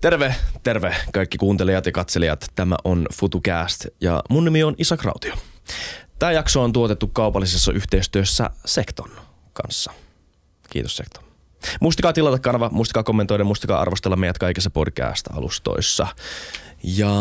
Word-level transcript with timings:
Terve, 0.00 0.34
terve 0.62 0.96
kaikki 1.12 1.38
kuuntelijat 1.38 1.86
ja 1.86 1.92
katselijat. 1.92 2.46
Tämä 2.54 2.76
on 2.84 3.06
FutuCast 3.14 3.86
ja 4.00 4.22
mun 4.30 4.44
nimi 4.44 4.62
on 4.62 4.74
Isa 4.78 4.96
Krautio. 4.96 5.34
Tämä 6.18 6.32
jakso 6.32 6.62
on 6.62 6.72
tuotettu 6.72 7.06
kaupallisessa 7.06 7.72
yhteistyössä 7.72 8.50
Sekton 8.64 9.10
kanssa. 9.52 9.92
Kiitos 10.70 10.96
Sekton. 10.96 11.24
Muistakaa 11.80 12.12
tilata 12.12 12.38
kanava, 12.38 12.68
muistakaa 12.72 13.02
kommentoida, 13.02 13.44
muistakaa 13.44 13.80
arvostella 13.80 14.16
meidät 14.16 14.38
kaikissa 14.38 14.70
podcast-alustoissa. 14.70 16.06
Ja 16.82 17.14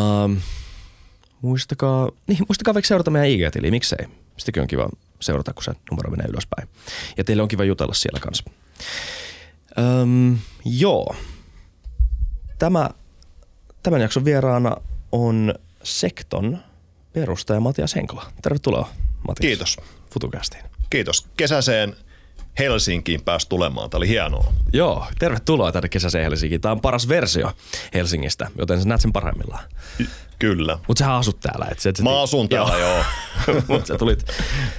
muistakaa, 1.41 2.09
niin, 2.27 2.39
muistakaa 2.47 2.73
vaikka 2.73 2.87
seurata 2.87 3.11
meidän 3.11 3.29
IG-tiliä, 3.29 3.71
miksei. 3.71 4.07
Sitäkin 4.37 4.61
on 4.61 4.67
kiva 4.67 4.89
seurata, 5.19 5.53
kun 5.53 5.63
se 5.63 5.71
numero 5.91 6.11
menee 6.11 6.27
ylöspäin. 6.27 6.69
Ja 7.17 7.23
teille 7.23 7.43
on 7.43 7.49
kiva 7.49 7.63
jutella 7.63 7.93
siellä 7.93 8.19
kanssa. 8.19 8.43
Öm, 9.77 10.37
joo. 10.65 11.15
Tämä, 12.59 12.89
tämän 13.83 14.01
jakson 14.01 14.25
vieraana 14.25 14.77
on 15.11 15.53
Sekton 15.83 16.57
perustaja 17.13 17.59
Matias 17.59 17.95
Henkola. 17.95 18.25
Tervetuloa 18.41 18.89
Matias. 19.27 19.41
Kiitos. 19.41 19.77
Futukästiin. 20.13 20.63
Kiitos. 20.89 21.27
Kesäseen 21.37 21.95
Helsinkiin 22.59 23.21
pääsi 23.21 23.49
tulemaan. 23.49 23.89
Tämä 23.89 23.97
oli 23.99 24.07
hienoa. 24.07 24.53
Joo, 24.73 25.05
tervetuloa 25.19 25.71
tänne 25.71 25.89
kesäiseen 25.89 26.23
Helsinkiin. 26.23 26.61
Tämä 26.61 26.71
on 26.71 26.81
paras 26.81 27.07
versio 27.07 27.51
Helsingistä, 27.93 28.47
joten 28.57 28.81
sä 28.81 28.87
näet 28.87 29.01
sen 29.01 29.13
parhaimmillaan. 29.13 29.63
Kyllä. 30.39 30.79
Mutta 30.87 31.05
sä 31.05 31.15
asut 31.15 31.39
täällä. 31.39 31.67
Et 31.71 31.79
sä, 31.79 31.89
et 31.89 31.95
sä 31.95 32.03
Mä 32.03 32.21
asun 32.21 32.49
täällä, 32.49 32.77
joo. 32.77 33.03
Mutta 33.67 33.85
sä 33.85 33.97
tulit, 33.97 34.23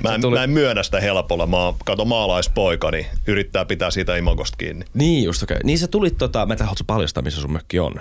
Mä 0.03 0.09
sä 0.09 0.15
en, 0.15 0.21
tulit 0.21 0.39
mä 0.39 0.45
en 0.45 0.51
myönnä 0.51 0.83
sitä 0.83 1.01
helpolla. 1.01 1.47
Mä 1.47 1.75
kato 1.85 2.05
maalaispoika, 2.05 2.91
niin 2.91 3.07
yrittää 3.27 3.65
pitää 3.65 3.91
siitä 3.91 4.17
imagosta 4.17 4.57
kiinni. 4.57 4.85
Niin 4.95 5.25
just 5.25 5.43
okei. 5.43 5.55
Okay. 5.55 5.67
Niin 5.67 5.79
sä 5.79 5.89
tulit 5.89 6.19
tota, 6.19 6.47
mä 6.47 6.55
en 6.55 6.59
tiedä, 6.59 6.73
paljastaa, 6.87 7.23
missä 7.23 7.41
sun 7.41 7.53
mökki 7.53 7.79
on. 7.79 7.95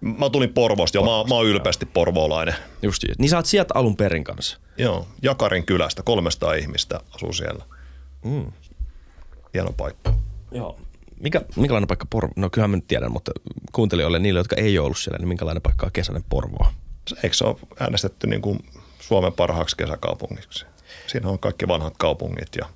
Mä 0.00 0.30
tulin 0.30 0.54
Porvoosta, 0.54 0.98
joo. 0.98 1.24
Mä, 1.24 1.28
mä 1.28 1.34
oon 1.34 1.46
ylpeästi 1.46 1.86
porvoolainen. 1.86 2.54
Just 2.82 3.02
niin. 3.02 3.14
Niin 3.18 3.28
sä 3.28 3.36
oot 3.36 3.46
sieltä 3.46 3.74
alun 3.74 3.96
perin 3.96 4.24
kanssa. 4.24 4.58
Joo, 4.78 5.08
Jakarin 5.22 5.66
kylästä, 5.66 6.02
300 6.02 6.54
ihmistä 6.54 7.00
asuu 7.14 7.32
siellä. 7.32 7.64
Mm. 8.24 8.52
Hieno 9.54 9.72
paikka. 9.76 10.14
Joo. 10.52 10.78
Mikä, 11.20 11.40
minkälainen 11.56 11.88
paikka 11.88 12.06
Porvo? 12.10 12.32
No 12.36 12.50
kyllähän 12.50 12.70
mä 12.70 12.76
nyt 12.76 12.88
tiedän, 12.88 13.12
mutta 13.12 13.32
kuuntelijoille, 13.72 14.18
niille, 14.18 14.40
jotka 14.40 14.56
ei 14.56 14.78
ole 14.78 14.84
ollut 14.84 14.98
siellä, 14.98 15.18
niin 15.18 15.28
minkälainen 15.28 15.62
paikka 15.62 15.86
on 15.86 15.92
kesäinen 15.92 16.24
Porvoa? 16.28 16.72
Eikö 17.22 17.36
se 17.36 17.44
ole 17.44 17.56
äänestetty 17.80 18.26
niin 18.26 18.42
kuin 18.42 18.58
Suomen 19.00 19.32
parhaaksi 19.32 19.76
kesäkaupungiksi? 19.76 20.66
Siinä 21.06 21.28
on 21.28 21.38
kaikki 21.38 21.68
vanhat 21.68 21.94
kaupungit 21.98 22.48
ja 22.56 22.68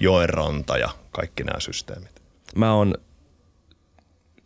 joenranta 0.00 0.78
ja 0.78 0.88
kaikki 1.12 1.44
nämä 1.44 1.60
systeemit. 1.60 2.22
Mä 2.56 2.74
oon, 2.74 2.94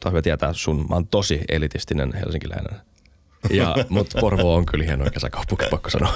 tai 0.00 0.12
hyvä 0.12 0.22
tietää 0.22 0.52
sun, 0.52 0.86
mä 0.88 0.94
oon 0.94 1.06
tosi 1.06 1.40
elitistinen 1.48 2.14
helsinkiläinen. 2.14 2.80
Ja, 3.50 3.74
mutta 3.88 4.20
Porvo 4.20 4.54
on 4.54 4.66
kyllä 4.66 4.84
hieno 4.84 5.10
kesäkaupunki, 5.10 5.64
pakko 5.70 5.90
sanoa. 5.90 6.14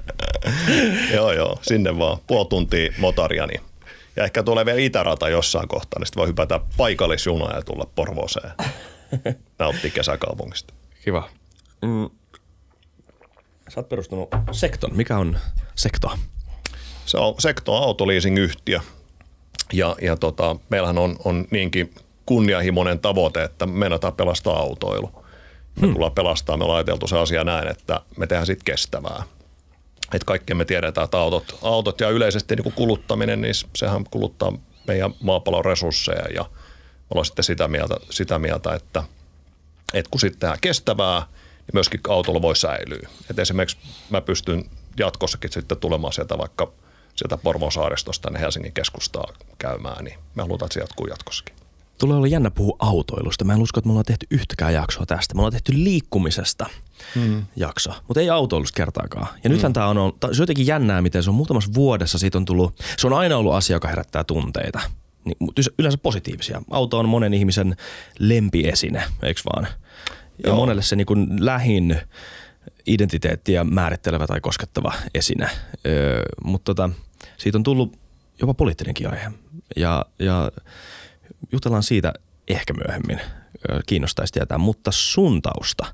joo, 1.14 1.32
joo, 1.32 1.58
sinne 1.62 1.98
vaan. 1.98 2.18
Puoli 2.26 2.48
tuntia 2.48 2.92
motaria, 2.98 3.46
niin 3.46 3.60
ja 4.16 4.24
ehkä 4.24 4.42
tulee 4.42 4.66
vielä 4.66 4.80
itärata 4.80 5.28
jossain 5.28 5.68
kohtaa, 5.68 5.98
niin 5.98 6.06
sitten 6.06 6.20
voi 6.20 6.28
hypätä 6.28 6.60
paikallisjunaa 6.76 7.56
ja 7.56 7.62
tulla 7.62 7.86
Porvooseen. 7.94 8.52
Nauttii 9.58 9.90
kesäkaupungista. 9.90 10.74
Kiva. 11.04 11.28
Mm. 11.82 12.10
Sä 13.68 13.80
oot 13.80 13.88
perustunut 13.88 14.28
Sekton. 14.52 14.96
Mikä 14.96 15.18
on 15.18 15.38
Sekto? 15.74 16.10
Se 17.06 17.18
on 17.18 17.34
Sekto 17.38 17.74
autoleasing-yhtiö. 17.74 18.80
Ja, 19.72 19.96
ja 20.02 20.16
tota, 20.16 20.56
meillähän 20.68 20.98
on, 20.98 21.16
on 21.24 21.44
niinkin 21.50 21.94
kunnianhimoinen 22.26 22.98
tavoite, 22.98 23.44
että 23.44 23.66
me 23.66 23.72
meinataan 23.72 24.12
pelastaa 24.12 24.58
autoilu. 24.58 25.10
Me 25.76 25.86
hmm. 25.86 25.92
tullaan 25.92 26.12
pelastaa, 26.12 26.56
me 26.56 26.64
ollaan 26.64 26.76
ajateltu 26.76 27.06
se 27.06 27.18
asia 27.18 27.44
näin, 27.44 27.68
että 27.68 28.00
me 28.16 28.26
tehdään 28.26 28.46
sitten 28.46 28.64
kestävää. 28.64 29.22
Että 30.14 30.26
kaikki 30.26 30.54
me 30.54 30.64
tiedetään, 30.64 31.04
että 31.04 31.18
autot, 31.18 31.58
autot 31.62 32.00
ja 32.00 32.10
yleisesti 32.10 32.56
niin 32.56 32.62
kuin 32.62 32.74
kuluttaminen, 32.74 33.40
niin 33.40 33.54
sehän 33.76 34.04
kuluttaa 34.10 34.52
meidän 34.86 35.14
maapallon 35.20 35.64
resursseja 35.64 36.24
ja 36.34 36.42
me 36.42 37.06
ollaan 37.10 37.24
sitten 37.24 37.44
sitä 37.44 37.68
mieltä, 37.68 37.96
sitä 38.10 38.38
mieltä 38.38 38.74
että, 38.74 39.02
että 39.94 40.10
kun 40.10 40.20
sitten 40.20 40.40
tehdään 40.40 40.60
kestävää, 40.60 41.26
niin 41.66 41.74
myöskin 41.74 42.00
autolla 42.08 42.42
voi 42.42 42.56
säilyä. 42.56 43.08
Et 43.30 43.38
esimerkiksi 43.38 43.76
mä 44.10 44.20
pystyn 44.20 44.64
jatkossakin 44.98 45.52
sitten 45.52 45.78
tulemaan 45.78 46.12
sieltä 46.12 46.38
vaikka 46.38 46.72
sieltä 47.14 47.36
Porvon 47.36 47.72
saaristosta 47.72 48.22
tänne 48.22 48.40
Helsingin 48.40 48.72
keskustaa 48.72 49.32
käymään, 49.58 50.04
niin 50.04 50.18
me 50.34 50.42
halutaan, 50.42 50.66
että 50.66 50.74
se 50.74 50.80
jatkuu 50.80 51.06
jatkossakin. 51.06 51.54
Tulee 51.98 52.16
olla 52.16 52.26
jännä 52.26 52.50
puhua 52.50 52.76
autoilusta. 52.78 53.44
Mä 53.44 53.52
en 53.52 53.62
usko, 53.62 53.78
että 53.78 53.88
me 53.88 53.92
ollaan 53.92 54.04
tehty 54.04 54.26
yhtäkään 54.30 54.74
jaksoa 54.74 55.06
tästä. 55.06 55.34
Me 55.34 55.40
ollaan 55.40 55.52
tehty 55.52 55.72
liikkumisesta 55.74 56.66
hmm. 57.14 57.44
jakso, 57.56 57.92
mutta 58.08 58.20
ei 58.20 58.30
autoilusta 58.30 58.76
kertaakaan. 58.76 59.26
Ja 59.44 59.50
nythän 59.50 59.70
hmm. 59.70 59.74
tämä 59.74 59.86
on, 59.86 59.98
on, 59.98 60.12
se 60.20 60.26
on 60.26 60.36
jotenkin 60.38 60.66
jännää, 60.66 61.02
miten 61.02 61.22
se 61.22 61.30
on 61.30 61.36
muutamassa 61.36 61.74
vuodessa 61.74 62.18
siitä 62.18 62.38
on 62.38 62.44
tullut, 62.44 62.80
se 62.98 63.06
on 63.06 63.12
aina 63.12 63.36
ollut 63.36 63.54
asia, 63.54 63.76
joka 63.76 63.88
herättää 63.88 64.24
tunteita. 64.24 64.80
Niin, 65.24 65.36
yleensä 65.78 65.98
positiivisia. 65.98 66.62
Auto 66.70 66.98
on 66.98 67.08
monen 67.08 67.34
ihmisen 67.34 67.76
lempiesine, 68.18 69.02
eikö 69.22 69.40
vaan? 69.54 69.68
Ja 70.44 70.48
Joo. 70.48 70.56
monelle 70.56 70.82
se 70.82 70.96
niin 70.96 71.06
kuin 71.06 71.46
lähin 71.46 72.00
identiteettiä 72.86 73.64
määrittelevä 73.64 74.26
tai 74.26 74.40
koskettava 74.40 74.92
esine. 75.14 75.48
Öö, 75.86 76.22
mutta 76.44 76.74
tota, 76.74 76.90
siitä 77.36 77.58
on 77.58 77.62
tullut 77.62 77.98
jopa 78.40 78.54
poliittinenkin 78.54 79.10
aihe. 79.10 79.30
Ja, 79.76 80.06
ja 80.18 80.52
jutellaan 81.52 81.82
siitä 81.82 82.12
ehkä 82.48 82.72
myöhemmin. 82.72 83.20
Kiinnostaisi 83.86 84.32
tietää, 84.32 84.58
mutta 84.58 84.90
sun 84.92 85.42
tausta 85.42 85.86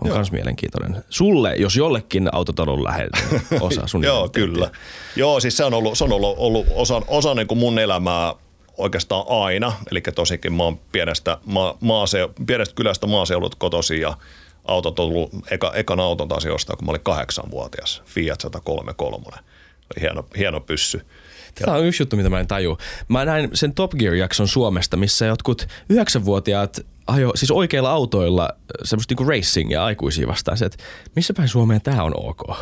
on 0.00 0.12
myös 0.12 0.32
mielenkiintoinen. 0.32 1.04
Sulle, 1.10 1.54
jos 1.56 1.76
jollekin 1.76 2.28
autotalon 2.32 2.84
lähellä 2.84 3.18
osa 3.60 3.86
sun 3.86 4.04
Joo, 4.10 4.28
kyllä. 4.28 4.70
Joo, 5.16 5.40
siis 5.40 5.56
se 5.56 5.64
on 5.64 5.74
ollut, 5.74 5.98
se 5.98 6.04
on 6.04 6.12
ollut, 6.12 6.34
ollut 6.38 6.66
osa, 6.74 7.02
osa 7.06 7.34
niin 7.34 7.46
kuin 7.46 7.58
mun 7.58 7.78
elämää 7.78 8.34
oikeastaan 8.76 9.24
aina. 9.28 9.72
Eli 9.90 10.00
tosikin 10.00 10.52
mä 10.52 10.62
oon 10.62 10.80
pienestä, 10.92 11.38
ma, 11.44 11.78
maase, 11.80 12.28
pienestä 12.46 12.74
kylästä 12.74 13.06
maaseudut 13.06 13.54
kotosi 13.54 14.00
ja 14.00 14.16
autot 14.64 14.98
on 14.98 15.06
ollut, 15.06 15.30
eka, 15.50 15.72
ekan 15.74 16.00
auton 16.00 16.28
taas 16.28 16.44
jostain, 16.44 16.76
kun 16.76 16.86
mä 16.86 16.90
olin 16.90 17.02
kahdeksanvuotias. 17.02 18.02
Fiat 18.06 18.40
133. 18.40 19.24
Oli 19.26 20.00
hieno, 20.00 20.26
hieno 20.38 20.60
pyssy. 20.60 21.06
Tämä 21.54 21.76
on 21.76 21.86
yksi 21.86 22.02
juttu, 22.02 22.16
mitä 22.16 22.30
mä 22.30 22.40
en 22.40 22.46
taju. 22.46 22.78
Mä 23.08 23.24
näin 23.24 23.50
sen 23.54 23.74
Top 23.74 23.92
Gear-jakson 23.92 24.48
Suomesta, 24.48 24.96
missä 24.96 25.26
jotkut 25.26 25.68
yhdeksänvuotiaat 25.88 26.80
ajo 27.06 27.32
siis 27.34 27.50
oikeilla 27.50 27.90
autoilla 27.90 28.48
semmoista 28.84 29.12
niinku 29.12 29.24
racingia 29.24 29.84
aikuisia 29.84 30.26
vastaan. 30.26 30.58
Se, 30.58 30.64
että 30.66 30.84
missä 31.16 31.34
päin 31.34 31.48
Suomeen 31.48 31.80
tämä 31.80 32.02
on 32.02 32.12
ok? 32.16 32.56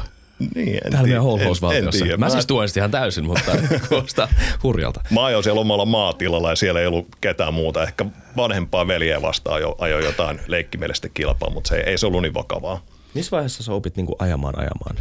Niin, 0.54 0.80
en 0.84 0.92
Täällä 0.92 1.06
meidän 1.06 1.22
holhousvaltiossa. 1.22 2.04
Mä, 2.04 2.16
mä 2.16 2.30
siis 2.30 2.46
tuen 2.46 2.68
sitä 2.68 2.80
ihan 2.80 2.90
täysin, 2.90 3.24
mutta 3.24 3.52
kuulostaa 3.88 4.28
hurjalta. 4.62 5.00
Mä 5.10 5.24
ajoin 5.24 5.44
siellä 5.44 5.60
omalla 5.60 5.86
maatilalla 5.86 6.50
ja 6.50 6.56
siellä 6.56 6.80
ei 6.80 6.86
ollut 6.86 7.06
ketään 7.20 7.54
muuta. 7.54 7.82
Ehkä 7.82 8.04
vanhempaa 8.36 8.86
veljeä 8.86 9.22
vastaan 9.22 9.60
jo, 9.60 9.76
ajoin 9.78 10.04
jotain 10.04 10.40
leikkimielistä 10.46 11.08
kilpaa, 11.08 11.50
mutta 11.50 11.68
se 11.68 11.76
ei, 11.76 11.82
ei 11.82 11.98
se 11.98 12.06
ollut 12.06 12.22
niin 12.22 12.34
vakavaa. 12.34 12.80
Missä 13.14 13.30
vaiheessa 13.30 13.62
sä 13.62 13.72
opit 13.72 13.96
niinku 13.96 14.16
ajamaan 14.18 14.58
ajamaan? 14.58 14.96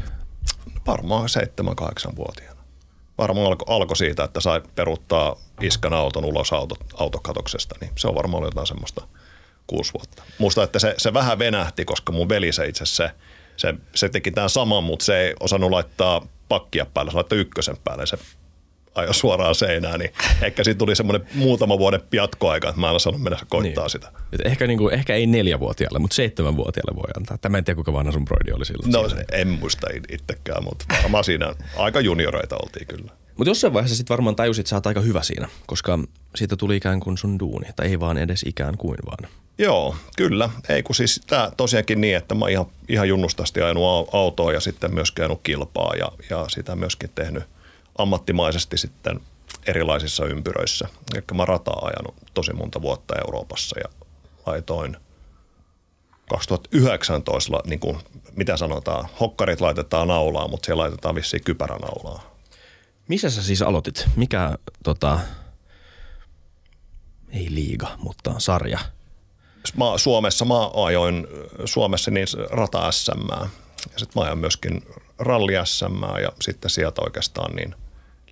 Varmaan 0.87 1.29
7-8-vuotiaana. 1.61 2.61
Varmaan 3.17 3.47
alkoi 3.47 3.75
alko 3.75 3.95
siitä, 3.95 4.23
että 4.23 4.39
sai 4.39 4.61
peruttaa 4.75 5.35
iskän 5.61 5.93
auton 5.93 6.25
ulos 6.25 6.53
auto, 6.53 6.75
autokatoksesta, 6.93 7.75
niin 7.81 7.91
se 7.97 8.07
on 8.07 8.15
varmaan 8.15 8.37
ollut 8.37 8.53
jotain 8.53 8.67
semmoista 8.67 9.07
kuusi 9.67 9.93
vuotta. 9.93 10.23
Muista, 10.37 10.63
että 10.63 10.79
se, 10.79 10.93
se 10.97 11.13
vähän 11.13 11.39
venähti, 11.39 11.85
koska 11.85 12.11
mun 12.11 12.29
veli 12.29 12.51
se 12.51 12.65
itse 12.65 12.85
se, 12.85 13.11
se, 13.61 13.73
se 13.95 14.09
teki 14.09 14.31
tämän 14.31 14.49
saman, 14.49 14.83
mutta 14.83 15.05
se 15.05 15.19
ei 15.19 15.33
osannut 15.39 15.71
laittaa 15.71 16.27
pakkia 16.49 16.85
päälle, 16.85 17.11
se 17.11 17.15
laittoi 17.15 17.39
ykkösen 17.39 17.77
päälle, 17.83 18.05
se 18.05 18.17
ajoi 18.95 19.13
suoraan 19.13 19.55
seinään, 19.55 19.99
niin 19.99 20.11
ehkä 20.41 20.63
siitä 20.63 20.77
tuli 20.77 20.95
semmoinen 20.95 21.27
muutama 21.35 21.79
vuoden 21.79 22.01
jatkoaika, 22.11 22.69
että 22.69 22.81
mä 22.81 22.89
en 22.89 22.95
osannut 22.95 23.21
mennä 23.21 23.39
koittaa 23.49 23.83
niin. 23.83 23.89
sitä. 23.89 24.11
Et 24.33 24.41
ehkä, 24.45 24.67
niin 24.67 24.77
kuin, 24.77 24.93
ehkä 24.93 25.15
ei 25.15 25.27
neljävuotiaalle, 25.27 25.99
mutta 25.99 26.15
seitsemänvuotiaalle 26.15 26.95
voi 26.95 27.09
antaa. 27.17 27.37
Tämä 27.37 27.57
en 27.57 27.63
tiedä, 27.63 27.75
kuinka 27.75 27.93
vanha 27.93 28.11
sun 28.11 28.25
broidi 28.25 28.51
oli 28.51 28.65
silloin. 28.65 28.91
No 28.91 29.09
siinä. 29.09 29.23
en 29.31 29.47
muista 29.47 29.87
itsekään, 30.11 30.63
mutta 30.63 30.85
varmaan 31.01 31.23
siinä 31.23 31.55
aika 31.77 32.01
junioreita 32.01 32.57
oltiin 32.63 32.87
kyllä. 32.87 33.11
Mutta 33.37 33.49
jossain 33.49 33.73
vaiheessa 33.73 33.97
sitten 33.97 34.13
varmaan 34.13 34.35
tajusit, 34.35 34.61
että 34.61 34.69
sä 34.69 34.75
oot 34.75 34.87
aika 34.87 35.01
hyvä 35.01 35.23
siinä, 35.23 35.47
koska 35.65 35.99
siitä 36.35 36.55
tuli 36.55 36.75
ikään 36.75 36.99
kuin 36.99 37.17
sun 37.17 37.39
duuni, 37.39 37.67
tai 37.75 37.87
ei 37.87 37.99
vaan 37.99 38.17
edes 38.17 38.43
ikään 38.43 38.77
kuin 38.77 38.97
vaan. 39.05 39.31
Joo, 39.57 39.95
kyllä. 40.17 40.49
Ei 40.69 40.83
kun 40.83 40.95
siis 40.95 41.21
tämä 41.27 41.51
tosiaankin 41.57 42.01
niin, 42.01 42.17
että 42.17 42.35
mä 42.35 42.49
ihan, 42.49 42.65
ihan 42.89 43.07
junnustasti 43.07 43.61
ajanut 43.61 44.09
autoa 44.13 44.53
ja 44.53 44.59
sitten 44.59 44.93
myös 44.93 45.11
käynyt 45.11 45.39
kilpaa 45.43 45.93
ja, 45.95 46.11
ja 46.29 46.45
sitä 46.49 46.75
myöskin 46.75 47.09
tehnyt 47.15 47.43
ammattimaisesti 47.97 48.77
sitten 48.77 49.19
erilaisissa 49.67 50.25
ympyröissä. 50.25 50.87
Eli 51.13 51.23
mä 51.33 51.45
rataa 51.45 51.79
ajanut 51.85 52.15
tosi 52.33 52.53
monta 52.53 52.81
vuotta 52.81 53.15
Euroopassa 53.25 53.79
ja 53.79 53.89
laitoin 54.45 54.97
2019, 56.29 57.59
niin 57.65 57.79
kuin, 57.79 57.97
mitä 58.35 58.57
sanotaan, 58.57 59.09
hokkarit 59.19 59.61
laitetaan 59.61 60.07
naulaan, 60.07 60.49
mutta 60.49 60.65
siellä 60.65 60.81
laitetaan 60.81 61.15
vissiin 61.15 61.43
kypäränaulaa. 61.43 62.37
Missä 63.07 63.29
sä 63.29 63.43
siis 63.43 63.61
aloitit? 63.61 64.05
Mikä, 64.15 64.57
tota, 64.83 65.19
ei 67.29 67.47
liiga, 67.49 67.87
mutta 67.97 68.33
sarja? 68.37 68.79
Suomessa 69.97 70.45
mä 70.45 70.69
ajoin 70.85 71.27
Suomessa 71.65 72.11
niin 72.11 72.27
rata 72.51 72.91
SM 72.91 73.29
ja 73.93 73.99
sitten 73.99 74.11
mä 74.15 74.21
ajoin 74.21 74.39
myöskin 74.39 74.85
ralli 75.19 75.53
SM 75.63 76.21
ja 76.21 76.31
sitten 76.41 76.71
sieltä 76.71 77.01
oikeastaan 77.01 77.55
niin 77.55 77.75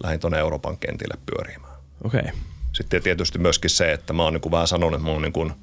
lähdin 0.03 0.19
tuonne 0.19 0.39
Euroopan 0.39 0.77
kentille 0.77 1.17
pyörimään. 1.25 1.73
Okei. 2.03 2.19
Okay. 2.19 2.31
Sitten 2.73 3.03
tietysti 3.03 3.39
myöskin 3.39 3.69
se, 3.69 3.91
että 3.91 4.13
mä 4.13 4.23
oon 4.23 4.33
niin 4.33 4.41
kuin 4.41 4.51
vähän 4.51 4.67
sanonut, 4.67 4.93
että 4.93 5.05
mä 5.05 5.11
oon, 5.11 5.21
niin 5.21 5.33
kuin, 5.33 5.53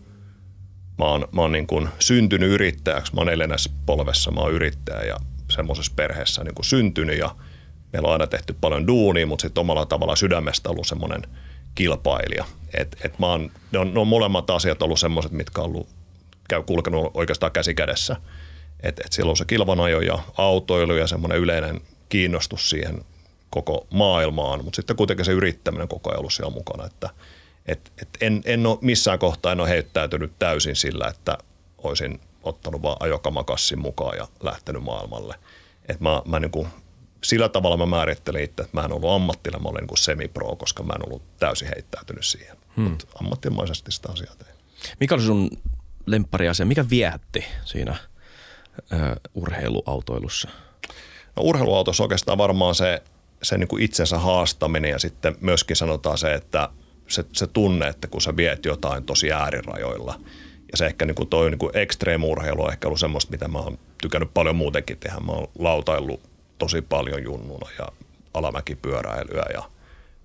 mä 0.98 1.04
oon, 1.04 1.28
mä 1.32 1.40
oon 1.40 1.52
niin 1.52 1.66
kuin 1.66 1.88
syntynyt 1.98 2.50
yrittäjäksi. 2.50 3.14
Mä 3.14 3.20
oon 3.20 3.26
neljännessä 3.26 3.70
polvessa, 3.86 4.30
mä 4.30 4.40
oon 4.40 4.52
yrittäjä 4.52 5.02
ja 5.02 5.16
semmoisessa 5.50 5.92
perheessä 5.96 6.44
niin 6.44 6.54
kuin 6.54 6.64
syntynyt 6.64 7.18
ja 7.18 7.36
meillä 7.92 8.06
on 8.06 8.12
aina 8.12 8.26
tehty 8.26 8.56
paljon 8.60 8.86
duunia, 8.86 9.26
mutta 9.26 9.42
sitten 9.42 9.60
omalla 9.60 9.86
tavalla 9.86 10.16
sydämestä 10.16 10.70
ollut 10.70 10.86
semmoinen 10.86 11.22
kilpailija. 11.76 12.44
Et, 12.74 12.96
et 13.04 13.18
mä 13.18 13.26
oon, 13.26 13.50
ne, 13.72 13.78
on, 13.78 13.94
ne 13.94 14.00
on 14.00 14.08
molemmat 14.08 14.50
asiat 14.50 14.82
ollut 14.82 15.00
semmoiset, 15.00 15.32
mitkä 15.32 15.60
on 15.60 15.66
ollut, 15.66 15.88
käy 16.48 16.62
kulkenut 16.62 17.10
oikeastaan 17.14 17.52
käsi 17.52 17.74
kädessä. 17.74 18.16
Et, 18.82 19.00
et 19.04 19.12
silloin 19.12 19.36
se 19.36 19.44
kilvanajo 19.44 20.00
ja 20.00 20.18
autoilu 20.36 20.94
ja 20.94 21.06
semmoinen 21.06 21.38
yleinen 21.38 21.80
kiinnostus 22.08 22.70
siihen 22.70 23.04
koko 23.50 23.86
maailmaan, 23.90 24.64
mutta 24.64 24.76
sitten 24.76 24.96
kuitenkin 24.96 25.24
se 25.24 25.32
yrittäminen 25.32 25.88
koko 25.88 26.10
ajan 26.10 26.18
ollut 26.18 26.32
siellä 26.32 26.54
mukana, 26.54 26.86
että 26.86 27.10
et, 27.66 27.92
et 28.02 28.08
en, 28.20 28.42
en 28.44 28.66
ole 28.66 28.78
missään 28.80 29.18
kohtaa 29.18 29.52
en 29.52 29.60
ole 29.60 29.68
heittäytynyt 29.68 30.32
täysin 30.38 30.76
sillä, 30.76 31.08
että 31.08 31.38
olisin 31.78 32.20
ottanut 32.42 32.82
vaan 32.82 32.96
ajokamakassin 33.00 33.78
mukaan 33.78 34.16
ja 34.16 34.28
lähtenyt 34.40 34.82
maailmalle. 34.82 35.34
Et 35.88 36.00
mä, 36.00 36.22
mä 36.24 36.40
niin 36.40 36.50
kuin, 36.50 36.68
sillä 37.24 37.48
tavalla 37.48 37.76
mä 37.76 37.86
määrittelin 37.86 38.42
itse, 38.42 38.62
että 38.62 38.76
mä 38.80 38.84
en 38.84 38.92
ollut 38.92 39.10
ammattilainen, 39.10 39.62
mä 39.62 39.68
olin 39.68 39.86
niin 39.86 39.96
semipro, 39.96 40.56
koska 40.56 40.82
mä 40.82 40.92
en 40.96 41.06
ollut 41.06 41.22
täysin 41.38 41.68
heittäytynyt 41.74 42.24
siihen. 42.24 42.56
Hmm. 42.76 42.84
Mutta 42.84 43.06
ammattimaisesti 43.20 43.92
sitä 43.92 44.08
asiaa 44.12 44.34
tein. 44.34 44.56
Mikä 45.00 45.14
oli 45.14 45.22
sun 45.22 45.50
lemppariasia? 46.06 46.66
Mikä 46.66 46.84
viehätti 46.90 47.44
siinä 47.64 47.96
ö, 48.92 49.16
urheiluautoilussa? 49.34 50.48
No, 51.36 51.42
urheiluautossa 51.42 52.02
oikeastaan 52.02 52.38
varmaan 52.38 52.74
se 52.74 53.02
se 53.42 53.58
niin 53.58 53.68
kuin 53.68 53.82
itsensä 53.82 54.18
haastaminen 54.18 54.90
ja 54.90 54.98
sitten 54.98 55.36
myöskin 55.40 55.76
sanotaan 55.76 56.18
se, 56.18 56.34
että 56.34 56.68
se, 57.08 57.24
se 57.32 57.46
tunne, 57.46 57.88
että 57.88 58.08
kun 58.08 58.22
sä 58.22 58.36
viet 58.36 58.64
jotain 58.64 59.04
tosi 59.04 59.32
äärirajoilla. 59.32 60.20
Ja 60.72 60.76
se 60.78 60.86
ehkä 60.86 61.04
niin 61.06 61.14
kuin 61.14 61.28
toi 61.28 61.50
niin 61.50 61.58
kuin 61.58 61.76
ekstreemurheilu 61.76 62.64
on 62.64 62.72
ehkä 62.72 62.88
ollut 62.88 63.00
semmoista, 63.00 63.30
mitä 63.30 63.48
mä 63.48 63.58
oon 63.58 63.78
tykännyt 64.02 64.34
paljon 64.34 64.56
muutenkin 64.56 64.98
tehdä. 64.98 65.20
Mä 65.20 65.32
oon 65.32 65.48
lautaillut 65.58 66.20
tosi 66.58 66.82
paljon 66.82 67.22
junnuna 67.22 67.70
ja 67.78 67.88
alamäkipyöräilyä 68.34 69.44
ja 69.54 69.62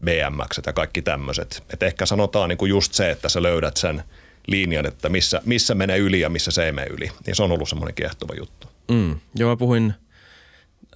BMX 0.05 0.59
ja 0.65 0.73
kaikki 0.73 1.01
tämmöiset. 1.01 1.63
Et 1.73 1.83
ehkä 1.83 2.05
sanotaan 2.05 2.49
niin 2.49 2.57
kuin 2.57 2.69
just 2.69 2.93
se, 2.93 3.11
että 3.11 3.29
sä 3.29 3.43
löydät 3.43 3.77
sen 3.77 4.03
linjan, 4.47 4.85
että 4.85 5.09
missä, 5.09 5.41
missä 5.45 5.75
menee 5.75 5.97
yli 5.97 6.19
ja 6.19 6.29
missä 6.29 6.51
se 6.51 6.65
ei 6.65 6.71
mene 6.71 6.87
yli. 6.87 7.11
Ja 7.27 7.35
se 7.35 7.43
on 7.43 7.51
ollut 7.51 7.69
semmoinen 7.69 7.95
kiehtova 7.95 8.33
juttu. 8.39 8.67
Mm. 8.91 9.19
Joo, 9.35 9.49
mä 9.49 9.57
puhuin 9.57 9.93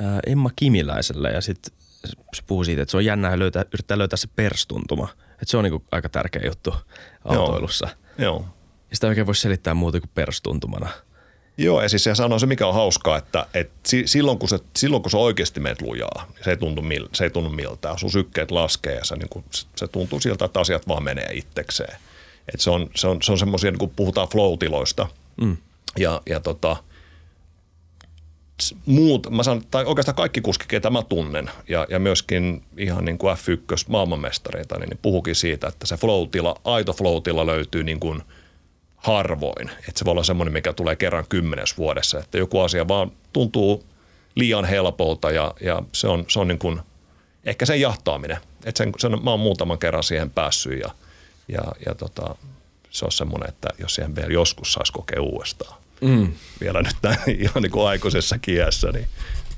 äh, 0.01 0.19
Emma 0.27 0.49
Kimiläiselle 0.55 1.29
ja 1.29 1.41
sitten 1.41 1.73
se 2.33 2.43
puhuu 2.47 2.63
siitä, 2.63 2.81
että 2.81 2.91
se 2.91 2.97
on 2.97 3.05
jännää 3.05 3.39
löytää, 3.39 3.65
yrittää 3.73 3.97
löytää 3.97 4.17
se 4.17 4.27
perstuntuma. 4.35 5.07
Että 5.31 5.45
se 5.45 5.57
on 5.57 5.63
niinku 5.63 5.83
aika 5.91 6.09
tärkeä 6.09 6.41
juttu 6.45 6.75
autoilussa. 7.25 7.87
Joo. 8.17 8.33
Joo. 8.33 8.45
Ja 8.89 8.95
sitä 8.95 9.07
oikein 9.07 9.27
voisi 9.27 9.41
selittää 9.41 9.73
muuta 9.73 9.99
kuin 9.99 10.11
perstuntumana. 10.13 10.89
Joo, 11.57 11.81
ja 11.81 11.89
siis 11.89 12.03
se 12.03 12.15
sanoo 12.15 12.39
se, 12.39 12.45
mikä 12.45 12.67
on 12.67 12.73
hauskaa, 12.73 13.17
että, 13.17 13.45
että 13.53 13.89
silloin, 14.05 14.39
kun 14.39 14.49
se, 14.49 14.59
silloin 14.75 15.03
kun 15.03 15.11
se 15.11 15.17
oikeasti 15.17 15.59
meet 15.59 15.81
lujaa, 15.81 16.27
se 16.43 16.49
ei 16.49 16.57
tunnu, 16.57 16.81
se 17.13 17.23
ei 17.23 17.29
tunnu 17.29 17.49
miltään. 17.49 17.99
Sun 17.99 18.11
sykkeet 18.11 18.51
laskee 18.51 18.95
ja 18.95 19.05
se, 19.05 19.15
niin 19.15 19.29
kuin, 19.29 19.45
se 19.75 19.87
tuntuu 19.87 20.19
siltä, 20.19 20.45
että 20.45 20.59
asiat 20.59 20.87
vaan 20.87 21.03
menee 21.03 21.29
itsekseen. 21.33 21.97
Et 22.53 22.61
se 22.61 22.69
on, 22.69 22.89
se 22.95 23.07
on, 23.07 23.21
se 23.21 23.31
on 23.31 23.37
semmoisia, 23.37 23.71
niin 23.71 23.79
kuin 23.79 23.91
puhutaan 23.95 24.27
flow-tiloista. 24.27 25.07
Mm. 25.41 25.57
Ja, 25.97 26.21
ja 26.25 26.39
tota, 26.39 26.75
muut, 28.85 29.27
mä 29.29 29.43
sanon, 29.43 29.63
tai 29.71 29.85
oikeastaan 29.85 30.15
kaikki 30.15 30.41
kuski, 30.41 30.65
ketä 30.67 30.89
mä 30.89 31.03
tunnen, 31.03 31.49
ja, 31.69 31.87
ja 31.89 31.99
myöskin 31.99 32.63
ihan 32.77 33.05
niin 33.05 33.17
kuin 33.17 33.37
F1 33.37 33.85
maailmanmestareita, 33.87 34.79
niin, 34.79 34.89
niin 34.89 34.99
puhukin 35.01 35.35
siitä, 35.35 35.67
että 35.67 35.87
se 35.87 35.95
flow-tila, 35.95 36.61
aito 36.63 36.93
flow-tila 36.93 37.45
löytyy 37.45 37.83
niin 37.83 37.99
kuin 37.99 38.23
harvoin. 39.05 39.69
Että 39.69 39.91
se 39.95 40.05
voi 40.05 40.11
olla 40.11 40.23
semmoinen, 40.23 40.53
mikä 40.53 40.73
tulee 40.73 40.95
kerran 40.95 41.25
kymmenes 41.29 41.77
vuodessa, 41.77 42.19
että 42.19 42.37
joku 42.37 42.59
asia 42.59 42.87
vaan 42.87 43.11
tuntuu 43.33 43.85
liian 44.35 44.65
helpolta 44.65 45.31
ja, 45.31 45.53
ja 45.61 45.81
se 45.91 46.07
on, 46.07 46.25
se 46.27 46.39
on 46.39 46.47
niin 46.47 46.59
kuin, 46.59 46.81
ehkä 47.45 47.65
sen 47.65 47.81
jahtaaminen. 47.81 48.37
Että 48.65 48.77
sen, 48.83 48.91
sen, 48.97 49.23
mä 49.23 49.29
oon 49.29 49.39
muutaman 49.39 49.79
kerran 49.79 50.03
siihen 50.03 50.29
päässyt 50.29 50.79
ja, 50.79 50.89
ja, 51.47 51.63
ja 51.85 51.95
tota, 51.95 52.35
se 52.89 53.05
on 53.05 53.11
semmoinen, 53.11 53.49
että 53.49 53.67
jos 53.79 53.95
siihen 53.95 54.15
vielä 54.15 54.33
joskus 54.33 54.73
saisi 54.73 54.93
kokea 54.93 55.21
uudestaan 55.21 55.81
mm. 56.01 56.31
vielä 56.61 56.81
nyt 56.81 56.95
näin 57.03 57.19
ihan 57.43 57.63
niin 57.63 57.71
kuin 57.71 57.87
aikuisessa 57.87 58.39
kiässä, 58.39 58.91
niin 58.91 59.07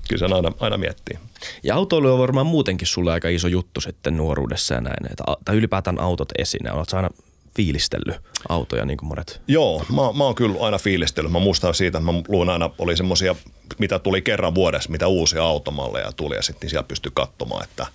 kyllä 0.10 0.20
sen 0.20 0.34
aina, 0.34 0.52
aina 0.60 0.78
miettii. 0.78 1.20
Ja 1.64 1.76
autoilu 1.76 2.14
on 2.14 2.20
varmaan 2.20 2.48
muutenkin 2.48 2.88
sulle 2.88 3.12
aika 3.12 3.30
iso 3.30 3.48
juttu 3.48 3.82
sitten 3.82 4.18
nuoruudessa 4.18 4.74
ja 4.74 4.82
näin, 4.82 5.12
että, 5.12 5.24
tai 5.46 5.56
ylipäätään 5.56 6.00
autot 6.00 6.30
esine. 6.38 6.72
Oletko 6.72 6.98
aina 6.98 7.10
fiilistellyt 7.58 8.16
autoja 8.50 8.86
niin 8.86 8.98
kuin 8.98 9.10
monet? 9.10 9.42
Joo, 9.48 9.86
mä, 9.90 10.14
mä 10.18 10.24
oon 10.24 10.36
kyllä 10.36 10.66
aina 10.66 10.78
fiilistellyt. 10.78 11.32
Mä 11.32 11.40
muistan 11.40 11.74
siitä, 11.74 11.98
että 11.98 12.12
mä 12.12 12.22
luin 12.28 12.50
aina, 12.50 12.70
oli 12.78 12.98
semmoisia, 12.98 13.36
mitä 13.80 14.00
tuli 14.00 14.22
kerran 14.22 14.56
vuodessa, 14.56 14.92
mitä 14.92 15.08
uusia 15.08 15.44
automalleja 15.44 16.12
tuli 16.12 16.36
ja 16.36 16.42
sitten 16.42 16.70
siellä 16.70 16.88
pystyi 16.88 17.12
katsomaan, 17.16 17.64
että 17.64 17.86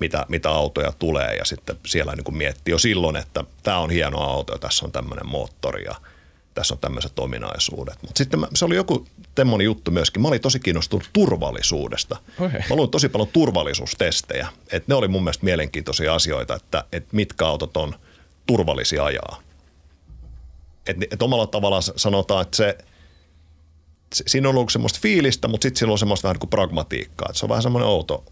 mitä, 0.00 0.26
mitä 0.28 0.50
autoja 0.50 0.92
tulee 0.98 1.34
ja 1.36 1.44
sitten 1.44 1.76
siellä 1.86 2.14
niin 2.14 2.24
kuin 2.24 2.36
miettii 2.36 2.72
jo 2.72 2.78
silloin, 2.78 3.16
että 3.16 3.44
tämä 3.62 3.78
on 3.78 3.90
hieno 3.90 4.18
auto 4.18 4.52
ja 4.52 4.58
tässä 4.58 4.86
on 4.86 4.92
tämmöinen 4.92 5.26
moottori 5.26 5.84
ja– 5.84 5.94
tässä 6.58 6.74
on 6.74 6.78
tämmöiset 6.78 7.18
ominaisuudet. 7.18 8.02
Mutta 8.02 8.18
sitten 8.18 8.40
mä, 8.40 8.48
se 8.54 8.64
oli 8.64 8.76
joku 8.76 9.06
temmonen 9.34 9.64
juttu 9.64 9.90
myöskin. 9.90 10.22
Mä 10.22 10.28
olin 10.28 10.40
tosi 10.40 10.60
kiinnostunut 10.60 11.10
turvallisuudesta. 11.12 12.16
Okay. 12.40 12.60
Mä 12.70 12.76
luin 12.76 12.90
tosi 12.90 13.08
paljon 13.08 13.28
turvallisuustestejä. 13.32 14.48
Et 14.72 14.88
ne 14.88 14.94
oli 14.94 15.08
mun 15.08 15.24
mielestä 15.24 15.44
mielenkiintoisia 15.44 16.14
asioita, 16.14 16.54
että 16.54 16.84
et 16.92 17.12
mitkä 17.12 17.46
autot 17.46 17.76
on 17.76 17.94
turvallisia 18.48 19.04
ajaa. 19.04 19.42
Et, 20.86 20.96
et 21.10 21.22
omalla 21.22 21.46
tavalla 21.46 21.80
sanotaan, 21.80 22.42
että 22.42 22.56
se, 22.56 22.78
se, 24.14 24.24
siinä 24.26 24.48
on 24.48 24.56
ollut 24.56 24.72
semmoista 24.72 24.98
fiilistä, 25.02 25.48
mutta 25.48 25.62
sitten 25.62 25.78
siinä 25.78 25.92
on 25.92 25.98
semmoista 25.98 26.24
vähän 26.24 26.34
niin 26.34 26.40
kuin 26.40 26.50
pragmatiikkaa. 26.50 27.26
Et 27.30 27.36
se 27.36 27.44
on 27.44 27.48
vähän 27.48 27.62
semmoinen 27.62 27.88
outo, 27.88 28.24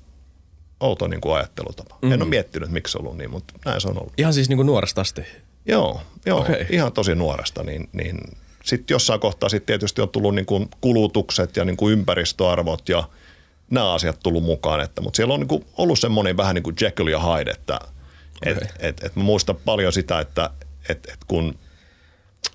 outo 0.80 1.06
niin 1.06 1.20
kuin 1.20 1.36
ajattelutapa. 1.36 1.94
Mm-hmm. 1.94 2.12
En 2.12 2.22
ole 2.22 2.28
miettinyt, 2.28 2.70
miksi 2.70 2.92
se 2.92 2.98
on 2.98 3.04
ollut 3.04 3.18
niin, 3.18 3.30
mutta 3.30 3.54
näin 3.64 3.80
se 3.80 3.88
on 3.88 3.98
ollut. 3.98 4.12
Ihan 4.18 4.34
siis 4.34 4.48
niin 4.48 4.56
kuin 4.56 4.66
nuoresta 4.66 5.00
asti? 5.00 5.22
Joo, 5.66 6.00
joo 6.26 6.40
okay. 6.40 6.66
ihan 6.70 6.92
tosi 6.92 7.14
nuoresta, 7.14 7.62
niin, 7.62 7.88
niin 7.92 8.18
sitten 8.64 8.94
jossain 8.94 9.20
kohtaa 9.20 9.48
sitten 9.48 9.66
tietysti 9.66 10.02
on 10.02 10.08
tullut 10.08 10.35
niin 10.35 10.46
kuin 10.46 10.68
kulutukset 10.80 11.56
ja 11.56 11.64
niin 11.64 11.76
kuin 11.76 11.92
ympäristöarvot 11.92 12.88
ja 12.88 13.08
nämä 13.70 13.92
asiat 13.92 14.20
tullut 14.23 14.44
mukaan, 14.44 14.80
että, 14.80 15.00
mutta 15.00 15.16
siellä 15.16 15.35
on 15.35 15.40
niin 15.40 15.49
kuin 15.49 15.64
ollut 15.78 15.99
semmoinen 15.99 16.37
vähän 16.37 16.54
niin 16.54 16.62
kuin 16.62 16.76
Jekyll 16.80 17.08
ja 17.08 17.20
Hyde, 17.20 17.50
että 17.50 17.78
okay. 18.43 18.52
et, 18.52 18.75
et, 18.78 19.05
et 19.05 19.16
mä 19.16 19.23
muistan 19.23 19.57
paljon 19.64 19.93
sitä, 19.93 20.21
että 20.21 20.50
et, 20.88 21.07
et 21.12 21.19
kun 21.26 21.59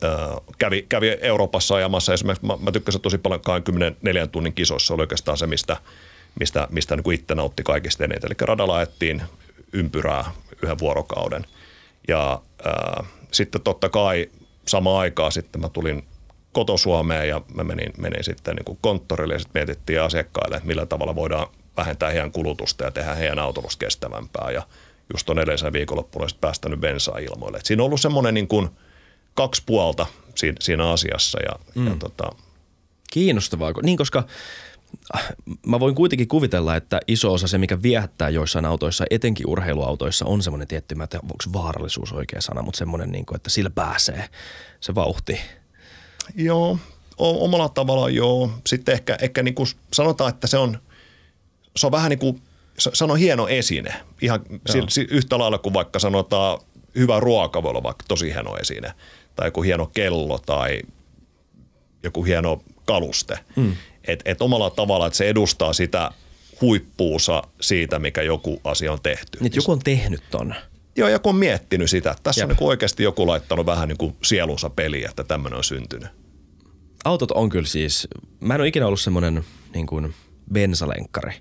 äh, 0.03 0.11
kävi, 0.57 0.85
kävi 0.89 1.17
Euroopassa 1.21 1.75
ajamassa 1.75 2.13
esimerkiksi, 2.13 2.45
mä, 2.45 2.57
mä 2.61 2.71
tykkäsin 2.71 3.01
tosi 3.01 3.17
paljon 3.17 3.41
24 3.41 4.27
tunnin 4.27 4.53
kisoissa, 4.53 4.93
oli 4.93 5.01
oikeastaan 5.01 5.37
se, 5.37 5.47
mistä, 5.47 5.77
mistä, 6.39 6.67
mistä 6.71 6.95
niin 6.95 7.03
kuin 7.03 7.15
itse 7.15 7.35
nautti 7.35 7.63
kaikista 7.63 8.03
eniten. 8.03 8.27
Eli 8.27 8.35
radalla 8.47 8.77
ajettiin 8.77 9.21
ympyrää 9.73 10.31
yhden 10.63 10.79
vuorokauden– 10.79 11.45
ja 12.07 12.41
ää, 12.65 13.03
sitten 13.31 13.61
totta 13.61 13.89
kai 13.89 14.29
sama 14.67 14.99
aikaa 14.99 15.31
sitten 15.31 15.61
mä 15.61 15.69
tulin 15.69 16.03
kotosuomeen 16.51 17.29
ja 17.29 17.41
mä 17.53 17.63
menin, 17.63 17.93
menin 17.97 18.23
sitten 18.23 18.55
niin 18.55 18.65
kuin 18.65 18.77
konttorille 18.81 19.33
ja 19.33 19.39
sitten 19.39 19.59
mietittiin 19.59 20.01
asiakkaille, 20.01 20.55
että 20.55 20.67
millä 20.67 20.85
tavalla 20.85 21.15
voidaan 21.15 21.47
vähentää 21.77 22.09
heidän 22.09 22.31
kulutusta 22.31 22.83
ja 22.83 22.91
tehdä 22.91 23.15
heidän 23.15 23.39
autolusta 23.39 23.79
kestävämpää. 23.79 24.51
Ja 24.51 24.63
just 25.13 25.29
on 25.29 25.39
edellisenä 25.39 25.73
viikonloppuna 25.73 26.27
sitten 26.27 26.41
päästänyt 26.41 26.79
bensaa 26.79 27.17
ilmoille. 27.17 27.57
Et 27.57 27.65
siinä 27.65 27.83
on 27.83 27.85
ollut 27.85 28.01
semmoinen 28.01 28.33
niin 28.33 28.47
kuin 28.47 28.69
kaksi 29.33 29.63
puolta 29.65 30.05
siinä, 30.35 30.57
siinä 30.59 30.89
asiassa. 30.89 31.39
Ja, 31.39 31.59
mm. 31.75 31.87
ja 31.87 31.95
tota... 31.99 32.23
Kiinnostavaa, 33.11 33.73
niin 33.83 33.97
koska 33.97 34.23
mä 35.65 35.79
voin 35.79 35.95
kuitenkin 35.95 36.27
kuvitella, 36.27 36.75
että 36.75 36.99
iso 37.07 37.33
osa 37.33 37.47
se, 37.47 37.57
mikä 37.57 37.81
viehättää 37.81 38.29
joissain 38.29 38.65
autoissa, 38.65 39.05
etenkin 39.09 39.47
urheiluautoissa, 39.47 40.25
on 40.25 40.43
semmoinen 40.43 40.67
tietty, 40.67 40.95
mä 40.95 41.03
en 41.03 41.09
tiedä, 41.09 41.23
onko 41.23 41.63
vaarallisuus 41.63 42.11
oikea 42.13 42.41
sana, 42.41 42.61
mutta 42.61 42.77
semmoinen, 42.77 43.11
niin 43.11 43.25
kuin, 43.25 43.35
että 43.35 43.49
sillä 43.49 43.69
pääsee 43.69 44.29
se 44.79 44.95
vauhti. 44.95 45.39
Joo, 46.35 46.77
omalla 47.17 47.69
tavallaan 47.69 48.15
joo. 48.15 48.51
Sitten 48.67 48.93
ehkä, 48.93 49.17
ehkä 49.21 49.43
niin 49.43 49.55
kuin 49.55 49.67
sanotaan, 49.93 50.29
että 50.29 50.47
se 50.47 50.57
on, 50.57 50.77
se 51.75 51.85
on 51.85 51.91
vähän 51.91 52.09
niin 52.09 52.19
kuin, 52.19 52.41
on 53.01 53.17
hieno 53.17 53.47
esine. 53.47 53.93
Ihan 54.21 54.39
si, 54.89 55.07
yhtä 55.09 55.39
lailla 55.39 55.57
kuin 55.57 55.73
vaikka 55.73 55.99
sanotaan 55.99 56.59
hyvä 56.95 57.19
ruoka 57.19 57.63
voi 57.63 57.69
olla 57.69 57.83
vaikka 57.83 58.05
tosi 58.07 58.33
hieno 58.33 58.57
esine. 58.57 58.93
Tai 59.35 59.47
joku 59.47 59.61
hieno 59.61 59.85
kello 59.85 60.39
tai 60.39 60.81
joku 62.03 62.23
hieno 62.23 62.63
kaluste. 62.85 63.39
Mm. 63.55 63.75
Et, 64.07 64.21
et 64.25 64.41
omalla 64.41 64.69
tavalla, 64.69 65.07
että 65.07 65.17
se 65.17 65.29
edustaa 65.29 65.73
sitä 65.73 66.11
huippuusa 66.61 67.43
siitä, 67.61 67.99
mikä 67.99 68.21
joku 68.21 68.61
asia 68.63 68.91
on 68.91 69.01
tehty. 69.03 69.37
Niin, 69.41 69.51
joku 69.55 69.71
on 69.71 69.79
tehnyt 69.79 70.23
ton. 70.31 70.55
Joo, 70.95 71.09
ja 71.09 71.19
kun 71.19 71.29
on 71.29 71.35
miettinyt 71.35 71.89
sitä, 71.89 72.11
että 72.11 72.23
tässä 72.23 72.41
Jep. 72.41 72.49
on 72.49 72.55
niin 72.55 72.67
oikeasti 72.67 73.03
joku 73.03 73.27
laittanut 73.27 73.65
vähän 73.65 73.87
niin 73.87 73.97
kuin 73.97 74.15
sielunsa 74.23 74.69
peliä, 74.69 75.09
että 75.09 75.23
tämmöinen 75.23 75.57
on 75.57 75.63
syntynyt. 75.63 76.09
autot 77.05 77.31
on 77.31 77.49
kyllä 77.49 77.67
siis, 77.67 78.07
mä 78.39 78.55
en 78.55 78.61
ole 78.61 78.67
ikinä 78.67 78.87
ollut 78.87 78.99
semmoinen 78.99 79.43
niin 79.73 79.87
kuin 79.87 80.13
bensalenkkari 80.53 81.33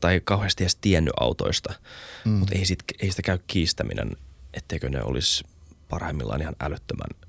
tai 0.00 0.20
kauheasti 0.24 0.64
edes 0.64 0.76
tiennyt 0.76 1.14
autoista, 1.20 1.74
mm. 2.24 2.32
mutta 2.32 2.54
ei, 2.54 2.66
sit, 2.66 2.78
ei 3.02 3.10
sitä 3.10 3.22
käy 3.22 3.38
kiistäminen, 3.46 4.10
etteikö 4.54 4.88
ne 4.88 5.02
olisi 5.02 5.44
parhaimmillaan 5.88 6.42
ihan 6.42 6.56
älyttömän 6.60 7.28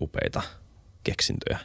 upeita 0.00 0.42
keksintöjä. 1.04 1.58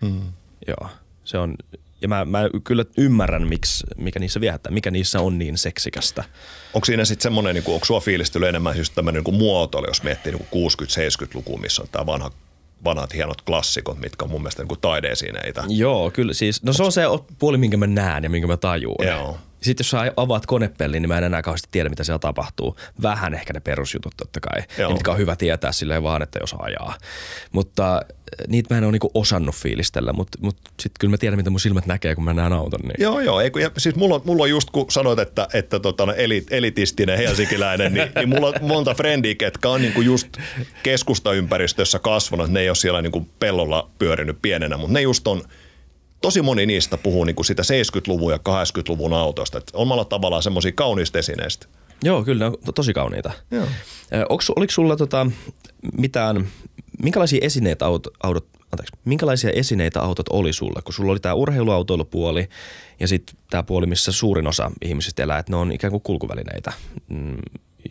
Mm. 0.00 0.32
Joo, 0.68 0.88
se 1.24 1.38
on, 1.38 1.54
ja 2.02 2.08
mä, 2.08 2.24
mä 2.24 2.40
kyllä 2.64 2.84
ymmärrän, 2.98 3.48
miksi, 3.48 3.86
mikä 3.96 4.18
niissä 4.18 4.40
viehättää, 4.40 4.72
mikä 4.72 4.90
niissä 4.90 5.20
on 5.20 5.38
niin 5.38 5.58
seksikästä. 5.58 6.24
Onko 6.74 6.84
siinä 6.84 7.04
sitten 7.04 7.22
semmoinen, 7.22 7.54
niin 7.54 7.64
onko 7.66 7.84
sua 7.84 8.00
fiilistynyt 8.00 8.48
enemmän 8.48 8.78
just 8.78 8.94
tämmöinen 8.94 9.22
niin 9.26 9.38
muotoilu, 9.38 9.86
jos 9.86 10.02
miettii 10.02 10.32
niin 10.32 10.46
kuin 10.50 10.70
60-70-lukua, 10.70 11.60
missä 11.60 11.82
on 11.82 11.88
tämä 11.92 12.06
vanha, 12.06 12.30
vanhat 12.84 13.14
hienot 13.14 13.42
klassikot, 13.42 13.98
mitkä 13.98 14.24
on 14.24 14.30
mun 14.30 14.42
mielestä 14.42 14.64
niin 14.64 14.80
taideesineitä. 14.80 15.64
Joo, 15.68 16.10
kyllä 16.10 16.32
siis. 16.34 16.62
No 16.62 16.72
se 16.72 16.82
on 16.82 16.92
se 16.92 17.02
puoli, 17.38 17.58
minkä 17.58 17.76
mä 17.76 17.86
näen 17.86 18.24
ja 18.24 18.30
minkä 18.30 18.46
mä 18.46 18.56
tajuun. 18.56 19.06
Joo. 19.06 19.38
Sitten 19.62 19.84
jos 19.84 19.90
sä 19.90 20.12
avaat 20.16 20.46
konepellin, 20.46 21.02
niin 21.02 21.08
mä 21.08 21.18
en 21.18 21.24
enää 21.24 21.42
kauheasti 21.42 21.68
tiedä, 21.72 21.88
mitä 21.88 22.04
siellä 22.04 22.18
tapahtuu. 22.18 22.76
Vähän 23.02 23.34
ehkä 23.34 23.52
ne 23.52 23.60
perusjutut 23.60 24.14
totta 24.16 24.40
kai, 24.40 24.62
Joo. 24.78 24.90
ja 24.90 24.94
mitkä 24.94 25.10
on 25.10 25.18
hyvä 25.18 25.36
tietää 25.36 25.72
silleen 25.72 26.02
vaan, 26.02 26.22
että 26.22 26.38
jos 26.42 26.54
ajaa. 26.58 26.94
Mutta 27.52 27.96
äh, 27.96 28.02
niitä 28.48 28.74
mä 28.74 28.78
en 28.78 28.84
ole 28.84 28.92
niinku 28.92 29.10
osannut 29.14 29.54
fiilistellä, 29.54 30.12
mutta, 30.12 30.38
mutta 30.40 30.70
sitten 30.80 31.00
kyllä 31.00 31.10
mä 31.10 31.16
tiedän, 31.16 31.38
mitä 31.38 31.50
mun 31.50 31.60
silmät 31.60 31.86
näkee, 31.86 32.14
kun 32.14 32.24
mä 32.24 32.34
näen 32.34 32.52
auton. 32.52 32.80
Niin. 32.80 32.94
Joo, 32.98 33.20
joo. 33.20 33.40
Ei, 33.40 33.50
kun, 33.50 33.62
ja 33.62 33.70
siis 33.78 33.94
mulla 33.94 34.14
on, 34.14 34.22
mulla 34.24 34.42
on 34.42 34.50
just, 34.50 34.70
kun 34.70 34.86
sanoit, 34.90 35.18
että, 35.18 35.48
että 35.54 35.80
tota, 35.80 36.06
no, 36.06 36.12
elit, 36.12 36.46
elitistinen 36.50 37.18
helsinkiläinen, 37.18 37.94
niin, 37.94 38.12
niin 38.14 38.28
mulla 38.28 38.46
on 38.46 38.54
monta 38.60 38.94
frendiä, 38.94 39.34
ketkä 39.34 39.68
on 39.68 39.82
niinku 39.82 40.00
just 40.00 40.28
keskustaympäristössä 40.82 41.98
kasvanut. 41.98 42.50
Ne 42.50 42.60
ei 42.60 42.68
ole 42.68 42.76
siellä 42.76 43.02
niinku 43.02 43.28
pellolla 43.38 43.90
pyörinyt 43.98 44.38
pienenä, 44.42 44.76
mutta 44.76 44.92
ne 44.92 45.00
just 45.00 45.28
on, 45.28 45.42
tosi 46.22 46.42
moni 46.42 46.66
niistä 46.66 46.98
puhuu 46.98 47.24
niinku 47.24 47.42
sitä 47.42 47.62
70-luvun 47.62 48.32
ja 48.32 48.38
80-luvun 48.38 49.12
autosta. 49.12 49.58
Et 49.58 49.70
omalla 49.74 50.04
tavallaan 50.04 50.42
semmoisia 50.42 50.72
kauniista 50.72 51.18
esineistä. 51.18 51.66
Joo, 52.02 52.24
kyllä 52.24 52.38
ne 52.38 52.46
on 52.46 52.56
to- 52.64 52.72
tosi 52.72 52.92
kauniita. 52.92 53.30
Joo. 53.50 53.66
Onks, 54.28 54.50
oliko 54.56 54.70
sulla 54.70 54.96
tota, 54.96 55.26
mitään, 55.98 56.48
minkälaisia 57.02 57.38
esineitä 57.42 57.86
autot, 57.86 58.14
autot 58.22 58.46
anteeksi, 58.72 58.92
minkälaisia 59.04 59.50
esineitä 59.50 60.00
autot 60.00 60.28
oli 60.28 60.52
sulla? 60.52 60.82
Kun 60.82 60.94
sulla 60.94 61.12
oli 61.12 61.20
tämä 61.20 61.34
urheiluautoilupuoli 61.34 62.48
ja 63.00 63.08
sitten 63.08 63.36
tämä 63.50 63.62
puoli, 63.62 63.86
missä 63.86 64.12
suurin 64.12 64.46
osa 64.46 64.70
ihmisistä 64.84 65.22
elää, 65.22 65.38
että 65.38 65.52
ne 65.52 65.56
on 65.56 65.72
ikään 65.72 65.90
kuin 65.90 66.02
kulkuvälineitä. 66.02 66.72
Mm, 67.08 67.36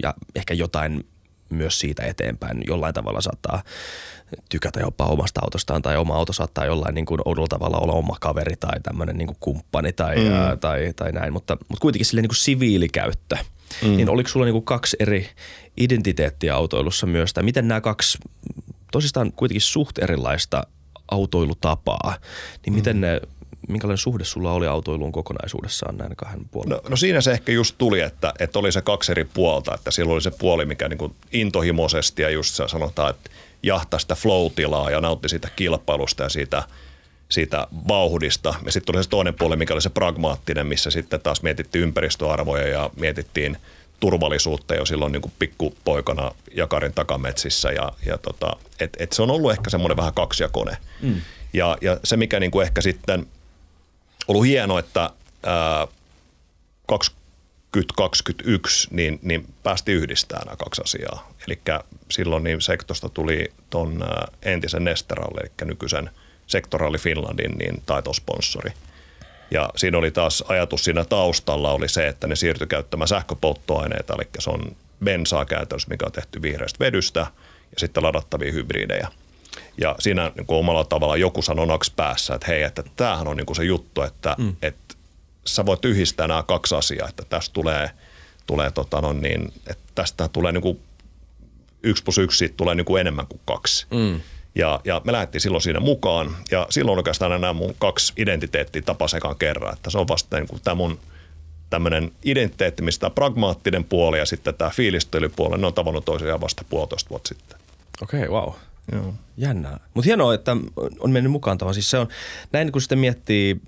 Ja 0.03 0.13
ehkä 0.35 0.53
jotain 0.53 1.05
myös 1.51 1.79
siitä 1.79 2.03
eteenpäin 2.03 2.63
jollain 2.67 2.93
tavalla 2.93 3.22
saattaa 3.22 3.63
tykätä 4.50 4.79
jopa 4.79 5.05
omasta 5.05 5.41
autostaan 5.43 5.81
tai 5.81 5.98
oma 5.98 6.15
auto 6.15 6.34
saattaa 6.34 6.65
jollain 6.65 6.96
niin 6.96 7.05
kuin 7.05 7.22
oudolla 7.25 7.48
tavalla 7.48 7.77
olla 7.77 7.93
oma 7.93 8.17
kaveri 8.22 8.55
tai 8.60 8.79
tämmöinen 8.84 9.17
niin 9.17 9.27
kuin 9.27 9.38
kumppani 9.39 9.93
tai, 9.93 10.15
mm. 10.15 10.31
ää, 10.31 10.58
tai, 10.58 10.93
tai 10.96 11.12
näin, 11.12 11.34
mutta, 11.34 11.58
mutta 11.70 11.81
kuitenkin 11.81 12.05
silleen 12.05 12.24
niin 12.24 12.29
kuin 12.29 12.38
siviilikäyttö. 12.38 13.38
Mm. 13.84 13.98
Niin 13.98 14.10
oliko 14.10 14.29
sulla 14.29 14.46
niin 14.46 14.53
kuin 14.53 14.65
kaksi 14.65 14.98
eri 15.00 15.29
identiteettiä 15.77 16.55
autoilussa 16.55 17.08
myös 17.08 17.34
tai 17.34 17.43
miten 17.43 17.67
nämä 17.67 17.81
kaksi 17.81 18.17
tosistaan 18.91 19.31
kuitenkin 19.31 19.62
suht 19.62 19.98
erilaista 20.00 20.63
autoilutapaa, 21.12 22.17
niin 22.65 22.74
miten 22.74 23.01
ne, 23.01 23.22
minkälainen 23.68 23.98
suhde 23.98 24.24
sulla 24.24 24.51
oli 24.51 24.68
autoiluun 24.68 25.12
kokonaisuudessaan 25.12 25.98
näin 25.98 26.15
kahden 26.15 26.46
puolen? 26.51 26.70
No, 26.70 26.82
no 26.89 26.96
siinä 26.96 27.22
se 27.22 27.32
ehkä 27.32 27.51
just 27.51 27.75
tuli, 27.77 28.01
että, 28.01 28.34
että 28.39 28.60
oli 28.60 28.72
se 28.72 28.82
kaksi 28.82 29.12
eri 29.12 29.25
puolta, 29.25 29.75
että 29.75 29.91
silloin 29.91 30.13
oli 30.13 30.22
se 30.22 30.32
puoli, 30.32 30.65
mikä 30.65 30.89
niin 30.89 30.98
kuin 30.98 31.15
intohimoisesti 31.32 32.22
ja 32.22 32.30
just 32.30 32.62
sanotaan, 32.68 33.10
että 33.10 33.30
jahtaa 33.63 34.00
sitä 34.00 34.15
flow-tilaa 34.15 34.89
ja 34.89 35.01
nautti 35.01 35.30
siitä 35.30 35.50
kilpailusta 35.56 36.24
ja 36.24 36.30
siitä, 36.30 36.63
siitä 37.30 37.68
vauhdista. 37.88 38.53
Ja 38.65 38.72
sitten 38.72 38.94
tuli 38.94 39.03
se 39.03 39.10
toinen 39.10 39.34
puoli, 39.34 39.56
mikä 39.56 39.74
oli 39.74 39.82
se 39.82 39.89
pragmaattinen, 39.89 40.68
missä 40.68 40.91
sitten 40.91 41.22
taas 41.22 41.41
mietittiin 41.41 41.84
ympäristöarvoja 41.84 42.68
ja 42.68 42.89
mietittiin 42.96 43.58
turvallisuutta 44.00 44.75
jo 44.75 44.86
silloin 44.86 45.12
niin 45.12 45.22
kuin 45.22 45.34
pikkupoikana 45.39 46.32
Jakarin 46.56 46.94
takametsissä. 46.94 47.72
Ja, 47.72 47.91
ja 48.06 48.18
tota, 48.18 48.56
et, 48.80 48.98
et 49.00 49.13
se 49.13 49.22
on 49.22 49.32
ollut 49.32 49.51
ehkä 49.51 49.70
semmoinen 49.70 49.98
vähän 49.98 50.13
kaksijakone. 50.13 50.77
Mm. 51.01 51.22
Ja, 51.53 51.77
ja 51.82 51.98
se, 52.03 52.18
mikä 52.18 52.39
niin 52.39 52.51
kuin 52.51 52.63
ehkä 52.63 52.82
sitten 52.82 53.27
ollut 54.27 54.45
hieno, 54.45 54.79
että 54.79 55.09
ää, 55.45 55.87
2021 56.87 58.87
niin, 58.91 59.19
niin 59.21 59.53
päästi 59.63 59.91
yhdistämään 59.91 60.45
nämä 60.45 60.55
kaksi 60.55 60.81
asiaa. 60.85 61.31
Eli 61.47 61.59
silloin 62.11 62.43
niin 62.43 62.61
sektosta 62.61 63.09
tuli 63.09 63.51
ton 63.69 64.03
entisen 64.41 64.83
Nesteralle, 64.83 65.41
eli 65.41 65.67
nykyisen 65.67 66.09
Sektoraali 66.47 66.97
Finlandin 66.97 67.51
niin 67.51 67.81
taitosponsori. 67.85 68.71
Ja 69.51 69.69
siinä 69.75 69.97
oli 69.97 70.11
taas 70.11 70.43
ajatus 70.47 70.83
siinä 70.83 71.05
taustalla 71.05 71.71
oli 71.71 71.89
se, 71.89 72.07
että 72.07 72.27
ne 72.27 72.35
siirtyi 72.35 72.67
käyttämään 72.67 73.07
sähköpolttoaineita, 73.07 74.13
eli 74.13 74.27
se 74.39 74.49
on 74.49 74.75
bensaa 75.03 75.45
käytännössä, 75.45 75.89
mikä 75.89 76.05
on 76.05 76.11
tehty 76.11 76.41
vihreästä 76.41 76.79
vedystä 76.79 77.19
ja 77.19 77.77
sitten 77.77 78.03
ladattavia 78.03 78.51
hybridejä. 78.51 79.07
Ja 79.77 79.96
siinä 80.00 80.31
niin 80.36 80.46
kuin 80.46 80.58
omalla 80.58 80.84
tavalla 80.84 81.17
joku 81.17 81.41
sanoi 81.41 81.67
naks 81.67 81.89
päässä, 81.89 82.36
että 82.36 82.48
hei, 82.48 82.63
että 82.63 82.84
tämähän 82.96 83.27
on 83.27 83.38
niin 83.38 83.46
kuin 83.46 83.55
se 83.55 83.63
juttu, 83.63 84.01
että, 84.01 84.36
mm. 84.38 84.55
että 84.62 84.96
sä 85.46 85.65
voit 85.65 85.86
yhdistää 85.86 86.27
nämä 86.27 86.43
kaksi 86.43 86.75
asiaa, 86.75 87.10
että 87.10 87.24
tästä 87.29 87.53
tulee, 87.53 87.89
tulee 88.48 88.72
tota 88.72 89.01
no 89.01 89.13
niin, 89.13 89.53
että 89.67 89.84
tästä 89.96 90.27
tulee 90.27 90.51
niin 90.51 90.62
kuin 90.62 90.79
yksi 91.84 92.03
plus 92.03 92.17
yksi, 92.17 92.38
siitä 92.38 92.58
tulee 92.58 92.75
niin 92.75 92.86
kuin 92.86 93.01
enemmän 93.01 93.27
kuin 93.27 93.41
kaksi. 93.46 93.86
Mm. 93.91 94.22
Ja, 94.55 94.79
ja 94.86 95.01
me 95.05 95.12
lähdettiin 95.12 95.41
silloin 95.41 95.62
siinä 95.62 95.79
mukaan 95.79 96.36
ja 96.51 96.67
silloin 96.70 97.00
oikeastaan 97.00 97.41
nämä 97.41 97.53
mun 97.53 97.75
kaksi 97.79 98.13
identiteettiä 98.17 98.81
tapas 98.81 99.13
ekan 99.13 99.36
kerran, 99.36 99.74
että 99.74 99.89
se 99.89 99.98
on 99.98 100.08
vasta 100.08 100.38
niin 100.38 100.48
kuin 100.48 100.62
tämä 100.62 100.75
mun 100.75 101.00
tämmöinen 101.70 102.12
identiteetti, 102.25 102.81
mistä 102.81 103.00
tämä 103.00 103.10
pragmaattinen 103.10 103.84
puoli 103.84 104.20
ja 104.20 104.25
sitten 104.25 104.55
tämä 104.55 104.70
fiilistelypuoli, 104.70 105.58
ne 105.58 105.67
on 105.67 105.74
tavannut 105.74 106.05
toisiaan 106.05 106.41
vasta 106.41 106.63
puolitoista 106.70 107.10
vuotta 107.10 107.27
sitten. 107.27 107.58
Okei, 108.01 108.27
okay, 108.27 108.31
wow. 108.31 108.53
Joo. 108.91 109.13
Jännää. 109.38 109.79
Mutta 109.93 110.05
hienoa, 110.05 110.33
että 110.33 110.57
on 111.00 111.12
mennyt 111.12 111.31
mukaan 111.31 111.57
tuohon. 111.57 111.74
Siis 111.74 111.89
se 111.89 111.98
on, 111.98 112.07
näin 112.51 112.71
kun 112.71 112.81
sitten 112.81 113.00
miettii 113.00 113.62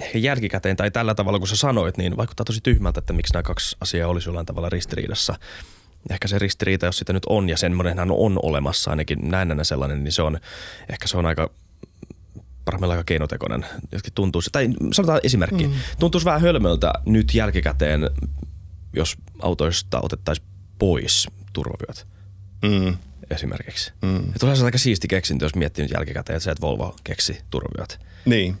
ehkä 0.00 0.18
jälkikäteen 0.18 0.76
tai 0.76 0.90
tällä 0.90 1.14
tavalla, 1.14 1.38
kun 1.38 1.48
sä 1.48 1.56
sanoit, 1.56 1.96
niin 1.96 2.16
vaikuttaa 2.16 2.44
tosi 2.44 2.60
tyhmältä, 2.62 2.98
että 2.98 3.12
miksi 3.12 3.32
nämä 3.32 3.42
kaksi 3.42 3.76
asiaa 3.80 4.08
olisi 4.08 4.28
jollain 4.28 4.46
tavalla 4.46 4.68
ristiriidassa. 4.68 5.34
Ehkä 6.10 6.28
se 6.28 6.38
ristiriita, 6.38 6.86
jos 6.86 6.98
sitä 6.98 7.12
nyt 7.12 7.26
on, 7.28 7.48
ja 7.48 7.56
semmoinenhan 7.56 8.10
on 8.10 8.38
olemassa, 8.42 8.90
ainakin 8.90 9.30
näennänä 9.30 9.64
sellainen, 9.64 10.04
niin 10.04 10.12
se 10.12 10.22
on, 10.22 10.38
ehkä 10.88 11.06
se 11.06 11.16
on 11.16 11.26
aika 11.26 11.50
parhaimmillaan 12.64 12.98
aika 12.98 13.06
keinotekoinen. 13.06 13.66
Jotkin 13.92 14.12
tuntuu, 14.12 14.42
tai 14.52 14.68
sanotaan 14.92 15.20
esimerkki, 15.22 15.66
mm. 15.66 15.74
tuntuisi 15.98 16.24
vähän 16.24 16.40
hölmöltä 16.40 16.92
nyt 17.06 17.34
jälkikäteen, 17.34 18.10
jos 18.92 19.16
autoista 19.42 20.00
otettaisiin 20.02 20.48
pois 20.78 21.28
turvavyöt 21.52 22.06
Mm. 22.62 22.96
Esimerkiksi. 23.30 23.92
Mm. 24.02 24.16
Ja 24.16 24.38
tulee 24.40 24.56
se 24.56 24.64
aika 24.64 24.78
siisti 24.78 25.08
keksintö, 25.08 25.44
jos 25.44 25.54
miettii 25.54 25.82
nyt 25.84 25.92
jälkikäteen, 25.92 26.36
että 26.36 26.44
se, 26.44 26.50
että 26.50 26.60
Volvo 26.60 26.96
keksi 27.04 27.40
turvavyöt. 27.50 28.00
Niin, 28.24 28.56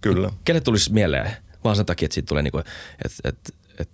kyllä. 0.00 0.30
Kelle 0.44 0.60
tulisi 0.60 0.92
mieleen? 0.92 1.36
Vaan 1.64 1.76
sen 1.76 1.86
takia, 1.86 2.06
että 2.06 2.14
siitä 2.14 2.28
tulee 2.28 2.42
niinku, 2.42 2.58
että 2.58 2.72
et, 3.24 3.34
et, 3.78 3.88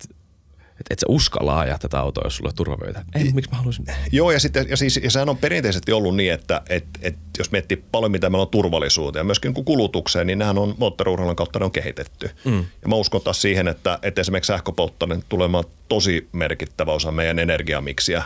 et, 0.81 0.87
et, 0.91 0.99
sä 0.99 1.07
uskalla 1.09 1.61
ajaa 1.61 1.79
tätä 1.79 2.01
autoa, 2.01 2.27
jos 2.27 2.37
sulla 2.37 2.51
on 2.51 2.57
turvavyötä. 2.57 3.05
Ei, 3.15 3.33
miksi 3.33 3.51
mä 3.51 3.57
haluaisin? 3.57 3.87
Joo, 4.13 4.31
ja, 4.31 4.41
sitten, 4.41 4.67
ja, 4.69 4.77
siis, 4.77 5.01
ja 5.03 5.11
sehän 5.11 5.29
on 5.29 5.37
perinteisesti 5.37 5.93
ollut 5.93 6.17
niin, 6.17 6.33
että 6.33 6.63
et, 6.69 6.85
et, 7.03 7.17
jos 7.39 7.51
miettii 7.51 7.85
paljon, 7.93 8.11
mitä 8.11 8.31
meillä 8.31 8.43
on 8.43 8.49
turvallisuuteen 8.49 9.21
ja 9.21 9.25
myöskin 9.25 9.55
kun 9.55 9.65
kulutukseen, 9.65 10.27
niin 10.27 10.39
nehän 10.39 10.59
on 10.59 10.75
moottoriurheilun 10.79 11.37
kautta 11.37 11.59
ne 11.59 11.65
on 11.65 11.73
kehitetty. 11.73 12.31
Mm. 12.45 12.65
Ja 12.83 12.89
mä 12.89 12.95
uskon 12.95 13.23
taas 13.23 13.43
siihen, 13.43 13.69
että, 13.69 13.99
että 14.03 14.21
esimerkiksi 14.21 14.49
sähköpolttoaine 14.49 15.23
tulee 15.29 15.45
olemaan 15.45 15.65
tosi 15.89 16.29
merkittävä 16.33 16.93
osa 16.93 17.13
meidän 17.13 17.39
energiamiksiä 17.39 18.23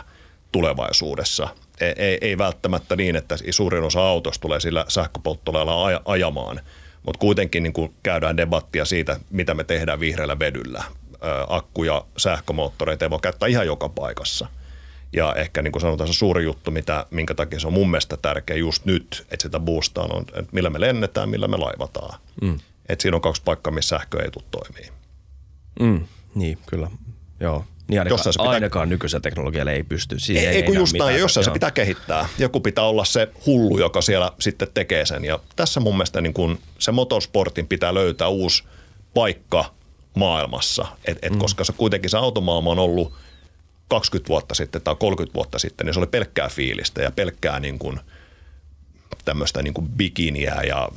tulevaisuudessa. 0.51 1.47
Ei, 1.79 1.93
ei, 1.97 2.17
ei 2.21 2.37
välttämättä 2.37 2.95
niin, 2.95 3.15
että 3.15 3.35
suurin 3.51 3.83
osa 3.83 4.01
autosta 4.01 4.41
tulee 4.41 4.59
sillä 4.59 4.85
sähköpolttoaineella 4.87 5.89
aj- 5.89 6.01
ajamaan, 6.05 6.61
mutta 7.05 7.19
kuitenkin 7.19 7.63
niin 7.63 7.73
kuin 7.73 7.93
käydään 8.03 8.37
debattia 8.37 8.85
siitä, 8.85 9.19
mitä 9.29 9.53
me 9.53 9.63
tehdään 9.63 9.99
vihreällä 9.99 10.39
vedyllä. 10.39 10.83
Ö, 11.13 11.45
akku- 11.49 11.83
ja 11.83 12.05
sähkömoottoreita 12.17 13.05
ei 13.05 13.09
voi 13.09 13.19
käyttää 13.21 13.49
ihan 13.49 13.65
joka 13.65 13.89
paikassa. 13.89 14.47
Ja 15.13 15.35
ehkä 15.35 15.61
niin 15.61 15.71
kuin 15.71 15.81
sanotaan 15.81 16.07
se 16.07 16.13
suuri 16.13 16.43
juttu, 16.43 16.71
mitä, 16.71 17.05
minkä 17.11 17.33
takia 17.33 17.59
se 17.59 17.67
on 17.67 17.73
mun 17.73 17.91
mielestä 17.91 18.17
tärkeä 18.17 18.55
just 18.55 18.85
nyt, 18.85 19.25
että 19.31 19.43
sitä 19.43 19.59
boostaa 19.59 20.07
on, 20.11 20.21
että 20.21 20.51
millä 20.51 20.69
me 20.69 20.79
lennetään, 20.79 21.29
millä 21.29 21.47
me 21.47 21.57
laivataan. 21.57 22.19
Mm. 22.41 22.59
Että 22.89 23.01
siinä 23.01 23.15
on 23.15 23.21
kaksi 23.21 23.41
paikkaa, 23.45 23.73
missä 23.73 23.97
sähkö 23.97 24.23
ei 24.23 24.31
tule 24.31 24.43
toimii. 24.51 24.91
Mm, 25.79 26.05
niin, 26.35 26.57
kyllä. 26.65 26.91
Joo. 27.39 27.65
Niin 27.89 27.99
ainakaan, 27.99 28.13
Jossain 28.13 28.33
se 28.33 28.39
pitää- 28.39 28.53
ainakaan 28.53 28.89
nykyisellä 28.89 29.21
teknologialla 29.21 29.71
ei 29.71 29.83
pysty. 29.83 30.19
Siihen 30.19 30.49
Ei, 30.49 30.55
ei 30.55 30.63
kun 30.63 30.73
enää 30.73 30.81
just 30.81 30.95
näin, 30.99 31.19
jossain 31.19 31.43
se 31.43 31.51
pitää 31.51 31.71
kehittää. 31.71 32.29
Joku 32.37 32.59
pitää 32.59 32.83
olla 32.83 33.05
se 33.05 33.27
hullu, 33.45 33.79
joka 33.79 34.01
siellä 34.01 34.31
sitten 34.39 34.67
tekee 34.73 35.05
sen. 35.05 35.25
Ja 35.25 35.39
tässä 35.55 35.79
mun 35.79 35.93
mielestä 35.93 36.21
niin 36.21 36.33
kun 36.33 36.59
se 36.79 36.91
motorsportin 36.91 37.67
pitää 37.67 37.93
löytää 37.93 38.27
uusi 38.27 38.63
paikka 39.13 39.73
maailmassa. 40.15 40.87
Et, 41.05 41.17
et 41.21 41.33
mm. 41.33 41.39
Koska 41.39 41.63
se 41.63 41.73
kuitenkin 41.73 42.09
se 42.09 42.17
automaailma 42.17 42.71
on 42.71 42.79
ollut 42.79 43.13
20 43.87 44.29
vuotta 44.29 44.55
sitten 44.55 44.81
tai 44.81 44.95
30 44.99 45.33
vuotta 45.35 45.59
sitten, 45.59 45.85
niin 45.85 45.93
se 45.93 45.99
oli 45.99 46.07
pelkkää 46.07 46.49
fiilistä 46.49 47.01
ja 47.01 47.11
pelkkää 47.11 47.59
niin 47.59 47.79
kuin 47.79 47.99
tämmöistä 49.25 49.63
niin 49.63 49.73
kuin 49.73 49.89
bikiniä 49.89 50.61
ja 50.67 50.89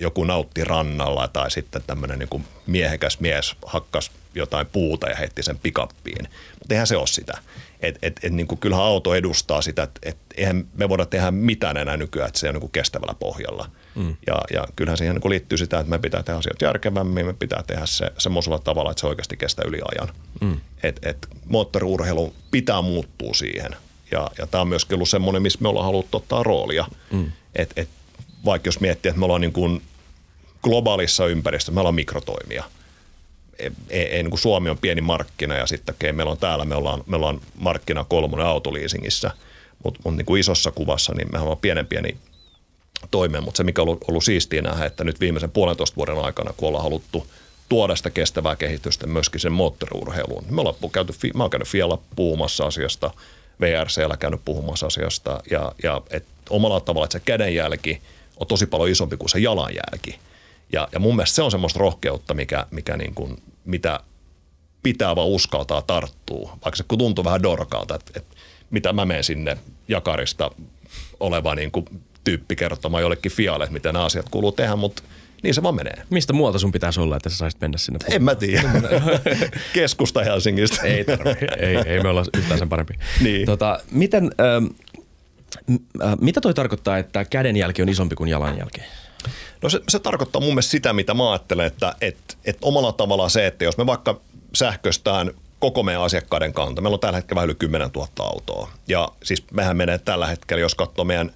joku 0.00 0.24
nautti 0.24 0.64
rannalla 0.64 1.28
tai 1.28 1.50
sitten 1.50 1.82
tämmöinen 1.86 2.18
niin 2.18 2.28
kuin 2.28 2.44
miehekäs 2.66 3.20
mies 3.20 3.56
hakkas 3.66 4.10
jotain 4.34 4.66
puuta 4.66 5.08
ja 5.08 5.16
heitti 5.16 5.42
sen 5.42 5.58
pikappiin. 5.58 6.28
Mutta 6.58 6.74
eihän 6.74 6.86
se 6.86 6.96
ole 6.96 7.06
sitä. 7.06 7.38
Et, 7.80 7.98
et, 8.02 8.20
et, 8.22 8.32
niin 8.32 8.46
kuin 8.46 8.58
kyllähän 8.58 8.86
auto 8.86 9.14
edustaa 9.14 9.62
sitä, 9.62 9.82
että 9.82 10.00
et, 10.02 10.16
eihän 10.36 10.66
me 10.74 10.88
voida 10.88 11.06
tehdä 11.06 11.30
mitään 11.30 11.76
enää 11.76 11.96
nykyään, 11.96 12.28
että 12.28 12.40
se 12.40 12.48
on 12.48 12.54
niin 12.54 12.60
kuin 12.60 12.72
kestävällä 12.72 13.14
pohjalla. 13.18 13.70
Mm. 13.94 14.16
Ja, 14.26 14.38
ja 14.52 14.66
kyllähän 14.76 14.98
siihen 14.98 15.14
niin 15.14 15.22
kuin 15.22 15.30
liittyy 15.30 15.58
sitä, 15.58 15.78
että 15.78 15.90
me 15.90 15.98
pitää 15.98 16.22
tehdä 16.22 16.38
asioita 16.38 16.64
järkevämmin, 16.64 17.26
me 17.26 17.32
pitää 17.32 17.62
tehdä 17.66 17.86
se 17.86 18.12
semmoisella 18.18 18.58
tavalla, 18.58 18.90
että 18.90 19.00
se 19.00 19.06
oikeasti 19.06 19.36
kestää 19.36 19.64
yli 19.68 19.78
ajan. 19.92 20.14
Mm. 20.40 20.60
Et, 20.82 21.00
et 21.02 21.28
moottoriurheilu 21.46 22.34
pitää 22.50 22.82
muuttua 22.82 23.34
siihen. 23.34 23.76
Ja, 24.10 24.30
ja 24.38 24.46
tämä 24.46 24.62
on 24.62 24.68
myöskin 24.68 24.94
ollut 24.94 25.08
semmoinen, 25.08 25.42
missä 25.42 25.58
me 25.62 25.68
ollaan 25.68 25.86
haluttu 25.86 26.16
ottaa 26.16 26.42
roolia. 26.42 26.86
Mm. 27.10 27.32
Et, 27.54 27.72
et, 27.76 27.88
vaikka 28.44 28.68
jos 28.68 28.80
miettii, 28.80 29.08
että 29.08 29.18
me 29.18 29.24
ollaan 29.24 29.40
niin 29.40 29.52
kuin 29.52 29.82
globaalissa 30.62 31.26
ympäristössä, 31.26 31.72
me 31.72 31.80
ollaan 31.80 31.94
mikrotoimia. 31.94 32.64
Ei, 33.58 33.70
ei, 33.90 34.02
ei, 34.02 34.22
niin 34.22 34.30
kuin 34.30 34.40
Suomi 34.40 34.70
on 34.70 34.78
pieni 34.78 35.00
markkina 35.00 35.54
ja 35.54 35.66
sitten 35.66 35.94
okay, 35.94 36.12
meillä 36.12 36.32
on 36.32 36.38
täällä, 36.38 36.64
me 36.64 36.74
ollaan, 36.74 37.02
me 37.06 37.16
ollaan 37.16 37.40
markkina 37.54 38.04
kolmonen 38.04 38.46
autoliisingissä, 38.46 39.30
mutta 39.84 40.00
mut 40.04 40.16
niin 40.16 40.38
isossa 40.38 40.70
kuvassa 40.70 41.12
niin 41.14 41.28
me 41.32 41.38
ollaan 41.38 41.58
pienen 41.58 41.86
pieni 41.86 42.16
toimeen, 43.10 43.44
mutta 43.44 43.56
se 43.56 43.64
mikä 43.64 43.82
on 43.82 43.88
ollut, 43.88 44.04
ollut 44.08 44.24
siistiä 44.24 44.62
nähdä, 44.62 44.84
että 44.84 45.04
nyt 45.04 45.20
viimeisen 45.20 45.50
puolentoista 45.50 45.96
vuoden 45.96 46.18
aikana, 46.18 46.54
kun 46.56 46.68
ollaan 46.68 46.84
haluttu 46.84 47.26
tuoda 47.68 47.96
sitä 47.96 48.10
kestävää 48.10 48.56
kehitystä 48.56 49.06
myöskin 49.06 49.40
sen 49.40 49.52
moottoriurheiluun. 49.52 50.42
Niin 50.42 50.54
me 50.54 50.60
ollaan 50.60 50.76
käyty, 50.92 51.12
mä 51.34 51.42
oon 51.42 51.50
käynyt 51.50 51.68
Fialla 51.68 51.98
puhumassa 52.16 52.66
asiasta, 52.66 53.10
VRCllä 53.60 54.16
käynyt 54.16 54.40
puhumassa 54.44 54.86
asiasta 54.86 55.42
ja, 55.50 55.72
ja 55.82 56.02
et 56.10 56.24
omalla 56.50 56.80
tavalla, 56.80 57.04
että 57.04 57.18
se 57.18 57.24
kädenjälki 57.24 58.02
on 58.36 58.46
tosi 58.46 58.66
paljon 58.66 58.90
isompi 58.90 59.16
kuin 59.16 59.30
se 59.30 59.38
jalanjälki. 59.38 60.18
Ja, 60.74 60.88
ja 60.92 61.00
mun 61.00 61.16
mielestä 61.16 61.34
se 61.34 61.42
on 61.42 61.50
semmoista 61.50 61.78
rohkeutta, 61.78 62.34
mikä, 62.34 62.66
mikä 62.70 62.96
niin 62.96 63.14
kuin, 63.14 63.42
mitä 63.64 64.00
pitää 64.82 65.16
vaan 65.16 65.28
uskaltaa 65.28 65.82
tarttua, 65.82 66.58
vaikka 66.64 66.76
se 66.76 66.84
tuntuu 66.98 67.24
vähän 67.24 67.42
dorkalta, 67.42 67.94
että, 67.94 68.12
että 68.16 68.36
mitä 68.70 68.92
mä 68.92 69.04
menen 69.04 69.24
sinne 69.24 69.56
jakarista 69.88 70.50
oleva 71.20 71.54
niin 71.54 71.70
kuin 71.70 71.84
tyyppi 72.24 72.56
kertomaan 72.56 73.02
jollekin 73.02 73.32
fialle, 73.32 73.64
että 73.64 73.72
miten 73.72 73.92
nämä 73.92 74.04
asiat 74.04 74.28
kuuluu 74.28 74.52
tehdä, 74.52 74.76
mutta 74.76 75.02
niin 75.42 75.54
se 75.54 75.62
vaan 75.62 75.74
menee. 75.74 76.02
Mistä 76.10 76.32
muualta 76.32 76.58
sun 76.58 76.72
pitäisi 76.72 77.00
olla, 77.00 77.16
että 77.16 77.28
sä 77.28 77.36
saisit 77.36 77.60
mennä 77.60 77.78
sinne? 77.78 77.98
En 78.10 78.22
mä 78.22 78.34
tiedä. 78.34 78.70
Keskusta 79.72 80.24
Helsingistä. 80.24 80.82
ei 80.82 81.04
tarvitse. 81.04 81.46
Ei, 81.58 81.76
ei 81.86 82.02
me 82.02 82.08
olla 82.08 82.24
yhtään 82.36 82.58
sen 82.58 82.68
parempi. 82.68 82.94
Niin. 83.20 83.46
Tota, 83.46 83.80
miten, 83.90 84.30
ähm, 84.40 84.66
äh, 86.04 86.14
mitä 86.20 86.40
toi 86.40 86.54
tarkoittaa, 86.54 86.98
että 86.98 87.24
kädenjälki 87.24 87.82
on 87.82 87.88
isompi 87.88 88.14
kuin 88.14 88.30
jalanjälki? 88.30 88.80
No 89.64 89.70
se, 89.70 89.80
se 89.88 89.98
tarkoittaa 89.98 90.40
mun 90.40 90.50
mielestä 90.50 90.70
sitä, 90.70 90.92
mitä 90.92 91.14
mä 91.14 91.30
ajattelen, 91.30 91.66
että 91.66 91.94
et, 92.00 92.38
et 92.44 92.58
omalla 92.62 92.92
tavalla 92.92 93.28
se, 93.28 93.46
että 93.46 93.64
jos 93.64 93.76
me 93.76 93.86
vaikka 93.86 94.20
sähköstään 94.54 95.30
koko 95.58 95.82
meidän 95.82 96.02
asiakkaiden 96.02 96.52
kanta. 96.52 96.82
Meillä 96.82 96.94
on 96.94 97.00
tällä 97.00 97.16
hetkellä 97.16 97.34
vähän 97.34 97.50
yli 97.50 97.54
10 97.54 97.90
000 97.96 98.08
autoa. 98.18 98.70
Ja 98.88 99.08
siis 99.22 99.44
mehän 99.52 99.76
menee 99.76 99.98
tällä 99.98 100.26
hetkellä, 100.26 100.60
jos 100.60 100.74
katsoo 100.74 101.04
meidän 101.04 101.32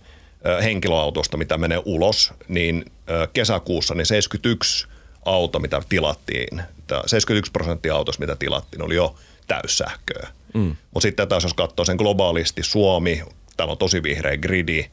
henkilöautosta, 0.62 1.36
mitä 1.36 1.58
menee 1.58 1.82
ulos, 1.84 2.32
niin 2.48 2.84
kesäkuussa 3.32 3.94
niin 3.94 4.06
71 4.06 4.86
auto, 5.24 5.58
mitä 5.58 5.82
tilattiin, 5.88 6.62
71 7.06 7.52
prosenttia 7.52 7.94
autosta, 7.94 8.20
mitä 8.20 8.36
tilattiin, 8.36 8.82
oli 8.82 8.94
jo 8.94 9.14
täyssähköä. 9.46 10.28
Mm. 10.54 10.76
Mutta 10.94 11.00
sitten 11.00 11.28
taas 11.28 11.42
jos 11.42 11.54
katsoo 11.54 11.84
sen 11.84 11.96
globaalisti, 11.96 12.62
Suomi, 12.62 13.22
täällä 13.56 13.72
on 13.72 13.78
tosi 13.78 14.02
vihreä 14.02 14.36
gridi, 14.36 14.90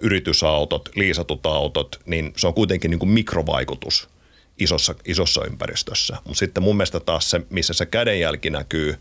yritysautot, 0.00 0.88
liisatut 0.94 1.46
autot, 1.46 2.00
niin 2.06 2.32
se 2.36 2.46
on 2.46 2.54
kuitenkin 2.54 2.90
niin 2.90 2.98
kuin 2.98 3.10
mikrovaikutus 3.10 4.08
isossa, 4.58 4.94
isossa 5.04 5.44
ympäristössä. 5.44 6.16
Mutta 6.24 6.38
sitten 6.38 6.62
mun 6.62 6.76
mielestä 6.76 7.00
taas 7.00 7.30
se, 7.30 7.40
missä 7.50 7.72
se 7.72 7.86
kädenjälki 7.86 8.50
näkyy 8.50 8.98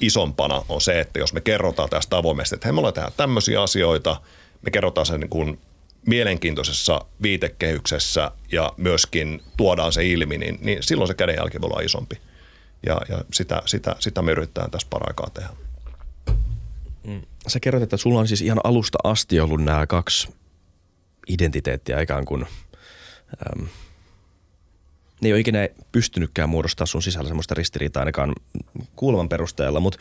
isompana, 0.00 0.62
on 0.68 0.80
se, 0.80 1.00
että 1.00 1.18
jos 1.18 1.32
me 1.32 1.40
kerrotaan 1.40 1.90
tästä 1.90 2.16
avoimesti, 2.16 2.54
että 2.54 2.68
hei 2.68 2.72
me 2.72 2.78
ollaan 2.78 3.12
tämmöisiä 3.16 3.62
asioita, 3.62 4.20
me 4.62 4.70
kerrotaan 4.70 5.06
sen 5.06 5.20
niin 5.20 5.30
kuin 5.30 5.58
mielenkiintoisessa 6.06 7.00
viitekehyksessä 7.22 8.30
ja 8.52 8.72
myöskin 8.76 9.42
tuodaan 9.56 9.92
se 9.92 10.06
ilmi, 10.06 10.38
niin, 10.38 10.58
niin 10.62 10.82
silloin 10.82 11.08
se 11.08 11.14
kädenjälki 11.14 11.60
voi 11.60 11.70
olla 11.70 11.80
isompi. 11.80 12.18
Ja, 12.86 13.00
ja 13.08 13.24
sitä, 13.32 13.62
sitä, 13.66 13.96
sitä 13.98 14.22
me 14.22 14.32
yritetään 14.32 14.70
tässä 14.70 14.88
paraikaa 14.90 15.30
tehdä. 15.34 15.48
Mm. 17.06 17.22
Sä 17.46 17.60
kerrot, 17.60 17.82
että 17.82 17.96
sulla 17.96 18.20
on 18.20 18.28
siis 18.28 18.42
ihan 18.42 18.60
alusta 18.64 18.98
asti 19.04 19.40
ollut 19.40 19.64
nämä 19.64 19.86
kaksi 19.86 20.28
identiteettiä 21.28 22.00
ikään 22.00 22.24
kuin, 22.24 22.46
äm, 23.52 23.68
ne 25.20 25.28
ei 25.28 25.32
ole 25.32 25.40
ikinä 25.40 25.68
pystynytkään 25.92 26.48
muodostaa 26.48 26.86
sun 26.86 27.02
sisällä 27.02 27.28
semmoista 27.28 27.54
ristiriitaa 27.54 28.00
ainakaan 28.00 28.32
kuuleman 28.96 29.28
perusteella, 29.28 29.80
mutta 29.80 29.98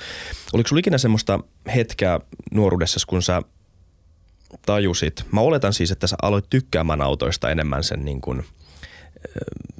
oliko 0.53 0.67
sulla 0.67 0.79
ikinä 0.79 0.97
semmoista 0.97 1.39
hetkeä 1.75 2.19
nuoruudessa, 2.51 2.99
kun 3.07 3.21
sä 3.21 3.41
tajusit, 4.65 5.25
mä 5.31 5.41
oletan 5.41 5.73
siis, 5.73 5.91
että 5.91 6.07
sä 6.07 6.15
aloit 6.21 6.45
tykkäämään 6.49 7.01
autoista 7.01 7.51
enemmän 7.51 7.83
sen 7.83 8.05
niin 8.05 8.21
kuin, 8.21 8.45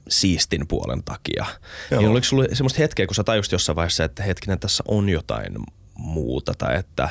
siistin 0.10 0.68
puolen 0.68 1.04
takia. 1.04 1.46
Joo. 1.92 2.02
Niin 2.02 2.12
oliko 2.12 2.24
sulla 2.24 2.46
semmoista 2.54 2.78
hetkeä, 2.78 3.08
kun 3.08 3.16
sä 3.16 3.24
tajusit 3.24 3.52
jossain 3.52 3.76
vaiheessa, 3.76 4.04
että 4.04 4.24
hetkinen, 4.24 4.60
tässä 4.60 4.84
on 4.88 5.10
jotain 5.10 5.54
muuta 5.96 6.54
tai 6.58 6.78
että 6.80 7.10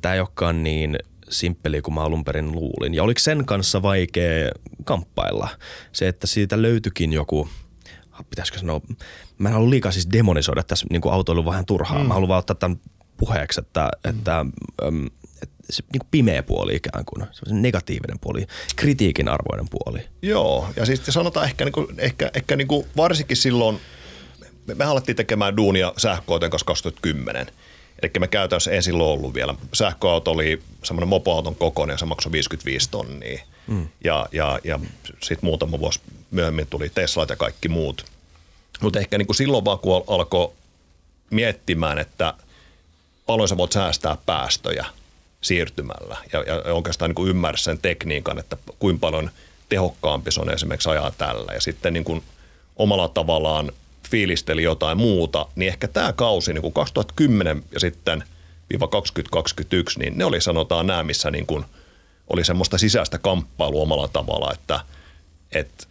tämä 0.00 0.14
ei 0.14 0.20
olekaan 0.20 0.62
niin 0.62 0.98
simppeli 1.28 1.82
kuin 1.82 1.94
mä 1.94 2.02
alun 2.02 2.24
perin 2.24 2.52
luulin. 2.52 2.94
Ja 2.94 3.02
oliko 3.02 3.18
sen 3.18 3.46
kanssa 3.46 3.82
vaikea 3.82 4.50
kamppailla? 4.84 5.48
Se, 5.92 6.08
että 6.08 6.26
siitä 6.26 6.62
löytyikin 6.62 7.12
joku, 7.12 7.48
pitäisikö 8.30 8.58
sanoa, 8.58 8.80
mä 9.38 9.48
en 9.48 9.54
halua 9.54 9.70
liikaa 9.70 9.92
siis 9.92 10.12
demonisoida 10.12 10.62
tässä 10.62 10.86
niin 10.90 11.02
autoilu 11.10 11.44
vähän 11.46 11.66
turhaa. 11.66 11.98
Mm. 11.98 12.06
Mä 12.06 12.14
haluan 12.14 12.28
vaan 12.28 12.38
ottaa 12.38 12.56
tämän 12.56 12.80
puheeksi, 13.16 13.60
että, 13.60 13.88
mm. 14.04 14.10
että, 14.10 14.38
äm, 14.86 15.06
että 15.42 15.56
se 15.70 15.82
niin 15.92 16.00
kuin 16.00 16.08
pimeä 16.10 16.42
puoli 16.42 16.74
ikään 16.74 17.04
kuin, 17.04 17.26
se 17.32 17.54
negatiivinen 17.54 18.18
puoli, 18.20 18.46
kritiikin 18.76 19.28
arvoinen 19.28 19.66
puoli. 19.70 20.00
Joo, 20.22 20.68
ja 20.76 20.86
siis 20.86 21.02
sanotaan 21.08 21.46
ehkä, 21.46 21.64
niin 21.64 21.72
kuin, 21.72 21.86
ehkä, 21.98 22.30
ehkä 22.34 22.56
niin 22.56 22.68
kuin 22.68 22.86
varsinkin 22.96 23.36
silloin, 23.36 23.80
me, 24.66 24.74
me 24.74 24.84
alettiin 24.84 25.16
tekemään 25.16 25.56
duunia 25.56 25.92
sähköautojen 25.96 26.50
kanssa 26.50 26.66
2010– 26.66 27.46
Eli 28.02 28.10
me 28.18 28.28
käytännössä 28.28 28.70
ei 28.70 28.82
silloin 28.82 29.10
ollut 29.10 29.34
vielä. 29.34 29.54
Sähköauto 29.72 30.30
oli 30.30 30.62
semmoinen 30.82 31.08
mopoauton 31.08 31.56
kokoinen 31.56 31.94
ja 31.94 31.98
se 31.98 32.04
maksoi 32.04 32.32
55 32.32 32.90
tonnia. 32.90 33.40
Mm. 33.66 33.88
Ja, 34.04 34.26
ja, 34.32 34.58
ja 34.64 34.80
sitten 35.22 35.46
muutama 35.46 35.78
vuosi 35.78 36.00
myöhemmin 36.30 36.66
tuli 36.66 36.90
Tesla 36.90 37.26
ja 37.28 37.36
kaikki 37.36 37.68
muut. 37.68 38.04
Mutta 38.80 38.98
ehkä 38.98 39.18
niin 39.18 39.26
kuin 39.26 39.36
silloin 39.36 39.64
vaan 39.64 39.78
kun 39.78 40.04
alkoi 40.06 40.52
miettimään, 41.30 41.98
että 41.98 42.34
paljon 43.26 43.48
sä 43.48 43.56
voit 43.56 43.72
säästää 43.72 44.16
päästöjä 44.26 44.86
siirtymällä 45.40 46.16
ja, 46.32 46.42
ja 46.42 46.74
oikeastaan 46.74 47.08
niin 47.08 47.14
kuin 47.14 47.30
ymmärrä 47.30 47.56
sen 47.56 47.78
tekniikan, 47.78 48.38
että 48.38 48.56
kuinka 48.78 49.00
paljon 49.00 49.30
tehokkaampi 49.68 50.30
se 50.30 50.40
on 50.40 50.50
esimerkiksi 50.50 50.88
ajaa 50.88 51.10
tällä. 51.10 51.52
Ja 51.52 51.60
sitten 51.60 51.92
niin 51.92 52.04
kuin 52.04 52.22
omalla 52.76 53.08
tavallaan 53.08 53.72
fiilisteli 54.14 54.62
jotain 54.62 54.98
muuta, 54.98 55.46
niin 55.56 55.68
ehkä 55.68 55.88
tämä 55.88 56.12
kausi 56.12 56.52
niin 56.52 56.62
kuin 56.62 56.74
2010 56.74 57.64
ja 57.72 57.80
sitten 57.80 58.24
viiva 58.70 58.88
2021, 58.88 59.98
niin 59.98 60.18
ne 60.18 60.24
oli 60.24 60.40
sanotaan 60.40 60.86
nämä, 60.86 61.02
missä 61.02 61.30
niin 61.30 61.46
kuin 61.46 61.64
oli 62.28 62.44
semmoista 62.44 62.78
sisäistä 62.78 63.18
kamppailua 63.18 63.82
omalla 63.82 64.08
tavalla, 64.08 64.52
että 64.52 64.80
et, 65.52 65.88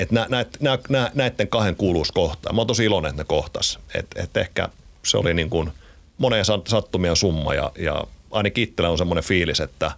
et 0.00 0.10
nä, 0.10 0.26
nä, 0.28 0.44
nä, 0.60 0.78
nä, 0.88 1.10
näiden 1.14 1.48
kahden 1.48 1.76
kuuluisi 1.76 2.12
kohtaa. 2.12 2.52
Mä 2.52 2.60
oon 2.60 2.66
tosi 2.66 2.84
iloinen, 2.84 3.10
että 3.10 3.22
ne 3.22 3.26
kohtas. 3.26 3.78
Et, 3.94 4.06
et 4.16 4.36
ehkä 4.36 4.68
se 5.02 5.16
oli 5.16 5.34
niin 5.34 5.50
kuin 5.50 5.72
monen 6.18 6.44
sattumien 6.68 7.16
summa 7.16 7.54
ja, 7.54 7.72
ja 7.78 8.04
ainakin 8.30 8.64
itsellä 8.64 8.90
on 8.90 8.98
semmoinen 8.98 9.24
fiilis, 9.24 9.60
että, 9.60 9.90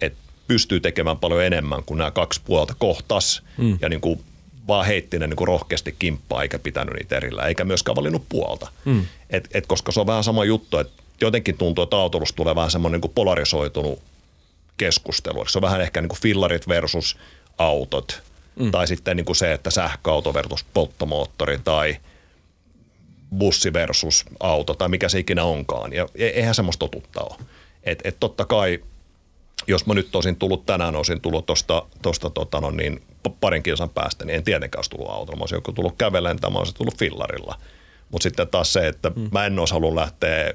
että 0.00 0.18
pystyy 0.48 0.80
tekemään 0.80 1.18
paljon 1.18 1.44
enemmän 1.44 1.84
kuin 1.84 1.98
nämä 1.98 2.10
kaksi 2.10 2.40
puolta 2.44 2.74
kohtas 2.78 3.42
mm. 3.58 3.78
ja 3.80 3.88
niin 3.88 4.00
kuin 4.00 4.24
vaan 4.68 4.86
heitti 4.86 5.18
ne 5.18 5.26
niin 5.26 5.36
kuin 5.36 5.48
rohkeasti 5.48 5.94
kimppaa 5.98 6.42
eikä 6.42 6.58
pitänyt 6.58 6.94
niitä 6.94 7.16
erillä, 7.16 7.42
eikä 7.42 7.64
myöskään 7.64 7.96
valinnut 7.96 8.24
puolta. 8.28 8.70
Mm. 8.84 9.06
Et, 9.30 9.48
et 9.54 9.66
koska 9.66 9.92
se 9.92 10.00
on 10.00 10.06
vähän 10.06 10.24
sama 10.24 10.44
juttu, 10.44 10.78
että 10.78 11.02
jotenkin 11.20 11.58
tuntuu, 11.58 11.84
että 11.84 11.96
autolusta 11.96 12.36
tulee 12.36 12.54
vähän 12.54 12.70
semmoinen 12.70 13.00
niin 13.00 13.12
polarisoitunut 13.14 14.02
keskustelu. 14.76 15.44
Se 15.48 15.58
on 15.58 15.62
vähän 15.62 15.80
ehkä 15.80 16.00
niin 16.00 16.08
kuin 16.08 16.20
fillarit 16.20 16.68
versus 16.68 17.18
autot, 17.58 18.22
mm. 18.56 18.70
tai 18.70 18.86
sitten 18.86 19.16
niin 19.16 19.24
kuin 19.24 19.36
se, 19.36 19.52
että 19.52 19.70
sähköauto 19.70 20.34
versus 20.34 20.64
polttomoottori, 20.74 21.58
tai 21.64 21.96
bussi 23.38 23.72
versus 23.72 24.24
auto, 24.40 24.74
tai 24.74 24.88
mikä 24.88 25.08
se 25.08 25.18
ikinä 25.18 25.44
onkaan. 25.44 25.92
Ja 25.92 26.08
e-, 26.14 26.26
eihän 26.26 26.54
semmoista 26.54 26.88
totutta 26.88 27.20
ole. 27.22 27.36
Et, 27.84 28.00
et 28.04 28.16
totta 28.20 28.44
kai 28.44 28.80
jos 29.66 29.86
mä 29.86 29.94
nyt 29.94 30.14
olisin 30.14 30.36
tullut 30.36 30.66
tänään, 30.66 30.96
olisin 30.96 31.20
tullut 31.20 31.46
tuosta 31.46 31.82
tosta, 32.02 32.30
tota, 32.30 32.60
no 32.60 32.70
niin, 32.70 33.02
parin 33.30 33.62
kilsan 33.62 33.90
päästä, 33.90 34.24
niin 34.24 34.36
en 34.36 34.44
tietenkään 34.44 34.78
olisi 34.78 34.90
tullut 34.90 35.10
autolla. 35.10 35.38
Mä 35.38 35.42
olisin 35.42 35.56
joku 35.56 35.72
tullut 35.72 35.94
kävellen 35.98 36.36
tai 36.36 36.50
mä 36.50 36.58
olisin 36.58 36.74
tullut 36.74 36.98
fillarilla. 36.98 37.58
Mutta 38.10 38.22
sitten 38.22 38.48
taas 38.48 38.72
se, 38.72 38.88
että 38.88 39.10
mm. 39.16 39.28
mä 39.32 39.46
en 39.46 39.58
olisi 39.58 39.74
halunnut 39.74 40.00
lähteä 40.00 40.54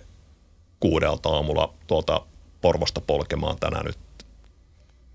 kuudelta 0.79 1.29
aamulla 1.29 1.73
tuolta 1.87 2.21
Porvosta 2.61 3.01
polkemaan 3.01 3.57
tänään 3.59 3.85
nyt 3.85 3.97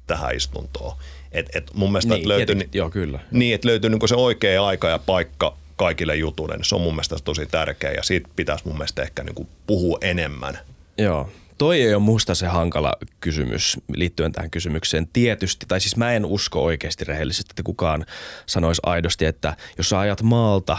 tähän 0.07 0.37
istuntoon. 0.37 0.97
Et, 1.33 1.57
et 1.57 1.71
mun 1.75 1.93
mielestä 1.93 2.15
Niin, 2.15 2.29
löytyy, 2.29 2.47
tietenkin, 2.47 2.79
joo, 2.79 2.91
kyllä. 2.91 3.21
Niin, 3.31 3.55
että 3.55 3.69
löytyy 3.69 3.91
niin 3.91 4.09
se 4.09 4.15
oikea 4.15 4.67
aika 4.67 4.89
ja 4.89 4.99
paikka 4.99 5.57
kaikille 5.77 6.17
jutuille, 6.17 6.57
niin 6.57 6.65
se 6.65 6.75
on 6.75 6.81
mun 6.81 6.95
mielestä 6.95 7.17
tosi 7.25 7.47
tärkeä 7.47 7.93
ja 7.93 8.03
siitä 8.03 8.31
pitäisi 8.37 8.65
mun 8.67 8.75
mielestä 8.75 9.03
ehkä 9.03 9.25
niin 9.25 9.49
puhua 9.67 9.99
enemmän. 10.01 10.59
Joo. 10.99 11.31
Toi 11.59 11.83
ei 11.83 11.95
ole 11.95 12.03
musta 12.03 12.35
se 12.35 12.47
hankala 12.47 12.93
kysymys 13.21 13.77
liittyen 13.95 14.33
tähän 14.33 14.51
kysymykseen. 14.51 15.09
Tietysti, 15.13 15.67
tai 15.69 15.81
siis 15.81 15.97
mä 15.97 16.13
en 16.13 16.25
usko 16.25 16.65
oikeasti 16.65 17.05
rehellisesti, 17.05 17.51
että 17.51 17.63
kukaan 17.63 18.07
sanoisi 18.47 18.83
aidosti, 18.87 19.25
että 19.25 19.57
jos 19.79 19.89
sä 19.89 19.99
ajat 19.99 20.23
maalta 20.23 20.79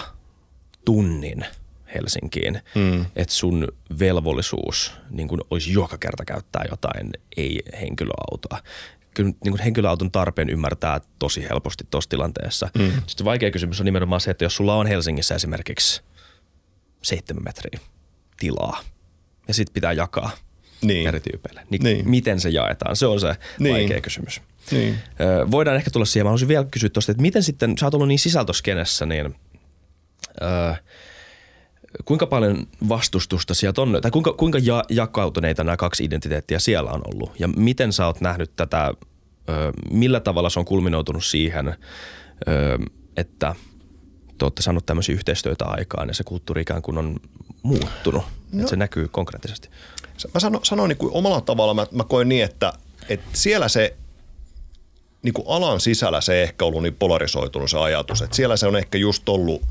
tunnin 0.85 1.45
Helsinkiin, 1.93 2.61
mm. 2.75 3.05
että 3.15 3.33
sun 3.33 3.67
velvollisuus 3.99 4.93
niin 5.09 5.27
kun 5.27 5.41
olisi 5.49 5.73
joka 5.73 5.97
kerta 5.97 6.25
käyttää 6.25 6.65
jotain 6.69 7.11
ei-henkilöautoa. 7.37 8.59
Kyllä 9.13 9.31
niin 9.43 9.51
kun 9.51 9.59
henkilöauton 9.59 10.11
tarpeen 10.11 10.49
ymmärtää 10.49 11.01
tosi 11.19 11.43
helposti 11.49 11.87
tuossa 11.91 12.09
tilanteessa. 12.09 12.69
Mm. 12.77 12.91
Sitten 13.07 13.25
vaikea 13.25 13.51
kysymys 13.51 13.79
on 13.79 13.85
nimenomaan 13.85 14.21
se, 14.21 14.31
että 14.31 14.45
jos 14.45 14.55
sulla 14.55 14.75
on 14.75 14.87
Helsingissä 14.87 15.35
esimerkiksi 15.35 16.01
seitsemän 17.01 17.43
metriä 17.43 17.79
tilaa 18.37 18.81
ja 19.47 19.53
sitten 19.53 19.73
pitää 19.73 19.93
jakaa 19.93 20.31
Niin. 20.87 21.07
eri 21.07 21.19
tyypeille. 21.19 21.61
Niin, 21.69 21.83
Niin. 21.83 22.09
Miten 22.09 22.39
se 22.39 22.49
jaetaan? 22.49 22.95
Se 22.95 23.05
on 23.05 23.19
se 23.19 23.35
Niin. 23.59 23.73
vaikea 23.75 24.01
kysymys. 24.01 24.41
Niin. 24.71 24.95
Ö, 25.21 25.51
voidaan 25.51 25.77
ehkä 25.77 25.91
tulla 25.91 26.05
siihen. 26.05 26.25
Mä 26.25 26.29
haluaisin 26.29 26.47
vielä 26.47 26.65
kysyä 26.71 26.89
tuosta, 26.89 27.11
että 27.11 27.21
miten 27.21 27.43
sitten, 27.43 27.77
sä 27.77 27.85
oot 27.85 27.93
ollut 27.93 28.07
niin 28.07 28.19
sisältöskenessä, 28.19 29.05
niin 29.05 29.35
ö, 30.41 30.75
kuinka 32.05 32.27
paljon 32.27 32.67
vastustusta 32.89 33.53
sieltä 33.53 33.81
on, 33.81 33.97
tai 34.01 34.11
kuinka, 34.11 34.33
kuinka 34.33 34.59
ja, 34.61 34.83
jakautuneita 34.89 35.63
nämä 35.63 35.77
kaksi 35.77 36.03
identiteettiä 36.03 36.59
siellä 36.59 36.91
on 36.91 37.01
ollut? 37.13 37.31
Ja 37.39 37.47
miten 37.47 37.93
sä 37.93 38.05
oot 38.05 38.21
nähnyt 38.21 38.51
tätä, 38.55 38.93
ö, 39.49 39.71
millä 39.91 40.19
tavalla 40.19 40.49
se 40.49 40.59
on 40.59 40.65
kulminoutunut 40.65 41.25
siihen, 41.25 41.67
ö, 41.67 42.77
että 43.17 43.55
te 44.37 44.45
olette 44.45 44.61
saanut 44.61 44.85
tämmöisiä 44.85 45.15
yhteistyötä 45.15 45.65
aikaan 45.65 46.07
ja 46.07 46.13
se 46.13 46.23
kulttuuri 46.23 46.61
ikään 46.61 46.81
kuin 46.81 46.97
on 46.97 47.15
muuttunut, 47.63 48.23
no. 48.51 48.59
että 48.59 48.69
se 48.69 48.75
näkyy 48.75 49.07
konkreettisesti. 49.07 49.69
Mä 50.33 50.39
sanon, 50.39 50.65
sanon 50.65 50.89
niin 50.89 50.97
kuin 50.97 51.13
omalla 51.13 51.41
tavalla, 51.41 51.73
mä, 51.73 51.85
mä 51.91 52.03
koen 52.03 52.29
niin, 52.29 52.43
että, 52.43 52.73
että 53.09 53.25
siellä 53.33 53.67
se 53.67 53.95
niin 55.21 55.33
kuin 55.33 55.47
alan 55.47 55.79
sisällä 55.79 56.21
se 56.21 56.43
ehkä 56.43 56.65
ollut 56.65 56.83
niin 56.83 56.95
polarisoitunut 56.95 57.69
se 57.69 57.77
ajatus. 57.77 58.21
Että 58.21 58.35
siellä 58.35 58.57
se 58.57 58.67
on 58.67 58.75
ehkä 58.75 58.97
just 58.97 59.29
ollut 59.29 59.61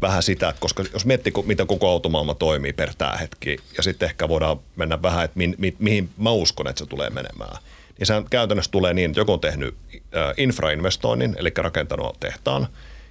vähän 0.00 0.22
sitä, 0.22 0.48
että 0.48 0.60
koska 0.60 0.84
jos 0.92 1.06
miettii, 1.06 1.32
miten 1.44 1.66
koko 1.66 1.90
automaailma 1.90 2.34
toimii 2.34 2.72
per 2.72 2.94
tämä 2.98 3.16
hetki, 3.16 3.56
ja 3.76 3.82
sitten 3.82 4.06
ehkä 4.06 4.28
voidaan 4.28 4.60
mennä 4.76 5.02
vähän, 5.02 5.24
että 5.24 5.38
mi, 5.38 5.54
mi, 5.58 5.76
mihin 5.78 6.10
mä 6.16 6.30
uskon, 6.30 6.68
että 6.68 6.78
se 6.78 6.86
tulee 6.86 7.10
menemään. 7.10 7.56
Niin 7.98 8.06
sehän 8.06 8.24
käytännössä 8.30 8.70
tulee 8.70 8.94
niin, 8.94 9.10
että 9.10 9.20
joku 9.20 9.32
on 9.32 9.40
tehnyt 9.40 9.74
äh, 9.94 10.34
infrainvestoinnin, 10.36 11.36
eli 11.38 11.52
rakentanut 11.56 12.20
tehtaan, 12.20 12.68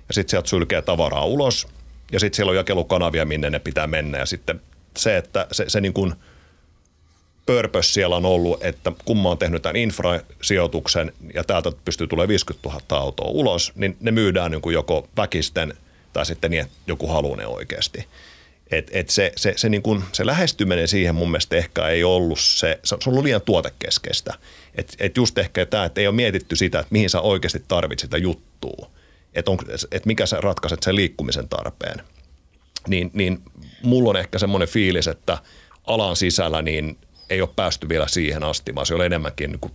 ja 0.07 0.13
sitten 0.13 0.29
sieltä 0.29 0.49
sylkee 0.49 0.81
tavaraa 0.81 1.25
ulos, 1.25 1.67
ja 2.11 2.19
sitten 2.19 2.35
siellä 2.35 2.49
on 2.49 2.55
jakelukanavia, 2.55 3.25
minne 3.25 3.49
ne 3.49 3.59
pitää 3.59 3.87
mennä, 3.87 4.17
ja 4.17 4.25
sitten 4.25 4.61
se, 4.97 5.17
että 5.17 5.47
se, 5.51 5.65
se 5.67 5.81
niin 5.81 5.93
kuin– 5.93 6.13
purpose 7.45 7.91
siellä 7.91 8.15
on 8.15 8.25
ollut, 8.25 8.63
että 8.63 8.91
kun 9.05 9.17
mä 9.17 9.29
oon 9.29 9.37
tehnyt 9.37 9.61
tämän 9.61 9.75
infrasijoituksen 9.75 11.13
ja 11.33 11.43
täältä 11.43 11.71
pystyy 11.85 12.07
tulemaan 12.07 12.27
50 12.27 12.69
000 12.69 12.81
autoa 12.89 13.27
ulos, 13.27 13.71
niin 13.75 13.97
ne 13.99 14.11
myydään 14.11 14.51
niin 14.51 14.61
kuin 14.61 14.73
joko 14.73 15.07
väkisten 15.17 15.73
tai 16.13 16.25
sitten 16.25 16.51
niin, 16.51 16.63
että 16.63 16.75
joku 16.87 17.07
haluaa 17.07 17.37
ne 17.37 17.47
oikeasti. 17.47 18.05
Et, 18.71 18.91
et 18.93 19.09
se, 19.09 19.31
se, 19.35 19.53
se, 19.55 19.69
niin 19.69 19.81
kuin, 19.81 20.03
se 20.11 20.25
lähestyminen 20.25 20.87
siihen 20.87 21.15
mun 21.15 21.31
mielestä 21.31 21.55
ehkä 21.55 21.87
ei 21.87 22.03
ollut 22.03 22.39
se, 22.39 22.79
se 22.83 22.95
on 22.95 23.01
ollut 23.07 23.23
liian 23.23 23.41
tuotekeskeistä. 23.41 24.33
Et, 24.75 24.95
et 24.99 25.17
just 25.17 25.37
ehkä 25.37 25.65
tämä, 25.65 25.85
että 25.85 26.01
ei 26.01 26.07
ole 26.07 26.15
mietitty 26.15 26.55
sitä, 26.55 26.79
että 26.79 26.91
mihin 26.91 27.09
sä 27.09 27.21
oikeasti 27.21 27.63
tarvitset 27.67 28.07
sitä 28.07 28.17
juttua. 28.17 28.89
Että 29.33 29.51
et 29.91 30.05
mikä 30.05 30.25
sä 30.25 30.41
ratkaiset 30.41 30.83
sen 30.83 30.95
liikkumisen 30.95 31.49
tarpeen. 31.49 32.01
Niin, 32.87 33.11
niin 33.13 33.41
mulla 33.83 34.09
on 34.09 34.17
ehkä 34.17 34.39
semmoinen 34.39 34.67
fiilis, 34.67 35.07
että 35.07 35.37
alan 35.87 36.15
sisällä 36.15 36.61
niin 36.61 36.97
ei 37.33 37.41
ole 37.41 37.49
päästy 37.55 37.89
vielä 37.89 38.07
siihen 38.07 38.43
asti, 38.43 38.75
vaan 38.75 38.85
se 38.85 38.95
on 38.95 39.05
enemmänkin 39.05 39.51
niin 39.51 39.59
kuin 39.59 39.73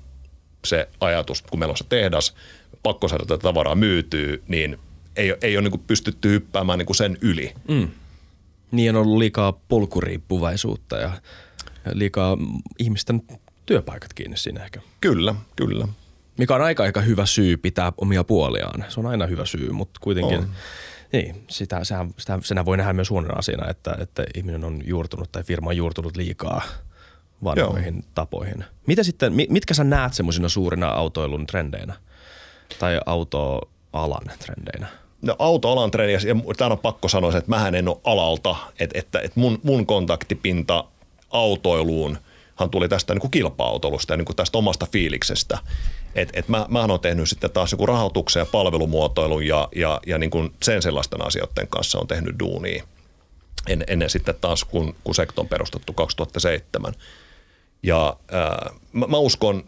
se 0.64 0.88
ajatus, 1.00 1.42
kun 1.42 1.58
meillä 1.58 1.72
on 1.72 1.76
se 1.76 1.84
tehdas, 1.88 2.34
pakko 2.82 3.08
saada 3.08 3.24
tätä 3.26 3.42
tavaraa 3.42 3.74
myytyy, 3.74 4.42
niin 4.48 4.78
ei, 5.16 5.34
ei 5.42 5.56
ole 5.56 5.62
niin 5.62 5.70
kuin 5.70 5.84
pystytty 5.86 6.30
hyppäämään 6.30 6.78
niin 6.78 6.86
kuin 6.86 6.96
sen 6.96 7.18
yli. 7.20 7.54
Mm. 7.68 7.88
Niin 8.70 8.96
on 8.96 9.02
ollut 9.02 9.18
liikaa 9.18 9.52
polkuriippuvaisuutta 9.52 10.96
ja 10.96 11.10
liikaa 11.92 12.38
ihmisten 12.78 13.22
työpaikat 13.66 14.14
kiinni 14.14 14.36
siinä 14.36 14.64
ehkä. 14.64 14.80
Kyllä, 15.00 15.34
kyllä. 15.56 15.88
Mikä 16.38 16.54
on 16.54 16.62
aika 16.62 16.82
aika 16.82 17.00
hyvä 17.00 17.26
syy 17.26 17.56
pitää 17.56 17.92
omia 17.96 18.24
puoliaan. 18.24 18.84
Se 18.88 19.00
on 19.00 19.06
aina 19.06 19.26
hyvä 19.26 19.44
syy, 19.44 19.72
mutta 19.72 20.00
kuitenkin 20.02 20.38
On. 20.38 20.50
niin, 21.12 21.44
sitä, 21.48 21.84
sehän, 21.84 22.14
sitä, 22.18 22.38
senä 22.42 22.64
voi 22.64 22.76
nähdä 22.76 22.92
myös 22.92 23.10
huonona 23.10 23.38
asiana, 23.38 23.70
että, 23.70 23.96
että 24.00 24.24
ihminen 24.34 24.64
on 24.64 24.82
juurtunut 24.84 25.32
tai 25.32 25.42
firma 25.42 25.70
on 25.70 25.76
juurtunut 25.76 26.16
liikaa 26.16 26.62
vanhoihin 27.44 27.94
Joo. 27.94 28.02
tapoihin. 28.14 28.64
Mitä 28.86 29.02
sitten, 29.02 29.32
mi- 29.32 29.46
mitkä 29.50 29.74
sä 29.74 29.84
näet 29.84 30.14
semmoisina 30.14 30.48
suurina 30.48 30.88
autoilun 30.88 31.46
trendeinä 31.46 31.94
tai 32.78 33.00
autoalan 33.06 34.30
trendeinä? 34.38 34.86
No 35.22 35.36
autoalan 35.38 35.90
trendi, 35.90 36.12
ja 36.12 36.18
täällä 36.56 36.74
on 36.74 36.78
pakko 36.78 37.08
sanoa 37.08 37.32
se, 37.32 37.38
että 37.38 37.50
mähän 37.50 37.74
en 37.74 37.88
ole 37.88 38.00
alalta, 38.04 38.56
että, 38.80 38.98
että, 38.98 39.18
että 39.20 39.40
mun, 39.40 39.58
mun 39.62 39.86
kontaktipinta 39.86 40.84
autoiluun 41.30 42.18
hän 42.56 42.70
tuli 42.70 42.88
tästä 42.88 43.14
niin 43.14 43.20
kuin 43.20 43.30
kilpa-autoilusta 43.30 44.12
ja 44.12 44.16
niin 44.16 44.24
kuin 44.24 44.36
tästä 44.36 44.58
omasta 44.58 44.86
fiiliksestä. 44.92 45.58
Et, 46.14 46.28
et 46.32 46.48
mä, 46.48 46.66
mähän 46.68 46.90
on 46.90 47.00
tehnyt 47.00 47.28
sitten 47.28 47.50
taas 47.50 47.72
joku 47.72 47.86
rahoituksen 47.86 48.40
ja 48.40 48.46
palvelumuotoilun 48.46 49.46
ja, 49.46 49.68
ja, 49.76 50.00
ja 50.06 50.18
niin 50.18 50.30
kuin 50.30 50.52
sen 50.62 50.82
sellaisten 50.82 51.26
asioiden 51.26 51.68
kanssa 51.68 51.98
on 51.98 52.06
tehnyt 52.06 52.38
duunia 52.38 52.84
en, 53.68 53.84
ennen 53.86 54.10
sitten 54.10 54.34
taas, 54.40 54.64
kun, 54.64 54.94
kun 55.04 55.14
sekto 55.14 55.40
on 55.40 55.48
perustettu 55.48 55.92
2007. 55.92 56.94
Ja 57.82 58.16
ää, 58.32 58.70
mä, 58.92 59.06
mä 59.06 59.16
uskon 59.16 59.64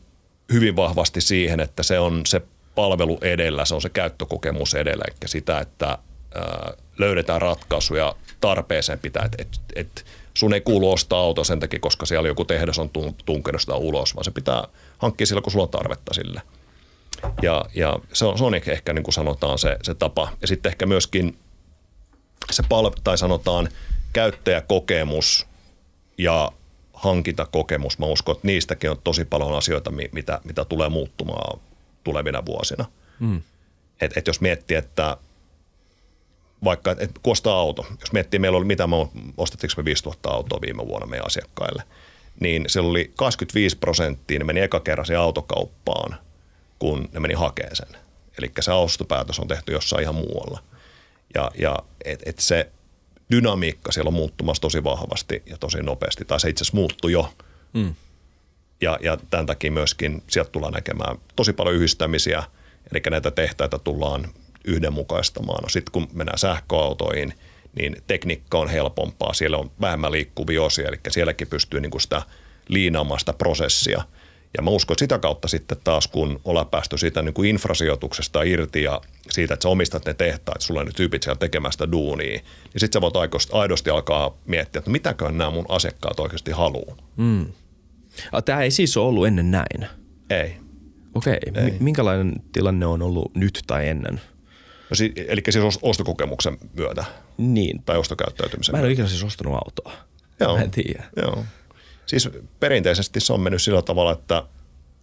hyvin 0.52 0.76
vahvasti 0.76 1.20
siihen, 1.20 1.60
että 1.60 1.82
se 1.82 1.98
on 1.98 2.22
se 2.26 2.40
palvelu 2.74 3.18
edellä, 3.22 3.64
se 3.64 3.74
on 3.74 3.82
se 3.82 3.88
käyttökokemus 3.88 4.74
edellä, 4.74 5.04
eli 5.08 5.16
sitä, 5.26 5.58
että 5.58 5.98
ää, 6.34 6.72
löydetään 6.98 7.42
ratkaisuja 7.42 8.14
tarpeeseen 8.40 8.98
pitää, 8.98 9.24
että 9.24 9.42
et, 9.42 9.60
et 9.76 10.06
sun 10.34 10.54
ei 10.54 10.60
kuulu 10.60 10.92
ostaa 10.92 11.20
auto 11.20 11.44
sen 11.44 11.60
takia, 11.60 11.80
koska 11.80 12.06
siellä 12.06 12.28
joku 12.28 12.44
tehdas 12.44 12.78
on 12.78 12.90
tun- 12.98 13.14
tunkenut 13.26 13.60
sitä 13.60 13.74
ulos, 13.74 14.14
vaan 14.14 14.24
se 14.24 14.30
pitää 14.30 14.64
hankkia 14.98 15.26
sillä, 15.26 15.40
kun 15.40 15.52
sulla 15.52 15.64
on 15.64 15.70
tarvetta 15.70 16.14
sille. 16.14 16.42
Ja, 17.42 17.64
ja 17.74 17.98
se 18.12 18.24
on, 18.24 18.38
se 18.38 18.44
on 18.44 18.54
ehkä, 18.54 18.92
niin 18.92 19.02
kuin 19.02 19.14
sanotaan 19.14 19.58
se, 19.58 19.76
se 19.82 19.94
tapa. 19.94 20.32
Ja 20.40 20.48
sitten 20.48 20.70
ehkä 20.70 20.86
myöskin 20.86 21.38
se 22.50 22.62
palve, 22.68 22.96
tai 23.04 23.18
sanotaan 23.18 23.68
käyttäjäkokemus 24.12 25.46
ja 26.18 26.52
hankintakokemus, 27.00 27.98
mä 27.98 28.06
uskon, 28.06 28.34
että 28.34 28.46
niistäkin 28.46 28.90
on 28.90 29.00
tosi 29.04 29.24
paljon 29.24 29.56
asioita, 29.56 29.90
mi- 29.90 30.10
mitä, 30.12 30.40
mitä 30.44 30.64
tulee 30.64 30.88
muuttumaan 30.88 31.60
tulevina 32.04 32.46
vuosina. 32.46 32.84
Mm. 33.20 33.42
Et, 34.00 34.16
et 34.16 34.26
jos 34.26 34.40
miettii, 34.40 34.76
että 34.76 35.16
vaikka, 36.64 36.96
et 36.98 37.10
kun 37.22 37.32
ostaa 37.32 37.58
auto, 37.58 37.86
jos 38.00 38.12
miettii, 38.12 38.40
meillä 38.40 38.58
oli, 38.58 38.64
mitä 38.64 38.86
me 38.86 38.96
ostettiinko 39.36 39.74
me 39.76 39.84
5000 39.84 40.30
autoa 40.30 40.60
viime 40.60 40.86
vuonna 40.86 41.06
meidän 41.06 41.26
asiakkaille, 41.26 41.82
niin 42.40 42.64
se 42.66 42.80
oli 42.80 43.12
25 43.16 43.76
prosenttia, 43.76 44.38
ne 44.38 44.44
meni 44.44 44.60
eka 44.60 44.80
kerran 44.80 45.06
siihen 45.06 45.20
autokauppaan, 45.20 46.16
kun 46.78 47.08
ne 47.12 47.20
meni 47.20 47.34
hakemaan 47.34 47.76
sen. 47.76 47.88
Eli 48.38 48.52
se 48.60 48.72
ostopäätös 48.72 49.38
on 49.38 49.48
tehty 49.48 49.72
jossain 49.72 50.02
ihan 50.02 50.14
muualla. 50.14 50.62
Ja, 51.34 51.50
ja 51.58 51.78
et, 52.04 52.22
et 52.26 52.38
se 52.38 52.70
dynamiikka 53.30 53.92
siellä 53.92 54.08
on 54.08 54.14
muuttumassa 54.14 54.60
tosi 54.60 54.84
vahvasti 54.84 55.42
ja 55.46 55.58
tosi 55.58 55.82
nopeasti, 55.82 56.24
tai 56.24 56.40
se 56.40 56.48
itse 56.48 56.62
asiassa 56.62 56.76
muuttui 56.76 57.12
jo. 57.12 57.32
Mm. 57.72 57.94
Ja, 58.80 58.98
ja 59.02 59.18
tämän 59.30 59.46
takia 59.46 59.72
myöskin 59.72 60.22
sieltä 60.26 60.50
tullaan 60.50 60.72
näkemään 60.72 61.16
tosi 61.36 61.52
paljon 61.52 61.76
yhdistämisiä, 61.76 62.42
eli 62.92 63.02
näitä 63.10 63.30
tehtaita 63.30 63.78
tullaan 63.78 64.28
yhdenmukaistamaan. 64.64 65.62
No 65.62 65.68
sitten 65.68 65.92
kun 65.92 66.08
mennään 66.12 66.38
sähköautoihin, 66.38 67.34
niin 67.74 67.96
tekniikka 68.06 68.58
on 68.58 68.68
helpompaa, 68.68 69.32
siellä 69.32 69.56
on 69.56 69.70
vähemmän 69.80 70.12
liikkuvia 70.12 70.62
osia, 70.62 70.88
eli 70.88 71.00
sielläkin 71.08 71.48
pystyy 71.48 71.80
niin 71.80 71.90
kuin 71.90 72.00
sitä 72.00 72.22
liinaamaan 72.68 73.20
sitä 73.20 73.32
prosessia. 73.32 74.02
Ja 74.56 74.62
mä 74.62 74.70
uskon, 74.70 74.94
että 74.94 75.04
sitä 75.04 75.18
kautta 75.18 75.48
sitten 75.48 75.78
taas, 75.84 76.06
kun 76.08 76.40
ollaan 76.44 76.66
päästy 76.66 76.98
siitä 76.98 77.22
niin 77.22 77.34
kuin 77.34 77.48
infrasijoituksesta 77.50 78.42
irti 78.42 78.82
ja 78.82 79.00
siitä, 79.30 79.54
että 79.54 79.62
sä 79.64 79.68
omistat 79.68 80.06
ne 80.06 80.14
tehtaat, 80.14 80.56
että 80.56 80.66
sulla 80.66 80.80
on 80.80 80.86
ne 80.86 80.92
tyypit 80.96 81.22
siellä 81.22 81.38
tekemään 81.38 81.72
sitä 81.72 81.92
duunia, 81.92 82.26
niin 82.28 82.42
sitten 82.76 82.98
sä 82.98 83.00
voit 83.00 83.16
aidosti, 83.16 83.52
aidosti 83.52 83.90
alkaa 83.90 84.36
miettiä, 84.46 84.78
että 84.78 84.90
mitäköhän 84.90 85.38
nämä 85.38 85.50
mun 85.50 85.66
asiakkaat 85.68 86.20
oikeasti 86.20 86.50
haluaa. 86.50 86.96
Mm. 87.16 87.46
Tämä 88.44 88.62
ei 88.62 88.70
siis 88.70 88.96
ole 88.96 89.06
ollut 89.08 89.26
ennen 89.26 89.50
näin. 89.50 89.86
Ei. 90.30 90.56
Okei. 91.14 91.38
Ei. 91.54 91.70
M- 91.70 91.84
minkälainen 91.84 92.32
tilanne 92.52 92.86
on 92.86 93.02
ollut 93.02 93.34
nyt 93.34 93.62
tai 93.66 93.88
ennen? 93.88 94.20
No, 94.90 94.94
si- 94.94 95.12
eli 95.28 95.40
siis 95.50 95.78
ostokokemuksen 95.82 96.58
myötä 96.76 97.04
Niin. 97.38 97.82
tai 97.82 97.96
ostokäyttäytymisen 97.98 98.72
Mä 98.74 98.78
en 98.78 98.84
ole 98.84 98.92
ikinä 98.92 99.08
siis 99.08 99.24
ostanut 99.24 99.54
autoa. 99.54 99.92
Joo. 100.40 100.56
Mä 100.56 100.62
en 100.62 100.70
tiedä. 100.70 101.04
Joo. 101.16 101.44
Siis 102.06 102.28
perinteisesti 102.60 103.20
se 103.20 103.32
on 103.32 103.40
mennyt 103.40 103.62
sillä 103.62 103.82
tavalla, 103.82 104.12
että 104.12 104.42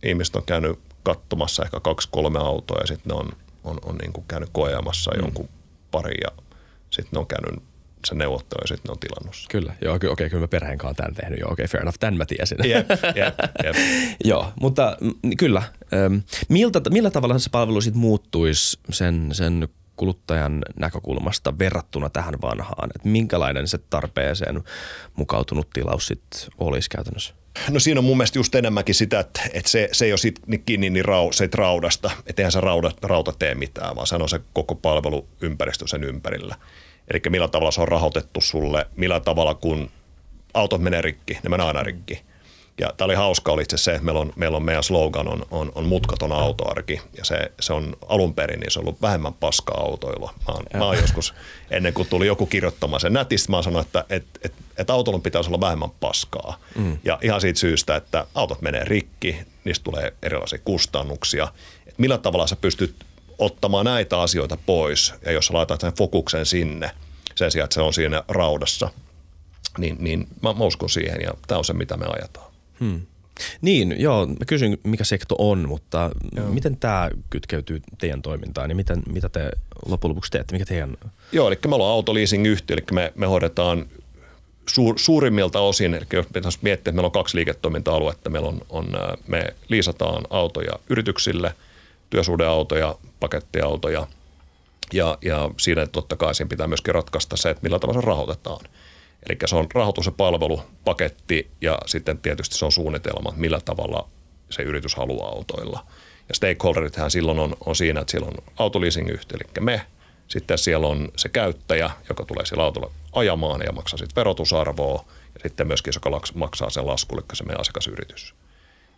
ihmiset 0.03 0.35
on 0.35 0.45
käynyt 0.45 0.79
katsomassa 1.03 1.63
ehkä 1.63 1.79
kaksi-kolme 1.79 2.39
autoa 2.39 2.77
ja 2.79 2.87
sitten 2.87 3.09
ne 3.09 3.15
on, 3.15 3.29
on, 3.63 3.77
on 3.85 3.95
niin 3.95 4.13
kuin 4.13 4.25
käynyt 4.27 4.49
koeamassa 4.51 5.11
mm. 5.11 5.19
jonkun 5.21 5.49
pari 5.91 6.15
ja 6.23 6.43
sitten 6.89 7.09
ne 7.11 7.19
on 7.19 7.27
käynyt 7.27 7.63
se 8.05 8.15
neuvottelu 8.15 8.61
ja 8.63 8.67
sitten 8.67 8.89
ne 8.89 8.91
on 8.91 8.99
tilannut. 8.99 9.35
Kyllä, 9.49 9.73
joo, 9.81 9.95
okei, 9.95 10.09
okay, 10.09 10.29
kyllä 10.29 10.43
mä 10.43 10.47
perheen 10.47 10.77
kanssa 10.77 10.95
tämän 10.95 11.15
tehnyt, 11.15 11.39
joo, 11.39 11.51
okei, 11.51 11.63
okay, 11.63 11.71
fair 11.71 11.81
enough, 11.81 11.99
tämän 11.99 12.17
mä 12.17 12.25
tiesin. 12.25 12.57
Jep, 12.65 12.89
jep, 12.89 13.35
jep. 13.65 13.75
joo, 14.23 14.53
mutta 14.61 14.97
m, 15.01 15.29
kyllä, 15.37 15.63
ähm, 15.93 16.15
miltä, 16.49 16.81
millä 16.89 17.11
tavalla 17.11 17.39
se 17.39 17.49
palvelu 17.49 17.81
sitten 17.81 18.01
muuttuisi 18.01 18.79
sen, 18.89 19.29
sen 19.31 19.67
kuluttajan 19.97 20.61
näkökulmasta 20.79 21.59
verrattuna 21.59 22.09
tähän 22.09 22.41
vanhaan? 22.41 22.89
Että 22.95 23.09
minkälainen 23.09 23.67
se 23.67 23.77
tarpeeseen 23.89 24.63
mukautunut 25.15 25.69
tilaus 25.73 26.07
sitten 26.07 26.51
olisi 26.57 26.89
käytännössä? 26.89 27.33
No 27.69 27.79
siinä 27.79 27.99
on 27.99 28.03
mun 28.03 28.17
mielestä 28.17 28.39
just 28.39 28.55
enemmänkin 28.55 28.95
sitä, 28.95 29.19
että, 29.19 29.41
että 29.53 29.71
se, 29.71 29.89
se 29.91 30.05
ei 30.05 30.11
ole 30.11 30.17
sit 30.17 30.39
kiinni 30.65 30.89
niin 30.89 31.05
rau, 31.05 31.31
se 31.31 31.49
raudasta, 31.53 32.11
että 32.27 32.41
eihän 32.41 32.51
se 32.51 32.61
rauda, 32.61 32.91
rauta 33.01 33.33
tee 33.39 33.55
mitään, 33.55 33.95
vaan 33.95 34.07
se 34.07 34.15
on 34.15 34.29
se 34.29 34.41
koko 34.53 34.75
palveluympäristö 34.75 35.87
sen 35.87 36.03
ympärillä. 36.03 36.55
Eli 37.11 37.21
millä 37.29 37.47
tavalla 37.47 37.71
se 37.71 37.81
on 37.81 37.87
rahoitettu 37.87 38.41
sulle, 38.41 38.85
millä 38.95 39.19
tavalla 39.19 39.55
kun 39.55 39.89
autot 40.53 40.81
menee 40.81 41.01
rikki, 41.01 41.33
ne 41.43 41.49
menee 41.49 41.65
aina 41.65 41.83
rikki. 41.83 42.21
Ja 42.79 42.93
tämä 42.97 43.05
oli 43.05 43.15
hauska 43.15 43.51
oli 43.51 43.61
itse 43.61 43.77
se, 43.77 43.91
että 43.91 44.03
meillä 44.03 44.21
on, 44.21 44.33
meillä 44.35 44.57
on 44.57 44.63
meidän 44.63 44.83
slogan 44.83 45.27
on, 45.27 45.45
on, 45.51 45.71
on 45.75 45.85
mutkaton 45.85 46.31
autoarki 46.31 47.01
ja 47.17 47.25
se, 47.25 47.51
se 47.59 47.73
on 47.73 47.97
alun 48.07 48.33
perin 48.33 48.59
niin 48.59 48.71
se 48.71 48.79
on 48.79 48.83
ollut 48.83 49.01
vähemmän 49.01 49.33
paskaa 49.33 49.81
autoilua. 49.81 50.33
Mä 50.47 50.53
oon, 50.53 50.65
mä 50.73 50.85
oon 50.85 50.97
joskus 50.97 51.33
ennen 51.71 51.93
kuin 51.93 52.07
tuli 52.07 52.27
joku 52.27 52.45
kirjoittamaan 52.45 52.99
sen 52.99 53.13
nätistä, 53.13 53.51
mä 53.51 53.61
sanoin, 53.61 53.85
että 53.85 54.05
et, 54.09 54.25
et, 54.43 54.53
et 54.77 54.89
autolun 54.89 55.21
pitäisi 55.21 55.49
olla 55.49 55.59
vähemmän 55.59 55.91
paskaa. 55.99 56.59
Mm. 56.75 56.97
Ja 57.03 57.19
ihan 57.21 57.41
siitä 57.41 57.59
syystä, 57.59 57.95
että 57.95 58.25
autot 58.35 58.61
menee 58.61 58.85
rikki, 58.85 59.37
niistä 59.63 59.83
tulee 59.83 60.13
erilaisia 60.23 60.59
kustannuksia. 60.65 61.47
Et 61.87 61.97
millä 61.97 62.17
tavalla 62.17 62.47
sä 62.47 62.55
pystyt 62.55 62.95
ottamaan 63.37 63.85
näitä 63.85 64.21
asioita 64.21 64.57
pois 64.65 65.13
ja 65.25 65.31
jos 65.31 65.45
sä 65.45 65.53
laitat 65.53 65.81
sen 65.81 65.93
fokuksen 65.93 66.45
sinne 66.45 66.91
sen 67.37 67.51
sijaan, 67.51 67.65
että 67.65 67.73
se 67.73 67.81
on 67.81 67.93
siinä 67.93 68.23
raudassa, 68.27 68.89
niin, 69.77 69.97
niin 69.99 70.27
mä, 70.41 70.53
mä 70.53 70.65
uskon 70.65 70.89
siihen 70.89 71.21
ja 71.21 71.31
tämä 71.47 71.57
on 71.57 71.65
se, 71.65 71.73
mitä 71.73 71.97
me 71.97 72.05
ajetaan. 72.05 72.46
Hmm. 72.79 73.01
Niin, 73.61 73.95
joo, 73.97 74.25
mä 74.25 74.45
kysyn 74.47 74.77
mikä 74.83 75.03
sekto 75.03 75.35
on, 75.37 75.67
mutta 75.67 76.09
joo. 76.35 76.47
miten 76.47 76.77
tämä 76.77 77.09
kytkeytyy 77.29 77.81
teidän 77.97 78.21
toimintaan 78.21 78.69
ja 78.69 78.75
miten, 78.75 79.03
mitä 79.13 79.29
te 79.29 79.51
loppujen 79.85 80.09
lopuksi 80.09 80.31
teette, 80.31 80.53
mikä 80.53 80.65
teidän... 80.65 80.97
Joo, 81.31 81.47
eli 81.47 81.59
me 81.67 81.75
ollaan 81.75 81.91
autoleasing-yhtiö, 81.91 82.73
eli 82.73 82.85
me, 82.91 83.13
me 83.15 83.25
hoidetaan 83.25 83.85
suur, 84.69 84.99
suurimmilta 84.99 85.59
osin, 85.59 85.93
eli 85.93 86.05
jos 86.13 86.25
pitäisi 86.33 86.59
miettiä, 86.61 86.89
että 86.89 86.91
meillä 86.91 87.05
on 87.05 87.11
kaksi 87.11 87.37
liiketoiminta-aluetta, 87.37 88.29
meillä 88.29 88.47
on, 88.47 88.61
on, 88.69 88.87
me 89.27 89.55
liisataan 89.69 90.23
autoja 90.29 90.73
yrityksille, 90.89 91.53
työsuhdeautoja, 92.09 92.95
pakettiautoja 93.19 94.07
ja, 94.93 95.17
ja 95.21 95.49
siinä 95.57 95.87
totta 95.87 96.15
kai 96.15 96.35
siinä 96.35 96.49
pitää 96.49 96.67
myöskin 96.67 96.95
ratkaista 96.95 97.37
se, 97.37 97.49
että 97.49 97.63
millä 97.63 97.79
tavalla 97.79 98.01
se 98.01 98.05
rahoitetaan– 98.05 98.65
Eli 99.29 99.37
se 99.45 99.55
on 99.55 99.67
rahoitus- 99.73 100.05
ja 100.05 100.11
palvelupaketti 100.11 101.51
ja 101.61 101.77
sitten 101.85 102.17
tietysti 102.17 102.57
se 102.57 102.65
on 102.65 102.71
suunnitelma, 102.71 103.33
millä 103.35 103.59
tavalla 103.65 104.09
se 104.49 104.63
yritys 104.63 104.95
haluaa 104.95 105.29
autoilla. 105.29 105.85
Ja 106.29 106.35
stakeholderithän 106.35 107.11
silloin 107.11 107.39
on, 107.39 107.55
on 107.65 107.75
siinä, 107.75 108.01
että 108.01 108.11
siellä 108.11 108.27
on 108.27 108.37
autoleasing-yhtiö, 108.57 109.37
eli 109.37 109.65
me, 109.65 109.81
sitten 110.27 110.57
siellä 110.57 110.87
on 110.87 111.11
se 111.15 111.29
käyttäjä, 111.29 111.89
joka 112.09 112.25
tulee 112.25 112.45
sillä 112.45 112.63
autolla 112.63 112.91
ajamaan 113.13 113.61
ja 113.65 113.71
maksaa 113.71 113.97
sitten 113.97 114.15
verotusarvoa, 114.15 115.05
ja 115.33 115.39
sitten 115.43 115.67
myöskin 115.67 115.93
se, 115.93 115.99
joka 116.05 116.21
maksaa 116.33 116.69
sen 116.69 116.87
lasku, 116.87 117.15
eli 117.15 117.23
se 117.33 117.43
meidän 117.43 117.61
asiakasyritys. 117.61 118.33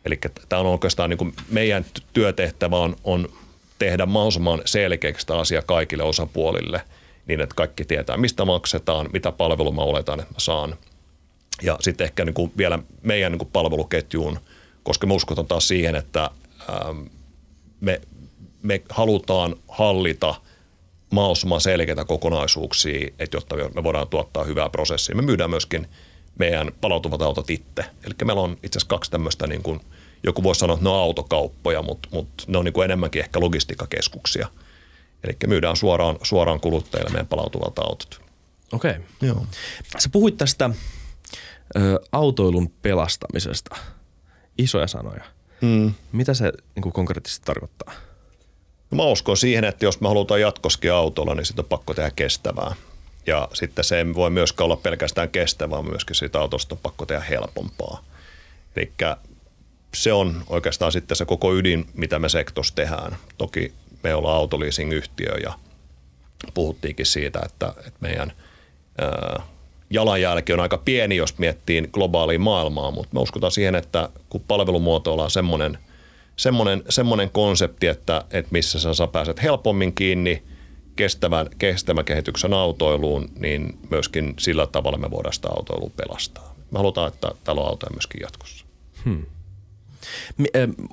Eli 0.05 0.19
tämä 0.49 0.59
on 0.59 0.65
oikeastaan 0.65 1.09
niin 1.09 1.17
kuin 1.17 1.33
meidän 1.49 1.85
työtehtävä 2.13 2.77
on, 2.77 2.95
on 3.03 3.29
tehdä 3.79 4.05
mahdollisimman 4.05 4.61
selkeäksi 4.65 5.27
tämä 5.27 5.39
asia 5.39 5.61
kaikille 5.61 6.03
osapuolille– 6.03 6.81
niin, 7.29 7.41
että 7.41 7.55
kaikki 7.55 7.85
tietää, 7.85 8.17
mistä 8.17 8.45
maksetaan, 8.45 9.09
mitä 9.13 9.31
palvelua 9.31 9.71
mä 9.71 9.81
oletan, 9.81 10.19
että 10.19 10.33
mä 10.33 10.39
saan. 10.39 10.75
Ja 11.61 11.77
sitten 11.81 12.05
ehkä 12.05 12.25
niin 12.25 12.33
kuin 12.33 12.51
vielä 12.57 12.79
meidän 13.01 13.31
niin 13.31 13.39
kuin 13.39 13.49
palveluketjuun, 13.53 14.39
koska 14.83 15.07
me 15.07 15.13
uskotaan 15.13 15.47
taas 15.47 15.67
siihen, 15.67 15.95
että 15.95 16.29
ähm, 16.69 17.01
me, 17.81 18.01
me 18.63 18.81
halutaan 18.89 19.55
hallita 19.67 20.35
mahdollisimman 21.11 21.61
selkeitä 21.61 22.05
kokonaisuuksia, 22.05 23.09
että 23.19 23.37
jotta 23.37 23.55
me 23.75 23.83
voidaan 23.83 24.07
tuottaa 24.07 24.43
hyvää 24.43 24.69
prosessia. 24.69 25.15
Me 25.15 25.21
myydään 25.21 25.49
myöskin 25.49 25.87
meidän 26.39 26.71
palautuvat 26.81 27.21
autot 27.21 27.49
itse. 27.49 27.85
Eli 28.03 28.13
meillä 28.25 28.41
on 28.41 28.51
itse 28.63 28.77
asiassa 28.77 28.95
kaksi 28.95 29.11
tämmöistä, 29.11 29.47
niin 29.47 29.63
kuin, 29.63 29.79
joku 30.23 30.43
voisi 30.43 30.59
sanoa, 30.59 30.73
että 30.73 30.83
ne 30.83 30.89
on 30.89 30.99
autokauppoja, 30.99 31.81
mutta, 31.81 32.09
mutta 32.11 32.43
ne 32.47 32.57
on 32.57 32.65
niin 32.65 32.73
kuin 32.73 32.85
enemmänkin 32.85 33.21
ehkä 33.21 33.39
logistiikkakeskuksia– 33.39 34.47
Eli 35.23 35.37
myydään 35.47 35.75
suoraan, 35.75 36.17
suoraan 36.21 36.59
kuluttajille 36.59 37.09
meidän 37.09 37.27
palautuvat 37.27 37.79
autot. 37.79 38.21
Okei. 38.71 38.91
Okay. 38.91 39.03
Joo. 39.21 39.45
Sä 39.97 40.09
puhuit 40.11 40.37
tästä 40.37 40.69
ö, 41.75 41.99
autoilun 42.11 42.69
pelastamisesta. 42.81 43.75
Isoja 44.57 44.87
sanoja. 44.87 45.23
Mm. 45.61 45.93
Mitä 46.11 46.33
se 46.33 46.51
niin 46.75 46.83
kuin 46.83 46.93
konkreettisesti 46.93 47.45
tarkoittaa? 47.45 47.93
No 48.91 48.95
mä 48.95 49.03
uskon 49.03 49.37
siihen, 49.37 49.63
että 49.63 49.85
jos 49.85 50.01
me 50.01 50.07
halutaan 50.07 50.41
jatkoskin 50.41 50.93
autolla, 50.93 51.35
niin 51.35 51.45
sitten 51.45 51.65
on 51.65 51.69
pakko 51.69 51.93
tehdä 51.93 52.11
kestävää. 52.15 52.75
Ja 53.25 53.47
sitten 53.53 53.85
se 53.85 53.97
ei 53.97 54.13
voi 54.15 54.29
myöskään 54.29 54.65
olla 54.65 54.75
pelkästään 54.75 55.29
kestävää, 55.29 55.69
vaan 55.69 55.89
myöskin 55.89 56.15
siitä 56.15 56.39
autosta 56.39 56.75
on 56.75 56.79
pakko 56.83 57.05
tehdä 57.05 57.23
helpompaa. 57.29 58.03
Eli 58.75 58.91
se 59.93 60.13
on 60.13 60.43
oikeastaan 60.47 60.91
sitten 60.91 61.17
se 61.17 61.25
koko 61.25 61.53
ydin, 61.53 61.85
mitä 61.93 62.19
me 62.19 62.29
sektossa 62.29 62.75
tehdään. 62.75 63.17
Toki 63.37 63.73
me 64.03 64.15
ollaan 64.15 64.35
autoleasing-yhtiö 64.35 65.37
ja 65.43 65.53
puhuttiinkin 66.53 67.05
siitä, 67.05 67.39
että, 67.45 67.73
että 67.77 67.99
meidän 67.99 68.33
ää, 68.97 69.41
jalanjälki 69.89 70.53
on 70.53 70.59
aika 70.59 70.77
pieni, 70.77 71.15
jos 71.15 71.37
miettii 71.37 71.89
globaalia 71.91 72.39
maailmaa, 72.39 72.91
mutta 72.91 73.13
me 73.13 73.19
uskotaan 73.19 73.51
siihen, 73.51 73.75
että 73.75 74.09
kun 74.29 74.41
palvelumuotoilla 74.47 75.23
on 75.23 75.31
semmoinen, 75.31 75.77
semmoinen, 76.35 76.83
semmoinen 76.89 77.29
konsepti, 77.29 77.87
että, 77.87 78.25
että 78.31 78.51
missä 78.51 78.93
sä 78.93 79.07
pääset 79.07 79.41
helpommin 79.43 79.95
kiinni 79.95 80.43
kestävän, 80.95 81.47
kestävän 81.57 82.05
kehityksen 82.05 82.53
autoiluun, 82.53 83.29
niin 83.39 83.79
myöskin 83.89 84.33
sillä 84.39 84.67
tavalla 84.67 84.97
me 84.97 85.11
voidaan 85.11 85.33
sitä 85.33 85.47
autoilua 85.49 85.91
pelastaa. 85.95 86.55
Me 86.71 86.77
halutaan, 86.77 87.07
että 87.13 87.31
täällä 87.43 87.61
on 87.61 87.67
autoja 87.67 87.93
myöskin 87.93 88.21
jatkossa. 88.21 88.65
Hmm 89.05 89.25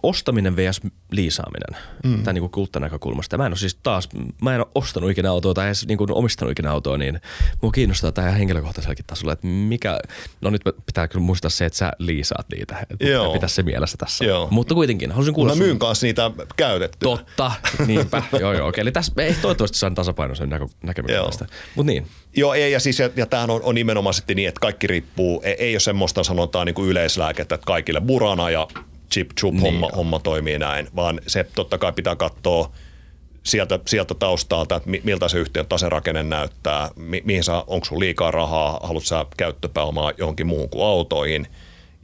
ostaminen 0.02 0.56
vs. 0.56 0.80
liisaaminen, 1.10 1.82
mm. 2.04 2.22
tämä 2.22 2.32
niin 2.32 2.50
kulttanäkökulmasta. 2.50 3.38
Mä 3.38 3.46
en 3.46 3.52
ole 3.52 3.58
siis 3.58 3.78
taas, 3.82 4.08
mä 4.42 4.54
en 4.54 4.60
ole 4.60 4.68
ostanut 4.74 5.10
ikinä 5.10 5.30
autoa 5.30 5.54
tai 5.54 5.66
edes 5.66 5.86
niin 5.86 5.98
kuin 5.98 6.12
omistanut 6.12 6.52
ikinä 6.52 6.70
autoa, 6.70 6.98
niin 6.98 7.20
mua 7.62 7.70
kiinnostaa 7.70 8.12
tämä 8.12 8.30
henkilökohtaisellakin 8.30 9.04
tasolla, 9.06 9.32
että 9.32 9.46
mikä, 9.46 9.98
no 10.40 10.50
nyt 10.50 10.62
pitää 10.86 11.08
kyllä 11.08 11.24
muistaa 11.24 11.50
se, 11.50 11.64
että 11.64 11.78
sä 11.78 11.92
liisaat 11.98 12.46
niitä, 12.56 12.86
että 12.90 13.06
Joo. 13.06 13.32
pitää 13.32 13.48
se 13.48 13.62
mielessä 13.62 13.96
tässä. 13.96 14.24
Joo. 14.24 14.48
Mutta 14.50 14.74
kuitenkin, 14.74 15.10
haluaisin 15.10 15.34
kuulla 15.34 15.52
Mä 15.52 15.58
myyn 15.58 15.70
sun... 15.70 15.78
kanssa 15.78 16.06
niitä 16.06 16.30
käytettyä. 16.56 17.08
Totta, 17.08 17.52
niinpä, 17.86 18.22
joo 18.40 18.52
joo, 18.52 18.68
okei. 18.68 18.82
Eli 18.82 18.92
tässä 18.92 19.12
ei 19.16 19.34
toivottavasti 19.42 19.78
saan 19.78 19.94
tasapainoisen 19.94 20.48
näkö, 20.48 20.66
näkemyksen 20.82 21.24
tästä, 21.24 21.46
mutta 21.74 21.92
niin. 21.92 22.06
Joo, 22.36 22.54
ei, 22.54 22.72
ja 22.72 22.80
siis 22.80 22.98
ja, 22.98 23.10
ja 23.16 23.26
tämähän 23.26 23.50
on, 23.50 23.60
on 23.62 23.74
nimenomaisesti 23.74 24.34
niin, 24.34 24.48
että 24.48 24.60
kaikki 24.60 24.86
riippuu, 24.86 25.42
ei, 25.44 25.54
ei 25.58 25.74
ole 25.74 25.80
semmoista 25.80 26.24
sanotaan 26.24 26.66
niin 26.66 26.74
kuin 26.74 26.88
yleislääkettä, 26.88 27.54
että 27.54 27.64
kaikille 27.66 28.00
burana 28.00 28.50
ja 28.50 28.68
chip 29.12 29.30
chup 29.40 29.54
niin 29.54 29.62
homma, 29.62 29.90
homma 29.96 30.18
toimii 30.18 30.58
näin, 30.58 30.88
vaan 30.96 31.20
se 31.26 31.44
totta 31.54 31.78
kai 31.78 31.92
pitää 31.92 32.16
katsoa 32.16 32.72
sieltä, 33.42 33.78
sieltä 33.86 34.14
taustalta, 34.14 34.76
että 34.76 34.90
miltä 35.04 35.28
se 35.28 35.38
yhtiön 35.38 35.66
taserakenne 35.66 36.22
näyttää, 36.22 36.90
mi, 36.96 37.22
mihin 37.24 37.44
sä, 37.44 37.64
onko 37.66 37.84
sun 37.84 38.00
liikaa 38.00 38.30
rahaa, 38.30 38.80
haluatko 38.82 39.06
sä 39.06 39.26
käyttöpääomaa 39.36 40.12
johonkin 40.18 40.46
muuhun 40.46 40.68
kuin 40.68 40.86
autoihin, 40.86 41.46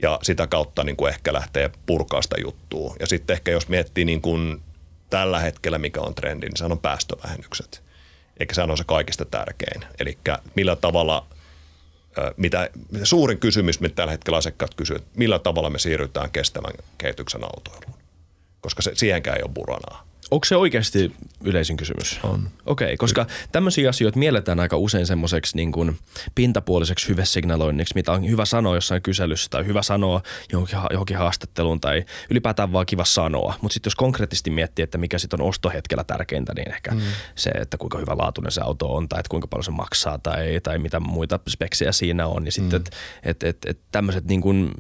ja 0.03 0.19
sitä 0.23 0.47
kautta 0.47 0.85
niin 0.85 0.97
kuin 0.97 1.11
ehkä 1.11 1.33
lähtee 1.33 1.71
purkaa 1.87 2.23
sitä 2.23 2.37
juttua. 2.41 2.95
Ja 3.01 3.07
sitten 3.07 3.35
ehkä 3.35 3.51
jos 3.51 3.69
miettii 3.69 4.05
niin 4.05 4.21
kuin 4.21 4.61
tällä 5.11 5.41
hetkellä, 5.41 5.79
mikä 5.79 6.01
on 6.01 6.15
trendi, 6.15 6.47
niin 6.47 6.57
se 6.57 6.65
on 6.65 6.79
päästövähennykset. 6.79 7.83
Eikä 8.41 8.55
se 8.55 8.63
on 8.63 8.79
se 8.79 8.85
kaikista 8.85 9.25
tärkein. 9.25 9.85
Eli 10.01 10.19
millä 10.55 10.77
tavalla– 10.77 11.27
mitä 12.37 12.71
suurin 13.03 13.39
kysymys, 13.39 13.81
mitä 13.81 13.95
tällä 13.95 14.11
hetkellä 14.11 14.39
asiakkaat 14.39 14.75
kysyvät, 14.75 15.03
millä 15.17 15.39
tavalla 15.39 15.71
me 15.71 15.79
siirrytään 15.79 16.31
kestävän 16.31 16.73
kehityksen 16.99 17.45
autoiluun, 17.45 18.01
koska 18.61 18.83
se, 18.83 18.93
siihenkään 18.95 19.37
ei 19.37 19.43
ole 19.43 19.51
buranaa. 19.55 20.12
Onko 20.33 20.45
se 20.45 20.57
oikeasti 20.57 21.13
yleisin 21.45 21.77
kysymys? 21.77 22.21
On. 22.23 22.51
Okei, 22.67 22.87
okay, 22.87 22.97
koska 22.97 23.27
tämmöisiä 23.53 23.89
asioita 23.89 24.19
mielletään 24.19 24.61
aika 24.61 24.77
usein 24.77 25.07
semmoiseksi 25.07 25.57
niin 25.57 25.73
kuin 25.73 25.99
pintapuoliseksi 26.35 27.09
hyvesignaloinniksi, 27.09 27.95
mitä 27.95 28.13
on 28.13 28.29
hyvä 28.29 28.45
sanoa 28.45 28.75
jossain 28.75 29.03
kyselyssä 29.03 29.51
tai 29.51 29.67
hyvä 29.67 29.83
sanoa 29.83 30.23
johonkin, 30.53 30.79
johonkin 30.91 31.17
haastatteluun 31.17 31.81
tai 31.81 32.05
ylipäätään 32.31 32.73
vaan 32.73 32.87
kiva 32.87 33.05
sanoa. 33.05 33.55
Mutta 33.61 33.75
sitten 33.75 33.89
jos 33.91 33.97
konkreettisesti 33.97 34.51
miettii, 34.51 34.83
että 34.83 34.99
mikä 34.99 35.19
sitten 35.19 35.41
on 35.41 35.49
ostohetkellä 35.49 36.05
tärkeintä, 36.05 36.53
niin 36.57 36.75
ehkä 36.75 36.91
mm. 36.91 37.01
se, 37.35 37.51
että 37.51 37.79
kuinka 37.79 37.99
hyvä 37.99 38.17
laatuinen 38.19 38.53
se 38.53 38.61
auto 38.61 38.95
on 38.95 39.09
tai 39.09 39.21
että 39.21 39.31
kuinka 39.31 39.47
paljon 39.47 39.65
se 39.65 39.71
maksaa 39.71 40.19
tai, 40.19 40.61
tai 40.63 40.79
mitä 40.79 41.01
muita 41.01 41.41
speksejä 41.49 41.93
siinä 41.93 42.27
on. 42.27 42.45
Niin 42.45 42.53
sitten, 42.53 42.81
mm. 42.81 42.87
että 42.87 42.97
et, 43.23 43.43
et, 43.43 43.59
et 43.67 43.79
tämmöiset 43.93 44.25
niin 44.25 44.41
kuin 44.41 44.71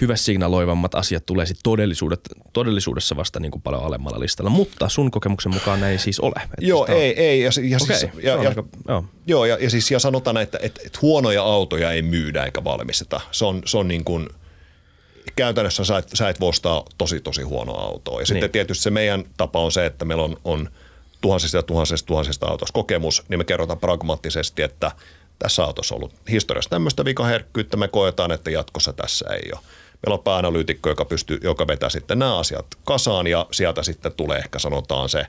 hyvä 0.00 0.16
signaloivammat 0.16 0.94
asiat 0.94 1.26
tulee 1.26 1.46
sit 1.46 1.58
todellisuudessa 2.52 3.16
vasta 3.16 3.40
niin 3.40 3.50
kuin 3.50 3.62
paljon 3.62 3.84
alemmalla 3.84 4.20
listalla. 4.20 4.50
Mutta 4.50 4.88
sun 4.88 5.10
kokemuksen 5.10 5.54
mukaan 5.54 5.80
näin 5.80 5.98
siis 5.98 6.20
ole. 6.20 6.34
Että 6.44 6.56
joo, 6.58 6.86
ei, 6.86 7.10
on... 7.10 7.18
ei. 7.18 7.40
Ja, 7.40 7.50
ja, 7.62 7.78
okay. 7.82 7.96
siis, 7.96 8.12
ja, 8.22 8.42
ja, 8.42 8.48
aika, 8.48 8.64
joo. 8.88 9.04
joo 9.26 9.44
ja, 9.44 9.58
ja, 9.60 9.70
siis, 9.70 9.90
ja 9.90 9.98
sanotaan, 9.98 10.36
että, 10.36 10.58
että, 10.62 10.80
että 10.86 10.98
huonoja 11.02 11.42
autoja 11.42 11.90
ei 11.90 12.02
myydä 12.02 12.44
eikä 12.44 12.64
valmisteta. 12.64 13.20
Se 13.30 13.44
on, 13.44 13.62
se 13.64 13.78
on 13.78 13.88
niin 13.88 14.04
kuin, 14.04 14.28
käytännössä 15.36 15.84
sä 15.84 15.98
et, 15.98 16.08
sä 16.14 16.28
et 16.28 16.40
voi 16.40 16.48
ostaa 16.48 16.84
tosi 16.98 17.20
tosi 17.20 17.42
huonoa 17.42 17.82
autoa. 17.82 18.20
Ja 18.20 18.26
sitten 18.26 18.42
niin. 18.42 18.52
tietysti 18.52 18.82
se 18.82 18.90
meidän 18.90 19.24
tapa 19.36 19.60
on 19.60 19.72
se, 19.72 19.86
että 19.86 20.04
meillä 20.04 20.24
on, 20.24 20.36
on 20.44 20.70
tuhansista 21.20 21.56
ja 21.56 21.62
tuhansista 21.62 22.06
tuhansista 22.06 22.46
autosta 22.46 22.72
kokemus, 22.72 23.22
niin 23.28 23.38
me 23.38 23.44
kerrotaan 23.44 23.78
pragmaattisesti, 23.78 24.62
että 24.62 24.90
tässä 25.38 25.64
autossa 25.64 25.94
on 25.94 25.96
ollut 25.96 26.14
historiassa 26.30 26.70
tämmöistä 26.70 27.04
vikaherkkyyttä, 27.04 27.76
me 27.76 27.88
koetaan, 27.88 28.32
että 28.32 28.50
jatkossa 28.50 28.92
tässä 28.92 29.26
ei 29.30 29.50
ole 29.52 29.60
meillä 30.06 30.14
on 30.14 30.24
pääanalyytikko, 30.24 30.88
joka, 30.88 31.04
pystyy, 31.04 31.38
joka 31.42 31.66
vetää 31.66 31.88
sitten 31.88 32.18
nämä 32.18 32.38
asiat 32.38 32.66
kasaan 32.84 33.26
ja 33.26 33.46
sieltä 33.52 33.82
sitten 33.82 34.12
tulee 34.12 34.38
ehkä 34.38 34.58
sanotaan 34.58 35.08
se 35.08 35.26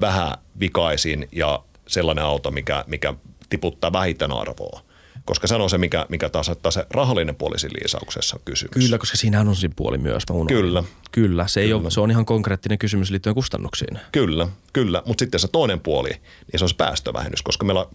vähän 0.00 0.32
vikaisin 0.60 1.28
ja 1.32 1.62
sellainen 1.88 2.24
auto, 2.24 2.50
mikä, 2.50 2.84
mikä 2.86 3.14
tiputtaa 3.48 3.92
vähiten 3.92 4.32
arvoa. 4.32 4.80
Koska 5.24 5.46
se 5.46 5.54
on 5.54 5.70
se, 5.70 5.78
mikä, 5.78 6.06
mikä 6.08 6.28
taas 6.28 6.48
ottaa 6.48 6.72
se 6.72 6.86
rahallinen 6.90 7.34
puoli 7.34 7.58
siinä 7.58 7.78
liisauksessa 7.80 8.36
on 8.36 8.42
kysymys. 8.44 8.72
Kyllä, 8.72 8.98
koska 8.98 9.16
siinä 9.16 9.40
on 9.40 9.56
se 9.56 9.70
puoli 9.76 9.98
myös. 9.98 10.22
Mä 10.32 10.46
kyllä. 10.48 10.84
Kyllä, 11.12 11.46
se, 11.46 11.60
ei 11.60 11.72
Ole, 11.72 11.90
se 11.90 12.00
on 12.00 12.10
ihan 12.10 12.24
konkreettinen 12.24 12.78
kysymys 12.78 13.10
liittyen 13.10 13.34
kustannuksiin. 13.34 13.98
Kyllä, 14.12 14.48
kyllä. 14.72 15.02
Mutta 15.06 15.22
sitten 15.22 15.40
se 15.40 15.48
toinen 15.48 15.80
puoli, 15.80 16.10
niin 16.10 16.58
se 16.58 16.64
on 16.64 16.68
se 16.68 16.76
päästövähennys. 16.76 17.42
Koska 17.42 17.64
meillä, 17.64 17.86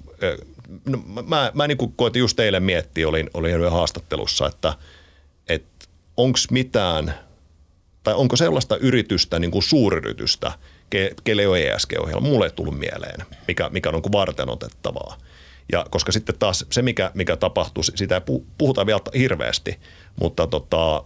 no, 0.86 0.98
mä, 1.28 1.52
mä 1.54 1.68
niin 1.68 1.78
kuin 1.78 1.94
koitin 1.96 2.20
just 2.20 2.36
teille 2.36 2.60
miettiä, 2.60 3.08
olin, 3.08 3.30
olin 3.34 3.72
haastattelussa, 3.72 4.48
että, 4.48 4.74
että 5.50 5.86
onko 6.18 6.40
mitään, 6.52 7.14
tai 8.04 8.14
onko 8.14 8.36
sellaista 8.36 8.78
yritystä, 8.78 9.40
niin 9.40 9.52
kuin 9.52 9.64
suuryritystä, 9.64 10.52
ke, 10.90 11.12
kelle 11.24 11.42
ei 11.42 11.68
ESG-ohjelma, 11.68 12.28
mulle 12.28 12.46
ei 12.46 12.52
tullut 12.52 12.80
mieleen, 12.80 13.26
mikä, 13.48 13.70
mikä 13.70 13.90
on 13.90 13.96
niin 13.96 14.12
varten 14.12 14.50
otettavaa. 14.50 15.18
Ja 15.72 15.86
koska 15.90 16.12
sitten 16.12 16.40
taas 16.40 16.66
se, 16.72 16.82
mikä, 16.82 17.12
mikä 17.14 17.36
tapahtuu, 17.36 17.84
sitä 17.84 18.22
puhuta 18.58 18.86
vielä 18.86 19.00
hirveästi, 19.18 19.80
mutta 20.20 20.48
tota, 20.48 21.04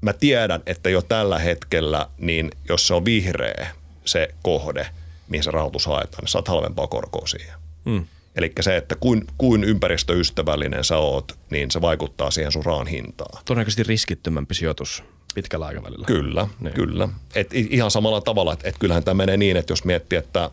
mä 0.00 0.12
tiedän, 0.12 0.62
että 0.66 0.90
jo 0.90 1.02
tällä 1.02 1.38
hetkellä, 1.38 2.06
niin 2.18 2.50
jos 2.68 2.86
se 2.86 2.94
on 2.94 3.04
vihreä 3.04 3.70
se 4.04 4.28
kohde, 4.42 4.86
mihin 5.28 5.44
se 5.44 5.50
rahoitus 5.50 5.86
haetaan, 5.86 6.20
niin 6.20 6.28
saat 6.28 6.48
halvempaa 6.48 6.86
korkoa 6.86 7.26
siihen. 7.26 7.54
Hmm. 7.84 8.06
Eli 8.38 8.52
se, 8.60 8.76
että 8.76 8.96
kuin, 9.00 9.24
kuin 9.38 9.64
ympäristöystävällinen 9.64 10.84
sä 10.84 10.96
oot, 10.96 11.38
niin 11.50 11.70
se 11.70 11.80
vaikuttaa 11.80 12.30
siihen 12.30 12.52
sun 12.52 12.64
raan 12.64 12.86
hintaan. 12.86 13.42
Todennäköisesti 13.44 13.82
riskittömämpi 13.82 14.54
sijoitus 14.54 15.04
pitkällä 15.34 15.66
aikavälillä. 15.66 16.06
Kyllä, 16.06 16.48
niin. 16.60 16.74
kyllä. 16.74 17.08
Et 17.34 17.54
ihan 17.54 17.90
samalla 17.90 18.20
tavalla, 18.20 18.52
että 18.52 18.68
et 18.68 18.78
kyllähän 18.78 19.04
tämä 19.04 19.14
menee 19.14 19.36
niin, 19.36 19.56
että 19.56 19.72
jos 19.72 19.84
miettii, 19.84 20.18
että 20.18 20.50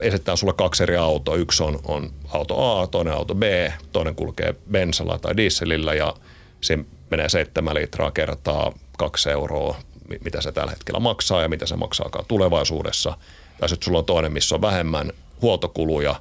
esitetään 0.00 0.36
sulle 0.36 0.52
kaksi 0.52 0.82
eri 0.82 0.96
autoa. 0.96 1.36
Yksi 1.36 1.62
on, 1.62 1.80
on 1.84 2.10
auto 2.28 2.80
A, 2.80 2.86
toinen 2.86 3.14
auto 3.14 3.34
B, 3.34 3.42
toinen 3.92 4.14
kulkee 4.14 4.54
bensalla 4.70 5.18
tai 5.18 5.36
dieselillä 5.36 5.94
ja 5.94 6.14
se 6.60 6.78
menee 7.10 7.28
7 7.28 7.74
litraa 7.74 8.10
kertaa 8.10 8.72
kaksi 8.98 9.30
euroa, 9.30 9.76
mitä 10.24 10.40
se 10.40 10.52
tällä 10.52 10.70
hetkellä 10.70 11.00
maksaa 11.00 11.42
ja 11.42 11.48
mitä 11.48 11.66
se 11.66 11.76
maksaakaan 11.76 12.24
tulevaisuudessa. 12.28 13.16
Tai 13.60 13.68
sitten 13.68 13.84
sulla 13.84 13.98
on 13.98 14.04
toinen, 14.04 14.32
missä 14.32 14.54
on 14.54 14.62
vähemmän 14.62 15.12
huoltokuluja 15.42 16.20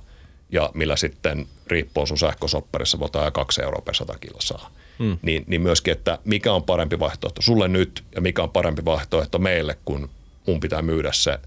ja 0.49 0.69
millä 0.73 0.95
sitten 0.95 1.47
riippuu 1.67 2.05
sun 2.05 2.17
sähkösopperissa 2.17 2.99
voi 2.99 3.09
ajaa 3.13 3.31
kaksi 3.31 3.61
euroa 3.61 3.81
per 3.81 3.95
sata 3.95 4.17
kilsaa. 4.19 4.71
Hmm. 4.99 5.17
Niin, 5.21 5.43
niin 5.47 5.61
myöskin, 5.61 5.91
että 5.91 6.19
mikä 6.25 6.53
on 6.53 6.63
parempi 6.63 6.99
vaihtoehto 6.99 7.41
sulle 7.41 7.67
nyt 7.67 8.03
ja 8.15 8.21
mikä 8.21 8.43
on 8.43 8.49
parempi 8.49 8.85
vaihtoehto 8.85 9.39
meille, 9.39 9.77
kun 9.85 10.09
mun 10.47 10.59
pitää 10.59 10.81
myydä 10.81 11.11
se 11.13 11.39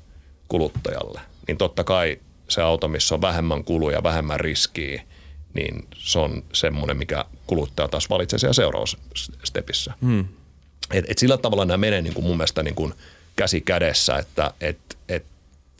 kuluttajalle. 0.49 1.21
Niin 1.47 1.59
totta 1.59 1.85
kai 1.85 2.19
se 2.49 2.63
auto, 2.63 2.89
missä 2.89 3.15
on 3.15 3.21
vähemmän 3.21 3.65
kuluja, 3.65 4.03
vähemmän 4.03 4.41
riskiä, 4.41 5.03
niin 5.55 5.89
se 5.95 6.19
on 6.19 6.43
semmoinen, 6.53 6.97
mikä 6.97 7.25
kuluttaja 7.47 7.89
taas 7.89 8.11
valitsee 8.11 8.39
siellä 8.39 8.53
seurausstepissä. 8.53 9.95
Hmm. 10.01 10.25
Et, 10.93 11.05
et 11.09 11.19
sillä 11.19 11.37
tavalla 11.37 11.65
nämä 11.65 11.77
menee 11.77 12.03
niin 12.03 12.15
kuin 12.15 12.25
mun 12.25 12.37
mielestä 12.37 12.63
niin 12.63 12.75
kuin 12.75 12.95
käsi 13.37 13.61
kädessä, 13.61 14.17
että 14.17 14.55
et, 14.61 14.79
et 15.09 15.25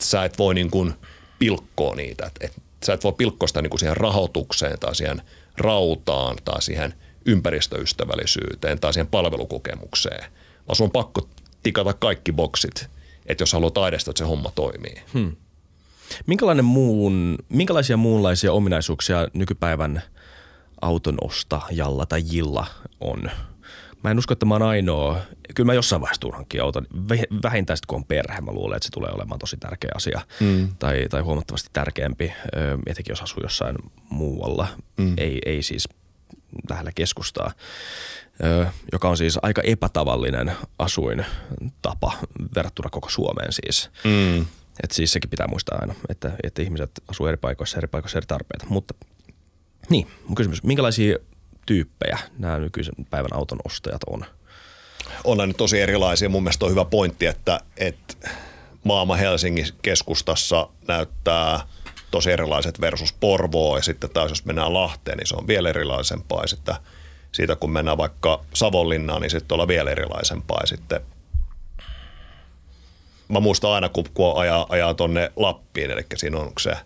sä 0.01 0.23
et 0.23 0.37
voi 0.37 0.53
niin 0.53 0.71
kuin– 0.71 0.93
pilkkoa 1.39 1.95
niitä. 1.95 2.25
Et, 2.25 2.39
et 2.41 2.53
sä 2.85 2.93
et 2.93 3.03
voi 3.03 3.13
pilkkoa 3.13 3.47
sitä 3.47 3.61
niin 3.61 3.69
kuin 3.69 3.79
siihen 3.79 3.97
rahoitukseen 3.97 4.79
tai 4.79 4.95
siihen 4.95 5.21
rautaan 5.57 6.37
tai 6.45 6.61
siihen 6.61 6.93
ympäristöystävällisyyteen 7.25 8.79
tai 8.79 8.93
siihen 8.93 9.07
palvelukokemukseen, 9.07 10.31
vaan 10.67 10.75
sun 10.75 10.85
on 10.85 10.91
pakko 10.91 11.27
tikata 11.63 11.93
kaikki 11.93 12.31
boksit, 12.31 12.87
että 13.25 13.41
jos 13.41 13.53
haluat 13.53 13.73
taidesta, 13.73 14.11
että 14.11 14.17
se 14.17 14.25
homma 14.25 14.51
toimii. 14.55 15.01
Hmm. 15.13 15.35
Minkälainen 16.25 16.65
muun, 16.65 17.37
minkälaisia 17.49 17.97
muunlaisia 17.97 18.53
ominaisuuksia 18.53 19.27
nykypäivän 19.33 20.01
auton 20.81 21.17
ostajalla 21.21 22.05
tai 22.05 22.23
jilla 22.25 22.65
on? 22.99 23.31
Mä 24.03 24.11
en 24.11 24.17
usko, 24.17 24.33
että 24.33 24.45
mä 24.45 24.53
oon 24.53 24.61
ainoa. 24.61 25.21
Kyllä 25.55 25.67
mä 25.67 25.73
jossain 25.73 26.01
vaiheessa 26.01 26.21
tuun 26.21 26.33
hankkia 26.33 26.63
auton. 26.63 26.87
Vähintään 27.43 27.77
sitten 27.77 27.87
kun 27.87 27.95
on 27.95 28.05
perhe, 28.05 28.41
mä 28.41 28.51
luulen, 28.51 28.77
että 28.77 28.85
se 28.85 28.91
tulee 28.91 29.11
olemaan 29.11 29.39
tosi 29.39 29.57
tärkeä 29.57 29.91
asia. 29.95 30.21
Mm. 30.39 30.69
Tai, 30.79 31.05
tai 31.09 31.21
huomattavasti 31.21 31.69
tärkeämpi, 31.73 32.33
etenkin 32.85 33.11
jos 33.11 33.21
asuu 33.21 33.43
jossain 33.43 33.75
muualla. 34.09 34.67
Mm. 34.97 35.13
Ei, 35.17 35.39
ei 35.45 35.63
siis 35.63 35.89
lähellä 36.69 36.91
keskustaa, 36.95 37.51
joka 38.91 39.09
on 39.09 39.17
siis 39.17 39.39
aika 39.41 39.61
epätavallinen 39.61 40.51
asuintapa 40.79 42.13
verrattuna 42.55 42.89
koko 42.89 43.09
Suomeen 43.09 43.53
siis. 43.53 43.89
Mm. 44.03 44.45
Et 44.83 44.91
siis 44.91 45.11
sekin 45.11 45.29
pitää 45.29 45.47
muistaa 45.47 45.77
aina, 45.81 45.95
että, 46.09 46.31
että 46.43 46.61
ihmiset 46.61 46.91
asuu 47.07 47.27
eri 47.27 47.37
paikoissa, 47.37 47.77
eri 47.77 47.87
paikoissa 47.87 48.17
eri 48.17 48.27
tarpeita. 48.27 48.65
Mutta 48.69 48.93
niin, 49.89 50.07
mun 50.25 50.35
kysymys, 50.35 50.63
minkälaisia 50.63 51.17
tyyppejä 51.65 52.19
nämä 52.37 52.59
nykyisen 52.59 53.05
päivän 53.09 53.33
auton 53.33 53.59
ostajat 53.65 54.01
on? 54.09 54.25
On 55.23 55.47
nyt 55.47 55.57
tosi 55.57 55.81
erilaisia. 55.81 56.29
Mun 56.29 56.43
mielestä 56.43 56.65
on 56.65 56.71
hyvä 56.71 56.85
pointti, 56.85 57.25
että, 57.25 57.59
että 57.77 58.29
maailma 58.83 59.15
Helsingin 59.15 59.67
keskustassa 59.81 60.69
näyttää 60.87 61.59
tosi 62.11 62.31
erilaiset 62.31 62.81
versus 62.81 63.13
Porvoo 63.13 63.77
ja 63.77 63.83
sitten 63.83 64.09
taas 64.09 64.31
jos 64.31 64.45
mennään 64.45 64.73
Lahteen, 64.73 65.17
niin 65.17 65.27
se 65.27 65.35
on 65.35 65.47
vielä 65.47 65.69
erilaisempaa 65.69 66.47
sitten 66.47 66.75
siitä 67.31 67.55
kun 67.55 67.71
mennään 67.71 67.97
vaikka 67.97 68.43
Savonlinnaan, 68.53 69.21
niin 69.21 69.29
sitten 69.29 69.55
ollaan 69.55 69.67
vielä 69.67 69.91
erilaisempaa 69.91 70.65
sitten 70.65 71.01
mä 73.27 73.39
muistan 73.39 73.71
aina, 73.71 73.89
kun, 73.89 74.05
kun 74.13 74.41
ajaa, 74.41 74.65
ajaa 74.69 74.93
tonne 74.93 75.31
Lappiin, 75.35 75.91
eli 75.91 76.05
siinä 76.15 76.39
on 76.39 76.51
se 76.59 76.77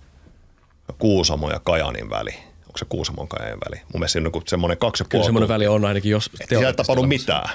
Kuusamo 0.97 1.49
ja 1.49 1.59
Kajanin 1.59 2.09
väli– 2.09 2.35
onko 2.73 2.77
se 2.77 2.85
Kuusamon 2.89 3.27
Kajanin 3.27 3.59
väli. 3.59 3.75
Mun 3.75 3.99
mielestä 3.99 4.13
siinä 4.13 4.29
on 4.33 4.41
semmoinen 4.47 4.77
kaksi 4.77 5.03
puoli. 5.11 5.25
semmoinen 5.25 5.47
väli 5.47 5.67
on 5.67 5.85
ainakin, 5.85 6.11
jos 6.11 6.29
Siellä 6.49 6.67
ei 6.67 6.73
tapahdu 6.73 7.03
mitään. 7.03 7.49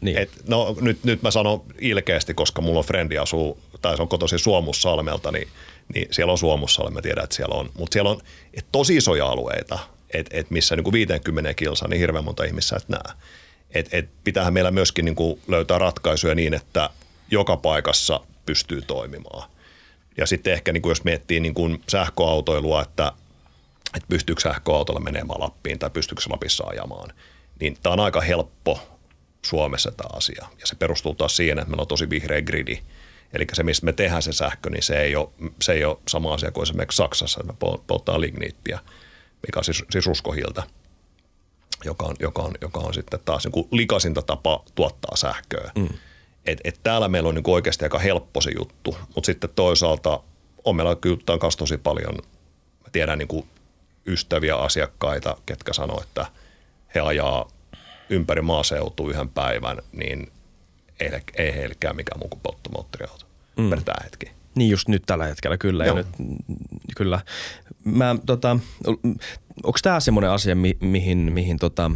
Niin. 0.00 0.18
Et, 0.18 0.30
no 0.48 0.76
nyt, 0.80 1.04
nyt 1.04 1.22
mä 1.22 1.30
sanon 1.30 1.62
ilkeästi, 1.80 2.34
koska 2.34 2.62
mulla 2.62 2.78
on 2.78 2.84
frendi 2.84 3.18
asuu, 3.18 3.58
tai 3.82 3.96
se 3.96 4.02
on 4.02 4.08
kotoisin 4.08 4.38
Suomussalmelta, 4.38 5.32
niin, 5.32 5.48
niin 5.94 6.08
siellä 6.10 6.32
on 6.32 6.38
Suomussalme, 6.38 6.90
mä 6.90 7.02
tiedän, 7.02 7.24
että 7.24 7.36
siellä 7.36 7.54
on. 7.54 7.70
Mutta 7.78 7.94
siellä 7.94 8.10
on 8.10 8.20
et 8.54 8.66
tosi 8.72 8.96
isoja 8.96 9.26
alueita, 9.26 9.78
että 10.14 10.38
et 10.38 10.50
missä 10.50 10.76
niin 10.76 10.84
kuin 10.84 10.92
50 10.92 11.54
kilsaa, 11.54 11.88
niin 11.88 12.00
hirveän 12.00 12.24
monta 12.24 12.44
ihmistä 12.44 12.76
et 12.76 12.88
näe. 12.88 13.14
Et, 13.70 13.88
et 13.92 14.08
pitäähän 14.24 14.52
meillä 14.52 14.70
myöskin 14.70 15.04
niin 15.04 15.14
kuin 15.14 15.40
löytää 15.48 15.78
ratkaisuja 15.78 16.34
niin, 16.34 16.54
että 16.54 16.90
joka 17.30 17.56
paikassa 17.56 18.20
pystyy 18.46 18.82
toimimaan. 18.82 19.50
Ja 20.16 20.26
sitten 20.26 20.52
ehkä 20.52 20.72
niin 20.72 20.82
kuin 20.82 20.90
jos 20.90 21.04
miettii 21.04 21.40
niin 21.40 21.54
kuin 21.54 21.82
sähköautoilua, 21.88 22.82
että 22.82 23.12
että 23.96 24.08
pystyykö 24.08 24.40
sähköautolla 24.40 25.00
menemään 25.00 25.40
Lappiin 25.40 25.78
tai 25.78 25.90
pystyykö 25.90 26.22
se 26.22 26.30
Lapissa 26.30 26.64
ajamaan. 26.66 27.10
Niin 27.60 27.76
tämä 27.82 27.92
on 27.92 28.00
aika 28.00 28.20
helppo 28.20 28.80
Suomessa 29.46 29.92
tämä 29.92 30.08
asia. 30.12 30.46
Ja 30.60 30.66
se 30.66 30.76
perustuu 30.76 31.14
taas 31.14 31.36
siihen, 31.36 31.58
että 31.58 31.70
meillä 31.70 31.80
on 31.80 31.88
tosi 31.88 32.10
vihreä 32.10 32.42
gridi. 32.42 32.78
Eli 33.32 33.46
se, 33.52 33.62
mistä 33.62 33.84
me 33.84 33.92
tehdään 33.92 34.22
se 34.22 34.32
sähkö, 34.32 34.70
niin 34.70 34.82
se 34.82 35.00
ei 35.00 35.16
ole, 35.16 35.28
se 35.62 35.72
ei 35.72 35.84
ole 35.84 35.98
sama 36.08 36.34
asia 36.34 36.50
kuin 36.50 36.62
esimerkiksi 36.62 36.96
Saksassa, 36.96 37.40
että 37.40 37.52
me 37.52 37.78
polttaa 37.86 38.20
ligniittiä, 38.20 38.78
mikä 39.46 39.58
on 39.58 39.64
siis, 39.64 39.84
siis 39.90 40.06
ruskohilta, 40.06 40.62
joka 41.84 42.06
on, 42.06 42.16
joka, 42.20 42.42
on, 42.42 42.54
joka 42.60 42.80
on 42.80 42.94
sitten 42.94 43.20
taas 43.24 43.44
niin 43.44 43.52
kuin 43.52 43.68
likasinta 43.70 44.22
tapa 44.22 44.64
tuottaa 44.74 45.16
sähköä. 45.16 45.70
Mm. 45.74 45.88
et, 46.46 46.60
et 46.64 46.80
täällä 46.82 47.08
meillä 47.08 47.28
on 47.28 47.34
niin 47.34 47.44
oikeasti 47.46 47.84
aika 47.84 47.98
helppo 47.98 48.40
se 48.40 48.50
juttu, 48.58 48.96
mutta 49.14 49.26
sitten 49.26 49.50
toisaalta 49.56 50.20
on 50.64 50.76
meillä 50.76 50.96
kyllä 50.96 51.18
tosi 51.58 51.78
paljon, 51.78 52.14
mä 52.80 52.88
tiedän 52.92 53.18
niin 53.18 53.28
kuin 53.28 53.48
ystäviä 54.06 54.56
asiakkaita, 54.56 55.36
ketkä 55.46 55.72
sanoo, 55.72 56.00
että 56.02 56.26
he 56.94 57.00
ajaa 57.00 57.48
ympäri 58.10 58.42
maaseutua 58.42 59.10
yhden 59.10 59.28
päivän, 59.28 59.78
niin 59.92 60.32
ei, 61.00 61.10
ei 61.36 61.54
heillekään 61.54 61.96
mikään 61.96 62.18
muu 62.18 62.28
kuin 62.28 62.40
polttomoottoriauto 62.40 63.26
mm. 63.56 63.70
per 63.70 63.82
tämä 63.82 64.04
hetki. 64.04 64.30
Niin 64.54 64.70
just 64.70 64.88
nyt 64.88 65.02
tällä 65.06 65.24
hetkellä, 65.24 65.56
kyllä. 65.56 65.86
Ja 65.86 65.94
nyt, 65.94 66.06
kyllä. 66.96 67.20
Mä, 67.84 68.16
tota, 68.26 68.58
onko 69.62 69.78
tämä 69.82 70.00
semmoinen 70.00 70.30
asia, 70.30 70.56
mi, 70.56 70.76
mihin, 70.80 71.18
mihin, 71.32 71.58
tota, 71.58 71.90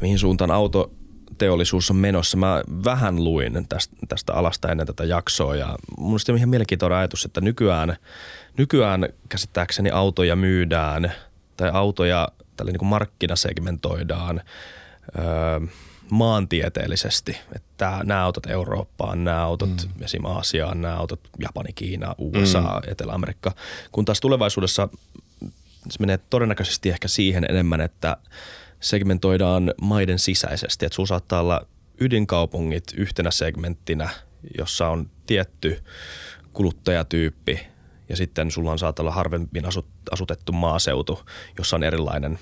mihin 0.00 0.18
suuntaan 0.18 0.50
auto 0.50 0.92
teollisuus 1.40 1.90
on 1.90 1.96
menossa. 1.96 2.36
Mä 2.36 2.62
vähän 2.84 3.24
luin 3.24 3.66
tästä, 3.68 3.96
tästä 4.08 4.34
alasta 4.34 4.68
ennen 4.68 4.86
tätä 4.86 5.04
jaksoa 5.04 5.56
ja 5.56 5.76
mun 5.98 6.18
on 6.28 6.36
ihan 6.36 6.48
mielenkiintoinen 6.48 6.98
ajatus, 6.98 7.24
että 7.24 7.40
nykyään, 7.40 7.96
nykyään 8.58 9.08
käsittääkseni 9.28 9.90
autoja 9.90 10.36
myydään 10.36 11.12
tai 11.56 11.70
autoja 11.72 12.28
tällä 12.56 12.72
niin 12.72 12.86
markkinasegmentoidaan 12.86 14.40
öö, 15.18 15.60
maantieteellisesti. 16.10 17.38
Että 17.56 18.00
nämä 18.04 18.24
autot 18.24 18.46
Eurooppaan, 18.46 19.24
nämä 19.24 19.42
autot 19.42 19.70
mm. 19.70 20.04
esim. 20.04 20.24
Aasiaan, 20.24 20.80
nämä 20.80 20.96
autot 20.96 21.20
Japani, 21.38 21.72
Kiina, 21.72 22.14
USA, 22.18 22.60
mm. 22.60 22.90
Etelä-Amerikka. 22.92 23.52
Kun 23.92 24.04
taas 24.04 24.20
tulevaisuudessa 24.20 24.88
se 25.90 26.00
menee 26.00 26.18
todennäköisesti 26.18 26.88
ehkä 26.90 27.08
siihen 27.08 27.46
enemmän, 27.48 27.80
että 27.80 28.16
segmentoidaan 28.80 29.74
maiden 29.80 30.18
sisäisesti. 30.18 30.86
Että 30.86 30.96
sulla 30.96 31.06
saattaa 31.06 31.40
olla 31.40 31.66
ydinkaupungit 32.00 32.84
yhtenä 32.96 33.30
segmenttinä, 33.30 34.10
jossa 34.58 34.88
on 34.88 35.10
tietty 35.26 35.82
kuluttajatyyppi 36.52 37.60
ja 38.08 38.16
sitten 38.16 38.50
sulla 38.50 38.72
on 38.72 38.78
saattaa 38.78 39.02
olla 39.02 39.12
harvemmin 39.12 39.64
asutettu 40.10 40.52
maaseutu, 40.52 41.22
jossa 41.58 41.76
on 41.76 41.82
erilainen 41.82 42.38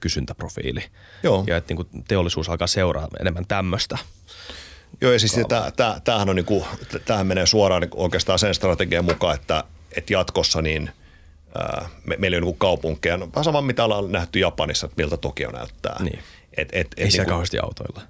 kysyntäprofiili. 0.00 0.84
Joo. 1.22 1.44
Ja 1.46 1.56
että 1.56 1.74
niin 1.74 2.04
teollisuus 2.08 2.48
alkaa 2.48 2.66
seuraa 2.66 3.08
enemmän 3.20 3.46
tämmöistä. 3.46 3.98
Joo, 5.00 5.12
ja 5.12 5.18
siis 5.18 5.36
tämähän, 6.04 6.28
on 6.28 6.36
niin 6.36 6.46
kuin, 6.46 6.64
tämähän 7.04 7.26
menee 7.26 7.46
suoraan 7.46 7.82
niin 7.82 7.90
oikeastaan 7.94 8.38
sen 8.38 8.54
strategian 8.54 9.04
mukaan, 9.04 9.34
että, 9.34 9.64
että 9.96 10.12
jatkossa 10.12 10.62
niin– 10.62 10.90
me, 12.04 12.16
meillä 12.18 12.36
on 12.36 12.42
niin 12.42 12.58
kaupunkeja, 12.58 13.16
no, 13.16 13.28
vähän 13.34 13.44
sama 13.44 13.62
mitä 13.62 13.84
ollaan 13.84 14.12
nähty 14.12 14.38
Japanissa, 14.38 14.86
että 14.86 15.02
miltä 15.02 15.16
Tokio 15.16 15.50
näyttää. 15.50 16.02
Niin. 16.02 16.18
Et, 16.56 16.68
et, 16.72 16.86
et, 16.86 16.88
Ei 16.96 17.08
niin 17.08 17.26
kauheasti 17.26 17.58
autoilla. 17.58 18.02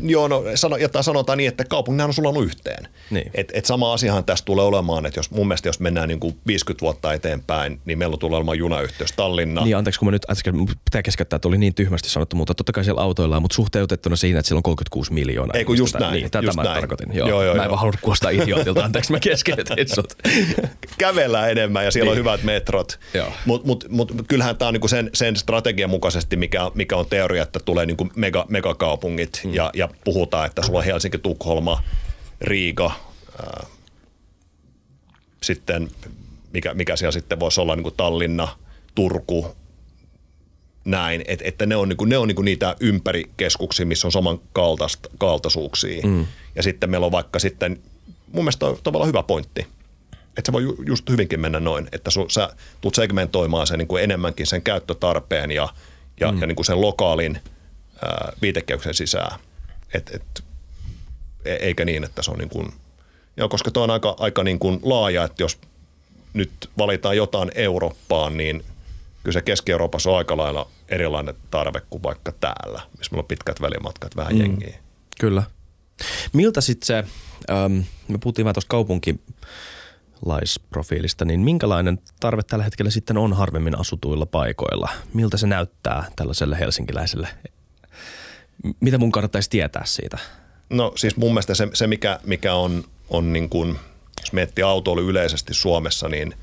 Joo, 0.00 0.28
no 0.28 0.44
sano, 0.54 0.76
ja 0.76 0.88
sanotaan 1.00 1.38
niin, 1.38 1.48
että 1.48 1.64
kaupungin 1.64 2.00
on 2.00 2.14
sulannut 2.14 2.44
yhteen. 2.44 2.88
Niin. 3.10 3.30
Et, 3.34 3.52
et 3.54 3.64
sama 3.64 3.92
asiahan 3.92 4.24
tässä 4.24 4.44
tulee 4.44 4.64
olemaan, 4.64 5.06
että 5.06 5.18
jos 5.18 5.30
mun 5.30 5.48
mielestä 5.48 5.68
jos 5.68 5.80
mennään 5.80 6.08
niin 6.08 6.20
kuin 6.20 6.38
50 6.46 6.80
vuotta 6.80 7.12
eteenpäin, 7.12 7.80
niin 7.84 7.98
meillä 7.98 8.16
tulee 8.16 8.36
olemaan 8.36 8.58
junayhteys 8.58 9.12
Tallinna. 9.12 9.64
Niin, 9.64 9.76
anteeksi, 9.76 9.98
kun 9.98 10.08
mä 10.08 10.12
nyt 10.12 10.30
äsken 10.30 10.54
pitää 10.66 11.02
keskeyttää, 11.02 11.36
että 11.36 11.48
oli 11.48 11.58
niin 11.58 11.74
tyhmästi 11.74 12.10
sanottu, 12.10 12.36
mutta 12.36 12.54
totta 12.54 12.72
kai 12.72 12.84
siellä 12.84 13.00
autoilla 13.00 13.36
on, 13.36 13.42
mutta 13.42 13.54
suhteutettuna 13.54 14.16
siinä, 14.16 14.38
että 14.38 14.48
siellä 14.48 14.58
on 14.58 14.62
36 14.62 15.12
miljoonaa. 15.12 15.56
Ei 15.56 15.64
kun 15.64 15.78
just 15.78 15.94
näin. 15.98 16.12
Niin, 16.12 16.30
tätä 16.30 16.46
just 16.46 16.56
mä 16.56 16.62
näin. 16.62 16.74
tarkoitin. 16.74 17.08
Joo, 17.12 17.28
joo, 17.28 17.42
joo, 17.42 17.54
mä 17.54 17.62
en 17.62 17.64
joo. 17.64 17.70
vaan 17.70 17.80
halunnut 17.80 18.00
kuostaa 18.00 18.30
idiootilta, 18.30 18.84
anteeksi 18.84 19.12
mä 19.12 19.20
keskeytin 19.20 19.94
sut. 19.94 20.14
Kävellään 20.98 21.50
enemmän 21.50 21.84
ja 21.84 21.90
siellä 21.90 22.06
niin. 22.06 22.12
on 22.12 22.18
hyvät 22.18 22.42
metrot. 22.42 22.98
Mutta 23.44 23.66
mut, 23.66 23.86
mut, 23.88 24.12
kyllähän 24.28 24.56
tämä 24.56 24.66
on 24.68 24.74
niinku 24.74 24.88
sen, 24.88 25.10
sen 25.14 25.36
strategian 25.36 25.90
mukaisesti, 25.90 26.36
mikä, 26.36 26.70
mikä 26.74 26.96
on 26.96 27.06
teoria, 27.06 27.42
että 27.42 27.60
tulee 27.70 27.86
niinku 27.86 28.08
mega, 28.16 28.46
megakaupungit 28.48 29.40
mm. 29.44 29.54
ja, 29.54 29.70
ja 29.74 29.88
puhutaan, 30.04 30.46
että 30.46 30.62
sulla 30.62 30.78
on 30.78 30.84
Helsinki, 30.84 31.18
Tukholma, 31.18 31.82
Riga, 32.40 32.90
ää, 33.42 33.66
sitten 35.42 35.90
mikä, 36.52 36.74
mikä 36.74 36.96
siellä 36.96 37.12
sitten 37.12 37.40
voisi 37.40 37.60
olla 37.60 37.76
niin 37.76 37.82
kuin 37.82 37.94
Tallinna, 37.96 38.48
Turku, 38.94 39.56
näin, 40.84 41.24
että, 41.26 41.44
että 41.48 41.66
ne 41.66 41.76
on, 41.76 41.88
niin 41.88 41.96
kuin, 41.96 42.08
ne 42.08 42.18
on 42.18 42.28
niin 42.28 42.36
kuin 42.36 42.44
niitä 42.44 42.76
ympärikeskuksia, 42.80 43.86
missä 43.86 44.08
on 44.08 44.12
saman 44.12 44.40
kaltaisuuksia. 45.18 46.06
Mm. 46.06 46.26
Ja 46.54 46.62
sitten 46.62 46.90
meillä 46.90 47.06
on 47.06 47.12
vaikka 47.12 47.38
sitten, 47.38 47.80
mun 48.32 48.44
mielestä 48.44 48.66
on 48.66 48.78
tavallaan 48.82 49.08
hyvä 49.08 49.22
pointti, 49.22 49.66
että 50.38 50.42
se 50.46 50.52
voi 50.52 50.74
just 50.86 51.10
hyvinkin 51.10 51.40
mennä 51.40 51.60
noin, 51.60 51.88
että 51.92 52.10
su, 52.10 52.28
sä 52.28 52.50
tulet 52.80 52.94
segmentoimaan 52.94 53.66
sen 53.66 53.78
niin 53.78 53.88
kuin 53.88 54.04
enemmänkin 54.04 54.46
sen 54.46 54.62
käyttötarpeen 54.62 55.50
ja, 55.50 55.68
ja, 56.20 56.32
mm. 56.32 56.40
ja 56.40 56.46
niin 56.46 56.56
kuin 56.56 56.66
sen 56.66 56.80
lokaalin– 56.80 57.38
viitekehyksen 58.42 58.94
sisään. 58.94 59.40
Et, 59.94 60.10
et, 60.14 60.44
e, 61.44 61.54
eikä 61.54 61.84
niin, 61.84 62.04
että 62.04 62.22
se 62.22 62.30
on 62.30 62.38
niin 62.38 62.48
kuin, 62.48 62.72
joo, 63.36 63.48
koska 63.48 63.70
tuo 63.70 63.82
on 63.82 63.90
aika, 63.90 64.16
aika 64.18 64.44
niin 64.44 64.58
kuin 64.58 64.80
laaja, 64.82 65.24
että 65.24 65.42
jos 65.42 65.58
nyt 66.34 66.70
valitaan 66.78 67.16
jotain 67.16 67.50
Eurooppaan, 67.54 68.36
niin 68.36 68.64
kyllä 69.22 69.32
se 69.32 69.42
Keski-Euroopassa 69.42 70.10
on 70.10 70.18
aika 70.18 70.36
lailla 70.36 70.70
erilainen 70.88 71.34
tarve 71.50 71.80
kuin 71.90 72.02
vaikka 72.02 72.32
täällä, 72.32 72.80
missä 72.98 73.12
meillä 73.12 73.22
on 73.22 73.28
pitkät 73.28 73.60
välimatkat, 73.60 74.16
vähän 74.16 74.34
mm. 74.34 74.40
jengiä. 74.40 74.78
Kyllä. 75.20 75.42
Miltä 76.32 76.60
sitten 76.60 76.86
se, 76.86 77.04
ähm, 77.50 77.78
me 78.08 78.18
puhuttiin 78.18 78.44
vähän 78.44 78.54
tuosta 78.54 78.68
kaupunki 78.68 79.20
laisprofiilista, 80.24 81.24
niin 81.24 81.40
minkälainen 81.40 81.98
tarve 82.20 82.42
tällä 82.42 82.64
hetkellä 82.64 82.90
sitten 82.90 83.18
on 83.18 83.32
harvemmin 83.32 83.78
asutuilla 83.78 84.26
paikoilla? 84.26 84.88
Miltä 85.14 85.36
se 85.36 85.46
näyttää 85.46 86.04
tällaiselle 86.16 86.58
helsinkiläiselle 86.58 87.28
mitä 88.80 88.98
mun 88.98 89.12
kannattaisi 89.12 89.50
tietää 89.50 89.84
siitä? 89.84 90.18
No 90.70 90.92
siis 90.96 91.16
mun 91.16 91.30
mielestä 91.30 91.54
se, 91.54 91.68
se 91.74 91.86
mikä, 91.86 92.20
mikä 92.24 92.54
on, 92.54 92.84
on 93.10 93.32
niin 93.32 93.48
kuin, 93.48 93.78
jos 94.20 94.32
miettii 94.32 94.64
autoilu 94.64 95.00
yleisesti 95.00 95.54
Suomessa, 95.54 96.08
niin 96.08 96.34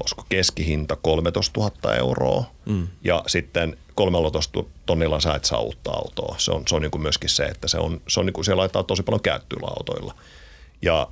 olisiko 0.00 0.26
keskihinta 0.28 0.96
13 0.96 1.60
000 1.60 1.94
euroa 1.94 2.44
mm. 2.66 2.88
ja 3.04 3.22
sitten 3.26 3.76
13 3.94 4.64
tonnilla 4.86 5.20
sä 5.20 5.34
et 5.34 5.44
saa 5.44 5.60
uutta 5.60 5.90
autoa. 5.90 6.34
Se 6.38 6.50
on, 6.50 6.62
se 6.68 6.74
on 6.74 6.82
niin 6.82 6.90
kuin 6.90 7.02
myöskin 7.02 7.30
se, 7.30 7.44
että 7.44 7.68
se 7.68 7.78
on, 7.78 8.00
se 8.08 8.20
on 8.20 8.26
niin 8.26 8.34
kuin, 8.34 8.44
siellä 8.44 8.60
laittaa 8.60 8.82
tosi 8.82 9.02
paljon 9.02 9.20
käyttöillä 9.20 9.68
autoilla. 9.68 10.14
Ja 10.82 11.08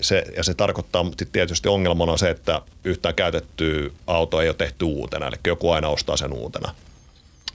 se, 0.00 0.24
ja 0.36 0.42
se 0.42 0.54
tarkoittaa 0.54 1.06
tietysti 1.32 1.68
ongelmana 1.68 2.12
on 2.12 2.18
se, 2.18 2.30
että 2.30 2.62
yhtään 2.84 3.14
käytettyä 3.14 3.90
autoa 4.06 4.42
ei 4.42 4.48
ole 4.48 4.56
tehty 4.56 4.84
uutena, 4.84 5.26
eli 5.26 5.36
joku 5.46 5.70
aina 5.70 5.88
ostaa 5.88 6.16
sen 6.16 6.32
uutena 6.32 6.74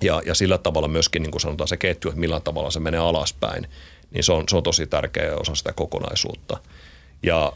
ja, 0.03 0.21
ja 0.25 0.35
sillä 0.35 0.57
tavalla 0.57 0.87
myöskin 0.87 1.21
niin 1.21 1.31
kuin 1.31 1.41
sanotaan 1.41 1.67
se 1.67 1.77
ketju, 1.77 2.09
että 2.09 2.19
millä 2.19 2.39
tavalla 2.39 2.71
se 2.71 2.79
menee 2.79 2.99
alaspäin, 2.99 3.67
niin 4.11 4.23
se 4.23 4.31
on, 4.31 4.43
se 4.49 4.57
on 4.57 4.63
tosi 4.63 4.87
tärkeä 4.87 5.35
osa 5.35 5.55
sitä 5.55 5.73
kokonaisuutta. 5.73 6.57
Ja 7.23 7.53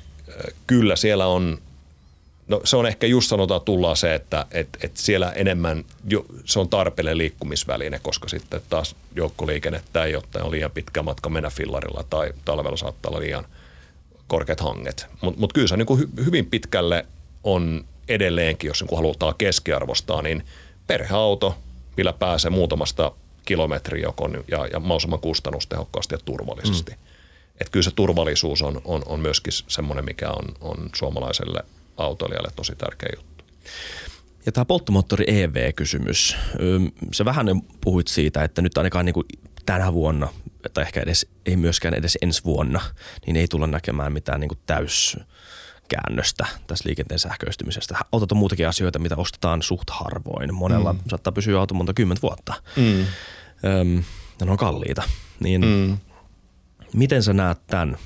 kyllä 0.67 0.95
siellä 0.95 1.25
on, 1.27 1.61
no 2.47 2.61
se 2.63 2.77
on 2.77 2.85
ehkä 2.85 3.07
just 3.07 3.29
sanotaan 3.29 3.61
tullaan 3.61 3.97
se, 3.97 4.15
että 4.15 4.45
et, 4.51 4.69
et 4.81 4.97
siellä 4.97 5.31
enemmän, 5.31 5.85
jo, 6.09 6.25
se 6.45 6.59
on 6.59 6.69
tarpeellinen 6.69 7.17
liikkumisväline, 7.17 7.99
koska 7.99 8.29
sitten 8.29 8.61
taas 8.69 8.95
joukkoliikennettä 9.15 10.03
ei 10.03 10.15
ole, 10.15 10.23
on 10.41 10.51
liian 10.51 10.71
pitkä 10.71 11.03
matka 11.03 11.29
mennä 11.29 11.49
fillarilla 11.49 12.03
tai 12.09 12.33
talvella 12.45 12.77
saattaa 12.77 13.09
olla 13.09 13.19
liian 13.19 13.45
korkeat 14.27 14.59
hanget. 14.59 15.07
Mutta 15.21 15.39
mut 15.39 15.53
kyllä 15.53 15.67
se 15.67 15.77
niin 15.77 15.85
kuin 15.85 15.99
hy, 15.99 16.09
hyvin 16.25 16.45
pitkälle 16.45 17.05
on 17.43 17.85
edelleenkin, 18.07 18.67
jos 18.67 18.83
niin 18.83 18.97
halutaan 18.97 19.35
keskiarvostaa, 19.37 20.21
niin 20.21 20.45
perheauto– 20.87 21.57
millä 21.97 22.13
pääsee 22.13 22.51
muutamasta 22.51 23.11
kilometriä 23.45 24.03
joko 24.03 24.29
ja, 24.51 24.67
ja 24.67 24.79
mahdollisimman 24.79 25.19
kustannustehokkaasti 25.19 26.15
ja 26.15 26.19
turvallisesti. 26.25 26.91
Mm. 26.91 26.97
Et 27.61 27.69
kyllä 27.69 27.83
se 27.83 27.91
turvallisuus 27.91 28.61
on, 28.61 28.81
on, 28.85 29.01
on 29.05 29.19
myöskin 29.19 29.53
semmoinen, 29.67 30.05
mikä 30.05 30.29
on, 30.29 30.45
on 30.61 30.89
suomalaiselle 30.95 31.63
autoilijalle 31.97 32.49
tosi 32.55 32.75
tärkeä 32.75 33.09
juttu. 33.15 33.43
Ja 34.45 34.51
tämä 34.51 34.65
polttomoottori 34.65 35.25
EV-kysymys. 35.27 36.35
Se 37.11 37.25
vähän 37.25 37.47
puhuit 37.81 38.07
siitä, 38.07 38.43
että 38.43 38.61
nyt 38.61 38.77
ainakaan 38.77 39.05
niin 39.05 39.13
kuin 39.13 39.25
tänä 39.65 39.93
vuonna, 39.93 40.27
tai 40.73 40.83
ehkä 40.83 41.01
edes, 41.01 41.27
ei 41.45 41.55
myöskään 41.55 41.93
edes 41.93 42.17
ensi 42.21 42.43
vuonna, 42.43 42.81
niin 43.25 43.35
ei 43.35 43.47
tulla 43.47 43.67
näkemään 43.67 44.13
mitään 44.13 44.39
niin 44.39 44.49
kuin 44.49 44.59
täys 44.65 45.17
käännöstä 45.93 46.45
tässä 46.67 46.87
liikenteen 46.87 47.19
sähköistymisestä. 47.19 47.97
Autot 48.11 48.31
on 48.31 48.37
muutakin 48.37 48.67
asioita, 48.67 48.99
mitä 48.99 49.15
ostetaan 49.15 49.61
suht 49.61 49.89
harvoin. 49.89 50.53
Monella 50.53 50.93
mm. 50.93 50.99
saattaa 51.09 51.33
pysyä 51.33 51.59
auto 51.59 51.73
monta 51.73 51.93
kymmentä 51.93 52.21
vuotta. 52.21 52.53
Mm. 52.75 53.05
Öm, 53.81 54.03
ne 54.45 54.51
on 54.51 54.57
kalliita. 54.57 55.03
Niin 55.39 55.61
mm. 55.61 55.97
miten 56.93 57.23
sä 57.23 57.33
näet 57.33 57.57
tämän 57.67 57.97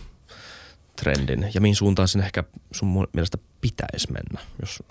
trendin 0.95 1.49
ja 1.53 1.61
mihin 1.61 1.75
suuntaan 1.75 2.07
sen 2.07 2.21
ehkä 2.21 2.43
sun 2.71 3.07
mielestä 3.13 3.37
pitäisi 3.61 4.11
mennä? 4.11 4.41
Jos, 4.61 4.83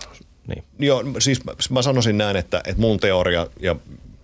niin. 0.47 0.63
Joo, 0.79 1.03
siis 1.19 1.45
mä, 1.45 1.51
mä 1.69 1.81
sanoisin 1.81 2.17
näin, 2.17 2.35
että, 2.35 2.57
että 2.57 2.81
mun 2.81 2.99
teoria 2.99 3.47
ja, 3.59 3.75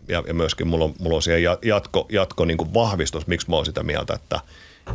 ja, 0.07 0.24
ja 0.28 0.34
myöskin 0.34 0.67
mulla 0.67 0.86
on, 0.86 0.93
mulla 0.99 1.15
on 1.15 1.21
siihen 1.21 1.43
jatko, 1.63 2.05
jatko 2.11 2.45
niin 2.45 2.57
kuin 2.57 2.74
vahvistus, 2.74 3.28
miksi 3.28 3.49
mä 3.49 3.55
oon 3.55 3.65
sitä 3.65 3.84
mieltä, 3.84 4.13
että– 4.13 4.39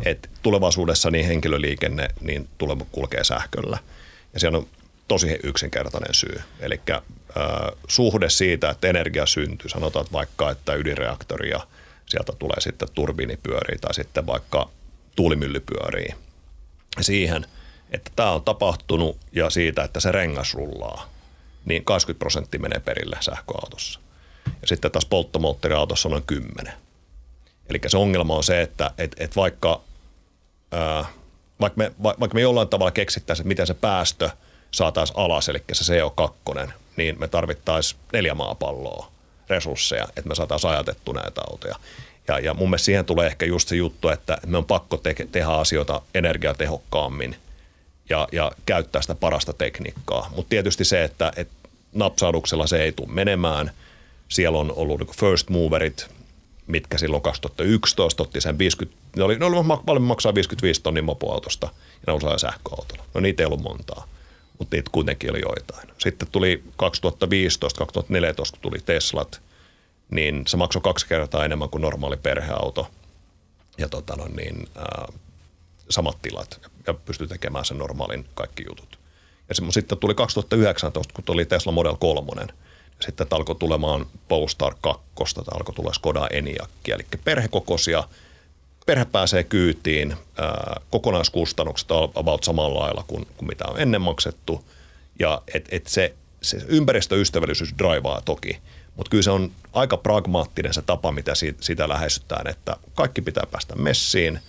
että 0.05 0.29
tulevaisuudessa 0.41 1.11
niin 1.11 1.25
henkilöliikenne 1.25 2.07
niin 2.21 2.49
tulee 2.57 2.77
kulkee 2.91 3.23
sähköllä. 3.23 3.77
Ja 4.33 4.39
se 4.39 4.47
on 4.47 4.67
tosi 5.07 5.39
yksinkertainen 5.43 6.13
syy. 6.13 6.41
Eli 6.59 6.81
äh, 6.89 7.01
suhde 7.87 8.29
siitä, 8.29 8.69
että 8.69 8.87
energia 8.87 9.25
syntyy, 9.25 9.69
sanotaan 9.69 10.05
että 10.05 10.13
vaikka, 10.13 10.51
että 10.51 10.73
ydinreaktori 10.73 11.49
ja 11.49 11.67
sieltä 12.05 12.33
tulee 12.39 12.59
sitten 12.61 12.87
turbiinipyöriä 12.93 13.77
tai 13.81 13.93
sitten 13.93 14.27
vaikka 14.27 14.69
tuulimylly 15.15 15.59
pyörii. 15.59 16.15
Siihen, 17.01 17.45
että 17.91 18.11
tämä 18.15 18.31
on 18.31 18.43
tapahtunut 18.43 19.17
ja 19.31 19.49
siitä, 19.49 19.83
että 19.83 19.99
se 19.99 20.11
rengas 20.11 20.53
rullaa, 20.53 21.09
niin 21.65 21.85
20 21.85 22.19
prosenttia 22.19 22.59
menee 22.59 22.79
perille 22.79 23.17
sähköautossa. 23.19 23.99
Ja 24.61 24.67
sitten 24.67 24.91
taas 24.91 25.05
polttomoottoriautossa 25.05 26.09
on 26.09 26.11
noin 26.11 26.23
10. 26.23 26.73
Eli 27.69 27.79
se 27.87 27.97
ongelma 27.97 28.35
on 28.35 28.43
se, 28.43 28.61
että 28.61 28.91
et, 28.97 29.15
et 29.19 29.35
vaikka, 29.35 29.81
ää, 30.71 31.05
vaikka, 31.61 31.77
me, 31.77 31.91
vaikka 32.03 32.35
me 32.35 32.41
jollain 32.41 32.67
tavalla 32.67 32.91
keksittäisiin, 32.91 33.43
että 33.43 33.47
miten 33.47 33.67
se 33.67 33.73
päästö 33.73 34.29
saataisiin 34.71 35.19
alas, 35.19 35.49
eli 35.49 35.63
se 35.71 35.93
CO2, 35.93 36.69
niin 36.97 37.19
me 37.19 37.27
tarvittaisiin 37.27 38.01
neljä 38.13 38.35
maapalloa 38.35 39.11
resursseja, 39.49 40.03
että 40.03 40.29
me 40.29 40.35
saataisiin 40.35 40.71
ajatettu 40.71 41.11
näitä 41.11 41.41
autoja. 41.51 41.75
Ja, 42.27 42.39
ja 42.39 42.53
mun 42.53 42.69
mielestä 42.69 42.85
siihen 42.85 43.05
tulee 43.05 43.27
ehkä 43.27 43.45
just 43.45 43.67
se 43.67 43.75
juttu, 43.75 44.09
että 44.09 44.37
me 44.45 44.57
on 44.57 44.65
pakko 44.65 44.97
te- 44.97 45.27
tehdä 45.31 45.47
asioita 45.47 46.01
energiatehokkaammin 46.13 47.35
ja, 48.09 48.27
ja 48.31 48.51
käyttää 48.65 49.01
sitä 49.01 49.15
parasta 49.15 49.53
tekniikkaa. 49.53 50.31
Mutta 50.35 50.49
tietysti 50.49 50.85
se, 50.85 51.03
että 51.03 51.31
et 51.35 51.47
napsauduksella 51.93 52.67
se 52.67 52.83
ei 52.83 52.91
tule 52.91 53.11
menemään. 53.11 53.71
Siellä 54.29 54.57
on 54.57 54.73
ollut 54.75 54.99
niin 54.99 55.15
first 55.19 55.49
moverit, 55.49 56.07
mitkä 56.69 56.97
silloin 56.97 57.23
2011 57.23 58.23
otti 58.23 58.41
sen 58.41 58.57
50, 58.57 58.97
ne 59.17 59.23
oli, 59.23 59.39
ne 59.39 59.45
oli 59.45 59.55
valmiin 59.55 60.07
maksaa 60.07 60.35
55 60.35 60.81
tonnin 60.81 61.03
mopoautosta 61.03 61.67
ja 61.75 62.03
ne 62.07 62.13
osaa 62.13 62.37
sähköautolla. 62.37 63.03
No 63.13 63.21
niitä 63.21 63.43
ei 63.43 63.45
ollut 63.47 63.61
montaa, 63.61 64.07
mutta 64.59 64.75
niitä 64.75 64.89
kuitenkin 64.91 65.31
oli 65.31 65.41
joitain. 65.41 65.89
Sitten 65.97 66.27
tuli 66.31 66.63
2015-2014, 66.67 66.75
kun 68.51 68.59
tuli 68.61 68.79
Teslat, 68.85 69.41
niin 70.09 70.43
se 70.47 70.57
maksoi 70.57 70.81
kaksi 70.81 71.07
kertaa 71.07 71.45
enemmän 71.45 71.69
kuin 71.69 71.81
normaali 71.81 72.17
perheauto 72.17 72.87
ja 73.77 73.89
tota 73.89 74.15
no 74.15 74.27
niin, 74.27 74.67
ää, 74.75 75.07
samat 75.89 76.21
tilat 76.21 76.59
ja 76.87 76.93
pystyi 76.93 77.27
tekemään 77.27 77.65
sen 77.65 77.77
normaalin 77.77 78.25
kaikki 78.33 78.63
jutut. 78.69 78.99
Ja 79.49 79.55
sitten 79.71 79.97
tuli 79.97 80.15
2019, 80.15 81.13
kun 81.13 81.23
tuli 81.23 81.45
Tesla 81.45 81.71
Model 81.71 81.95
3, 81.99 82.31
sitten 82.99 83.27
alkoi 83.31 83.55
tulemaan 83.55 84.05
Polestar 84.27 84.75
2, 84.81 85.05
alkoi 85.53 85.75
tulla 85.75 85.93
Skoda 85.93 86.27
Enyaqia, 86.31 86.95
eli 86.95 87.05
perhekokoisia, 87.23 88.03
perhe 88.85 89.05
pääsee 89.05 89.43
kyytiin, 89.43 90.15
ää, 90.37 90.81
kokonaiskustannukset 90.89 91.91
on 91.91 92.11
about 92.15 92.43
samalla 92.43 92.79
lailla 92.79 93.03
kuin, 93.07 93.27
kuin 93.37 93.47
mitä 93.47 93.65
on 93.67 93.79
ennen 93.79 94.01
maksettu, 94.01 94.65
ja 95.19 95.41
et, 95.53 95.67
et 95.71 95.87
se, 95.87 96.15
se 96.41 96.57
ympäristöystävällisyys 96.67 97.73
draivaa 97.77 98.21
toki, 98.21 98.59
mutta 98.95 99.09
kyllä 99.09 99.23
se 99.23 99.31
on 99.31 99.51
aika 99.73 99.97
pragmaattinen 99.97 100.73
se 100.73 100.81
tapa, 100.81 101.11
mitä 101.11 101.35
siitä, 101.35 101.63
sitä 101.63 101.89
lähestytään, 101.89 102.47
että 102.47 102.75
kaikki 102.93 103.21
pitää 103.21 103.43
päästä 103.51 103.75
messiin, 103.75 104.39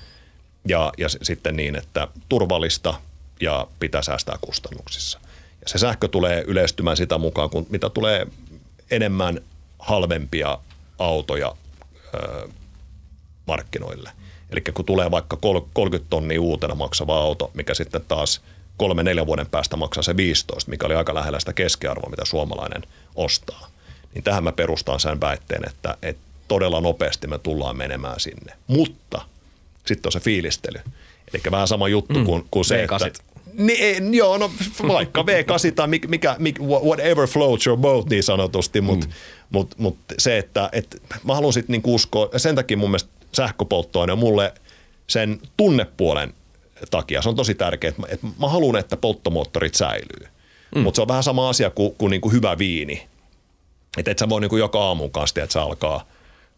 ja, 0.68 0.92
ja 0.98 1.08
sitten 1.08 1.56
niin, 1.56 1.76
että 1.76 2.08
turvallista 2.28 2.94
ja 3.40 3.66
pitää 3.78 4.02
säästää 4.02 4.38
kustannuksissa. 4.40 5.20
Ja 5.62 5.68
se 5.68 5.78
sähkö 5.78 6.08
tulee 6.08 6.44
yleistymään 6.46 6.96
sitä 6.96 7.18
mukaan, 7.18 7.50
kun 7.50 7.66
mitä 7.70 7.90
tulee 7.90 8.26
enemmän 8.90 9.40
halvempia 9.78 10.58
autoja 10.98 11.54
ö, 12.14 12.48
markkinoille. 13.46 14.10
Eli 14.50 14.60
kun 14.60 14.84
tulee 14.84 15.10
vaikka 15.10 15.36
30 15.72 16.10
tonnia 16.10 16.40
uutena 16.40 16.74
maksava 16.74 17.20
auto, 17.20 17.50
mikä 17.54 17.74
sitten 17.74 18.04
taas 18.08 18.40
kolme 18.76 19.02
neljän 19.02 19.26
vuoden 19.26 19.46
päästä 19.46 19.76
maksaa 19.76 20.02
se 20.02 20.16
15, 20.16 20.70
mikä 20.70 20.86
oli 20.86 20.94
aika 20.94 21.14
lähellä 21.14 21.40
sitä 21.40 21.52
keskiarvoa, 21.52 22.10
mitä 22.10 22.24
suomalainen 22.24 22.82
ostaa. 23.14 23.68
Niin 24.14 24.24
tähän 24.24 24.44
mä 24.44 24.52
perustan 24.52 25.00
sen 25.00 25.20
väitteen, 25.20 25.68
että, 25.68 25.96
että 26.02 26.22
todella 26.48 26.80
nopeasti 26.80 27.26
me 27.26 27.38
tullaan 27.38 27.76
menemään 27.76 28.20
sinne. 28.20 28.52
Mutta 28.66 29.20
sitten 29.86 30.08
on 30.08 30.12
se 30.12 30.20
fiilistely. 30.20 30.80
Eli 31.34 31.42
vähän 31.50 31.68
sama 31.68 31.88
juttu 31.88 32.18
mm. 32.18 32.24
kuin, 32.24 32.46
kuin 32.50 32.64
se, 32.64 32.86
V8. 32.86 33.06
että 33.06 33.22
niin, 33.52 34.14
joo, 34.14 34.38
no 34.38 34.50
vaikka 34.88 35.22
V8 35.22 35.74
tai 35.74 35.88
mikä, 35.88 36.08
mikä, 36.08 36.36
whatever 36.62 37.26
floats 37.26 37.66
your 37.66 37.78
boat 37.78 38.08
niin 38.08 38.22
sanotusti, 38.22 38.80
mutta 38.80 39.06
mm. 39.06 39.12
mut, 39.50 39.74
mut 39.78 39.96
se, 40.18 40.38
että 40.38 40.68
et, 40.72 41.02
mä 41.24 41.34
haluan 41.34 41.52
sitten 41.52 41.72
niinku 41.72 41.94
uskoa, 41.94 42.28
sen 42.36 42.54
takia 42.54 42.76
mun 42.76 42.90
mielestä 42.90 43.10
sähköpolttoaine 43.32 44.12
on 44.12 44.18
mulle 44.18 44.54
sen 45.06 45.40
tunnepuolen 45.56 46.34
takia, 46.90 47.22
se 47.22 47.28
on 47.28 47.36
tosi 47.36 47.54
tärkeää, 47.54 47.88
että 47.88 48.00
mä, 48.00 48.06
et 48.10 48.20
mä 48.40 48.48
haluan, 48.48 48.76
että 48.76 48.96
polttomoottorit 48.96 49.74
säilyy. 49.74 50.28
Mm. 50.74 50.80
Mutta 50.80 50.96
se 50.96 51.02
on 51.02 51.08
vähän 51.08 51.22
sama 51.22 51.48
asia 51.48 51.70
kuin, 51.70 51.94
kuin 51.94 52.10
niinku 52.10 52.30
hyvä 52.30 52.58
viini. 52.58 53.06
Että 53.98 54.10
et 54.10 54.18
sä 54.18 54.28
voi 54.28 54.40
niinku 54.40 54.56
joka 54.56 54.84
aamun 54.84 55.10
kanssa, 55.10 55.42
että 55.42 55.52
sä 55.52 55.62
alkaa 55.62 56.06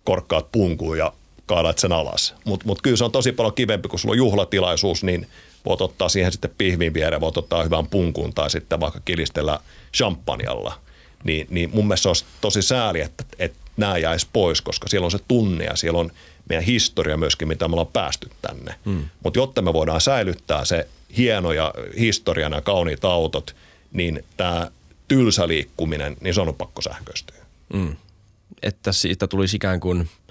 korkkaat 0.05 0.53
punkuun 0.53 0.99
ja 0.99 1.13
kaadat 1.47 1.79
sen 1.79 1.93
alas. 1.93 2.35
Mutta 2.45 2.67
mut 2.67 2.83
kyllä 2.83 2.97
se 2.97 3.05
on 3.05 3.13
tosi 3.13 3.33
paljon 3.33 3.55
kivempi, 3.55 3.89
kun 3.89 3.99
sulla 3.99 4.13
on 4.13 4.19
juhlatilaisuus, 4.19 5.05
niin– 5.05 5.27
voit 5.65 5.81
ottaa 5.81 6.09
siihen 6.09 6.33
sitten 6.33 6.55
pihvin 6.59 6.95
viereen, 6.95 7.21
voit 7.21 7.37
ottaa 7.37 7.65
hyvän 7.65 7.87
punkun 7.87 8.35
tai 8.35 8.51
sitten 8.51 8.81
vaikka 8.81 9.01
kilistellä 9.05 9.61
champanjalla. 9.97 10.79
Niin, 11.25 11.47
niin 11.51 11.71
mun 11.75 11.87
mielestä 11.87 12.03
se 12.03 12.09
olisi 12.09 12.25
tosi 12.41 12.63
sääli, 12.63 13.01
että, 13.01 13.25
että 13.39 13.59
nämä 13.77 13.99
jäisi 13.99 14.27
pois, 14.33 14.61
koska 14.61 14.89
siellä 14.89 15.05
on 15.05 15.11
se 15.11 15.19
tunne 15.29 15.65
ja 15.65 15.77
siellä 15.77 16.01
on 16.01 16.11
meidän 16.49 16.65
historia 16.65 17.17
myöskin, 17.17 17.49
mitä 17.49 17.69
me 17.69 17.73
ollaan 17.73 17.87
päästy 17.93 18.31
tänne. 18.43 18.75
Mm. 18.85 19.05
Mutta 19.25 19.39
jotta 19.39 19.63
me 19.63 19.73
voidaan 19.73 20.01
säilyttää 20.01 20.65
se 20.65 20.89
hieno 21.17 21.53
ja 21.53 21.75
historiana 21.99 22.61
kauniit 22.61 23.05
autot, 23.05 23.57
niin 23.93 24.25
tämä 24.37 24.71
tylsä 25.09 25.49
liikkuminen, 25.49 26.17
niin 26.21 26.35
se 26.35 26.41
on 26.41 26.55
pakko 26.55 26.83
sähköistyä. 26.83 27.37
Mm. 27.73 27.97
Että 28.63 28.93
siitä 28.93 29.27
tulisi 29.27 29.57
ikään 29.57 29.81
kuin– 29.81 30.09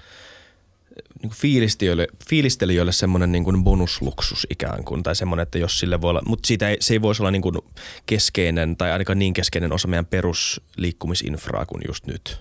niin 1.22 1.32
fiilistelijöille, 1.32 2.06
fiilistelijöille 2.28 2.92
semmoinen 2.92 3.32
niin 3.32 3.44
kuin 3.44 3.64
bonusluksus 3.64 4.46
ikään 4.50 4.84
kuin, 4.84 5.02
tai 5.02 5.16
semmoinen, 5.16 5.42
että 5.42 5.58
jos 5.58 5.78
sille 5.78 6.00
voi 6.00 6.10
olla, 6.10 6.22
mutta 6.26 6.46
siitä 6.46 6.68
ei, 6.68 6.76
se 6.80 6.94
ei 6.94 7.02
voisi 7.02 7.22
olla 7.22 7.30
niin 7.30 7.42
kuin 7.42 7.58
keskeinen 8.06 8.76
tai 8.76 8.92
ainakaan 8.92 9.18
niin 9.18 9.34
keskeinen 9.34 9.72
osa 9.72 9.88
meidän 9.88 10.06
perusliikkumisinfraa 10.06 11.66
kuin 11.66 11.82
just 11.88 12.06
nyt. 12.06 12.38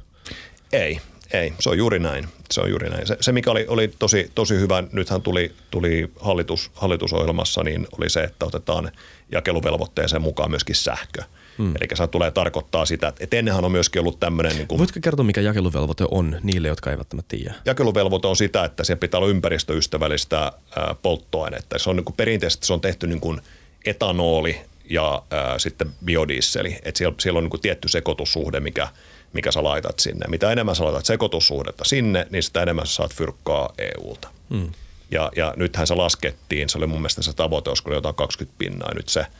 Ei, 0.74 0.99
ei, 1.34 1.53
se 1.59 1.70
on 1.70 1.78
juuri 1.78 1.99
näin. 1.99 2.28
Se 2.51 2.62
on 2.62 2.70
juuri 2.70 2.89
näin. 2.89 3.07
Se, 3.07 3.18
se 3.22 3.32
mikä 3.32 3.51
oli, 3.51 3.66
oli 3.68 3.88
tosi, 3.99 4.32
tosi 4.36 4.55
hyvä, 4.55 4.84
nythän 4.91 5.22
tuli, 5.22 5.51
tuli 5.72 6.12
hallitus, 6.20 6.72
hallitusohjelmassa, 6.74 7.64
niin 7.64 7.88
oli 7.97 8.09
se, 8.09 8.24
että 8.24 8.45
otetaan 8.45 8.91
jakeluvelvoitteeseen 9.32 10.22
mukaan 10.22 10.49
myöskin 10.49 10.76
sähkö– 10.76 11.24
Mm. 11.32 11.41
Eli 11.68 11.88
se 11.93 12.07
tulee 12.07 12.32
tarkoittaa 12.32 12.86
sitä, 12.86 13.14
että 13.20 13.38
ennenhän 13.38 13.66
on 13.66 13.72
myöskin 13.72 13.99
ollut 13.99 14.20
tämmöinen... 14.20 14.55
Niin 14.55 14.68
kuin, 14.68 14.80
Voitko 14.80 14.99
kertoa, 15.01 15.26
mikä 15.26 15.41
jakeluvelvoite 15.41 16.05
on 16.12 16.39
niille, 16.43 16.68
jotka 16.68 16.89
eivät 16.89 16.99
välttämättä 16.99 17.38
tiedä? 17.38 17.55
Jakeluvelvoite 17.66 18.28
on 18.28 18.36
sitä, 18.36 18.66
että 18.66 18.84
siellä 18.84 18.99
pitää 18.99 19.18
olla 19.18 19.30
ympäristöystävällistä 19.30 20.38
ää, 20.76 20.95
polttoainetta. 21.01 21.80
Se 21.80 21.89
on 21.89 21.95
niin 21.95 22.05
kuin, 22.05 22.16
perinteisesti 22.16 22.68
se 22.68 22.74
on 22.74 22.82
tehty 22.82 23.07
niin 23.07 23.20
kuin 23.22 23.41
etanoli 23.86 24.62
ja 24.89 25.22
ää, 25.32 25.59
sitten 25.59 25.91
biodieseli. 26.05 26.78
Et 26.84 26.95
siellä, 26.95 27.16
siellä 27.20 27.38
on 27.38 27.43
niin 27.43 27.51
kuin 27.51 27.62
tietty 27.62 27.88
sekoitussuhde, 27.88 28.59
mikä, 28.59 28.88
mikä 29.34 29.51
sä 29.51 29.64
laitat 29.64 29.99
sinne. 29.99 30.26
Mitä 30.28 30.51
enemmän 30.51 30.76
sä 30.76 30.84
laitat 30.84 31.05
sekoitussuhdetta 31.05 31.84
sinne, 31.84 32.28
niin 32.30 32.43
sitä 32.43 32.62
enemmän 32.62 32.88
sä 32.88 32.93
saat 32.93 33.14
fyrkkaa 33.14 33.74
EUlta. 33.78 34.28
Mm. 34.49 34.72
Ja, 35.12 35.32
ja 35.36 35.53
nythän 35.57 35.88
se 35.88 35.95
laskettiin, 35.95 36.70
se 36.70 36.78
oli 36.78 36.88
mun 36.88 36.99
mielestä 36.99 37.22
se 37.22 37.34
tavoite, 37.34 37.70
olisiko 37.70 37.93
jotain 37.93 38.16
20 38.16 38.57
pinnaa, 38.57 38.93
nyt 38.93 39.09
se– 39.09 39.26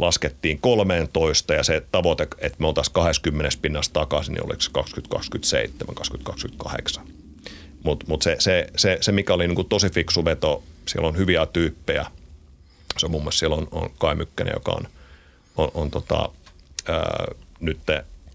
laskettiin 0.00 0.60
13 0.60 1.54
ja 1.54 1.62
se 1.62 1.82
tavoite, 1.92 2.28
että 2.38 2.56
me 2.58 2.66
oltaisiin 2.66 2.94
20 2.94 3.58
pinnasta 3.62 4.00
takaisin, 4.00 4.34
niin 4.34 4.44
oliko 4.44 4.60
se 4.60 4.70
2027, 4.70 5.94
2028. 5.94 7.04
Mutta 7.82 8.06
mut 8.08 8.22
se, 8.22 8.36
se, 8.38 8.66
se, 8.76 8.98
se, 9.00 9.12
mikä 9.12 9.34
oli 9.34 9.46
niinku 9.46 9.64
tosi 9.64 9.90
fiksu 9.90 10.24
veto, 10.24 10.62
siellä 10.88 11.08
on 11.08 11.16
hyviä 11.16 11.46
tyyppejä. 11.46 12.06
Se 12.98 13.06
on 13.06 13.10
muun 13.10 13.22
muassa 13.22 13.38
siellä 13.38 13.56
on, 13.56 13.68
on 13.70 13.90
Kai 13.98 14.14
Mykkänen, 14.14 14.52
joka 14.56 14.72
on, 14.72 14.88
on, 15.56 15.70
on 15.74 15.90
tota, 15.90 16.28
ää, 16.88 17.26
nyt 17.60 17.78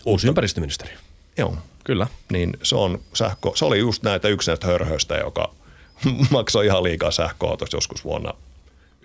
Uusi 0.05 0.28
ympäristöministeri. 0.28 0.93
Joo. 1.38 1.57
Kyllä. 1.84 2.07
Niin 2.32 2.57
se, 2.63 2.76
on 2.76 3.01
sähkö, 3.13 3.51
se 3.55 3.66
oli 3.66 3.80
just 3.80 4.03
näitä 4.03 4.28
yksi 4.28 4.51
näistä 4.51 4.68
hörhöistä, 4.68 5.16
joka 5.16 5.53
maksoi 6.30 6.66
ihan 6.66 6.84
liikaa 6.84 7.11
sähköautosta 7.11 7.78
joskus 7.78 8.03
vuonna 8.03 8.34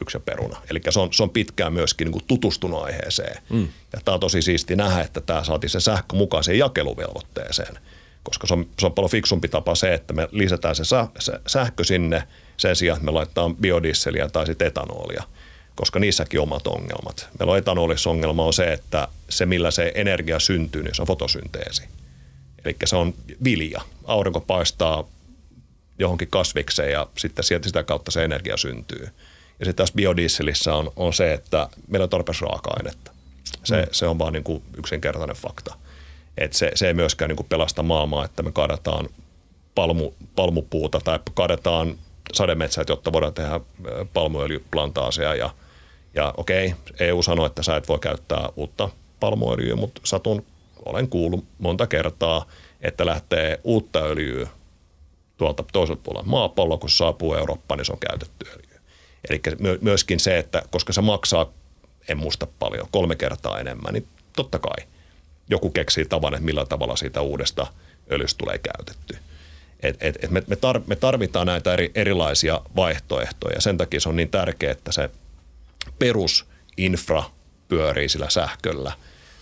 yksi 0.00 0.18
peruna. 0.18 0.62
Eli 0.70 0.80
se 0.90 1.00
on, 1.00 1.12
se 1.12 1.22
on 1.22 1.30
pitkään 1.30 1.72
myöskin 1.72 2.04
niin 2.04 2.12
kuin 2.12 2.24
tutustunut 2.26 2.82
aiheeseen. 2.82 3.42
Mm. 3.50 3.68
Ja 3.92 3.98
tämä 4.04 4.14
on 4.14 4.20
tosi 4.20 4.42
siisti 4.42 4.76
nähdä, 4.76 5.02
että 5.02 5.20
tämä 5.20 5.44
saatiin 5.44 5.70
se 5.70 5.80
sähkö 5.80 6.16
mukaan 6.16 6.44
siihen 6.44 6.58
jakeluvelvoitteeseen. 6.58 7.78
Koska 8.22 8.46
se 8.46 8.54
on, 8.54 8.66
se 8.78 8.86
on 8.86 8.92
paljon 8.92 9.10
fiksumpi 9.10 9.48
tapa 9.48 9.74
se, 9.74 9.94
että 9.94 10.12
me 10.12 10.28
lisätään 10.32 10.76
se, 10.76 10.84
sä, 10.84 11.06
se 11.18 11.32
sähkö 11.46 11.84
sinne 11.84 12.22
sen 12.56 12.76
sijaan, 12.76 12.96
että 12.96 13.04
me 13.04 13.10
laitetaan 13.10 13.56
biodieseliä 13.56 14.28
tai 14.28 14.46
sitten 14.46 14.68
etanolia 14.68 15.22
koska 15.80 15.98
niissäkin 15.98 16.40
omat 16.40 16.66
ongelmat. 16.66 17.28
Meillä 17.38 17.52
on 17.52 17.58
etanolissa 17.58 18.10
ongelma 18.10 18.44
on 18.44 18.52
se, 18.52 18.72
että 18.72 19.08
se 19.28 19.46
millä 19.46 19.70
se 19.70 19.92
energia 19.94 20.38
syntyy, 20.38 20.82
niin 20.82 20.94
se 20.94 21.02
on 21.02 21.06
fotosynteesi. 21.06 21.82
Eli 22.64 22.76
se 22.84 22.96
on 22.96 23.14
vilja. 23.44 23.80
Aurinko 24.04 24.40
paistaa 24.40 25.08
johonkin 25.98 26.28
kasvikseen 26.28 26.92
ja 26.92 27.06
sitten 27.18 27.44
sieltä 27.44 27.68
sitä 27.68 27.82
kautta 27.82 28.10
se 28.10 28.24
energia 28.24 28.56
syntyy. 28.56 29.08
Ja 29.60 29.66
sitten 29.66 29.76
taas 29.76 29.92
biodieselissä 29.92 30.74
on, 30.74 30.92
on 30.96 31.12
se, 31.12 31.32
että 31.32 31.68
meillä 31.88 32.04
on 32.04 32.10
tarpeeksi 32.10 32.44
raaka-ainetta. 32.44 33.10
Se, 33.64 33.82
mm. 33.82 33.88
se 33.92 34.06
on 34.06 34.18
vaan 34.18 34.32
niin 34.32 34.44
kuin 34.44 34.62
yksinkertainen 34.76 35.36
fakta. 35.36 35.74
Et 36.38 36.52
se, 36.52 36.72
se 36.74 36.86
ei 36.86 36.94
myöskään 36.94 37.28
niin 37.28 37.36
kuin 37.36 37.48
pelasta 37.48 37.82
maailmaa, 37.82 38.24
että 38.24 38.42
me 38.42 38.52
kaadetaan 38.52 39.08
palmu, 39.74 40.12
palmupuuta 40.36 41.00
tai 41.00 41.18
kaadetaan 41.34 41.98
sademetsät, 42.32 42.88
jotta 42.88 43.12
voidaan 43.12 43.34
tehdä 43.34 43.60
palmuöljyplantaaseja 44.14 45.34
ja, 45.34 45.50
ja 46.14 46.34
okei, 46.36 46.74
EU 47.00 47.22
sanoi, 47.22 47.46
että 47.46 47.62
sä 47.62 47.76
et 47.76 47.88
voi 47.88 47.98
käyttää 47.98 48.48
uutta 48.56 48.88
palmuöljyä, 49.20 49.76
mutta 49.76 50.00
satun, 50.04 50.46
olen 50.84 51.08
kuullut 51.08 51.44
monta 51.58 51.86
kertaa, 51.86 52.46
että 52.80 53.06
lähtee 53.06 53.60
uutta 53.64 53.98
öljyä 53.98 54.48
tuolta 55.36 55.64
toiselta 55.72 56.02
puolella 56.04 56.28
maapalloa, 56.28 56.78
kun 56.78 56.90
se 56.90 56.96
saapuu 56.96 57.34
Eurooppaan, 57.34 57.78
niin 57.78 57.86
se 57.86 57.92
on 57.92 57.98
käytetty 57.98 58.46
öljyä. 58.46 58.69
Eli 59.28 59.40
myöskin 59.80 60.20
se, 60.20 60.38
että 60.38 60.62
koska 60.70 60.92
se 60.92 61.00
maksaa, 61.00 61.52
en 62.08 62.18
muista 62.18 62.46
paljon, 62.58 62.88
kolme 62.90 63.16
kertaa 63.16 63.60
enemmän, 63.60 63.94
niin 63.94 64.06
totta 64.36 64.58
kai 64.58 64.86
joku 65.50 65.70
keksii 65.70 66.04
tavan, 66.04 66.34
että 66.34 66.44
millä 66.44 66.66
tavalla 66.66 66.96
siitä 66.96 67.20
uudesta 67.20 67.66
öljystä 68.10 68.38
tulee 68.38 68.58
käytetty. 68.58 69.16
Et, 69.80 69.96
et, 70.00 70.24
et 70.24 70.30
me, 70.30 70.56
tar, 70.56 70.80
me 70.86 70.96
tarvitaan 70.96 71.46
näitä 71.46 71.72
eri, 71.72 71.90
erilaisia 71.94 72.60
vaihtoehtoja. 72.76 73.60
Sen 73.60 73.78
takia 73.78 74.00
se 74.00 74.08
on 74.08 74.16
niin 74.16 74.30
tärkeää, 74.30 74.72
että 74.72 74.92
se 74.92 75.10
perusinfra 75.98 77.24
pyörii 77.68 78.08
sillä 78.08 78.30
sähköllä, 78.30 78.92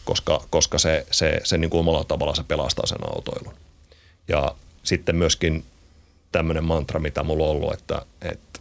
koska, 0.05 0.45
koska 0.51 0.79
se, 0.79 1.07
se, 1.11 1.41
se 1.45 1.59
niin 1.59 1.70
kuin 1.70 1.81
omalla 1.81 2.05
tavalla 2.05 2.35
se 2.35 2.43
pelastaa 2.43 2.87
sen 2.87 2.99
autoilun. 3.14 3.55
Ja 4.29 4.55
sitten 4.83 5.16
myöskin 5.16 5.64
tämmöinen 6.33 6.64
mantra, 6.64 7.01
mitä 7.01 7.22
mulla 7.22 7.45
on 7.45 7.51
ollut, 7.51 7.72
että, 7.72 8.03
että 8.22 8.61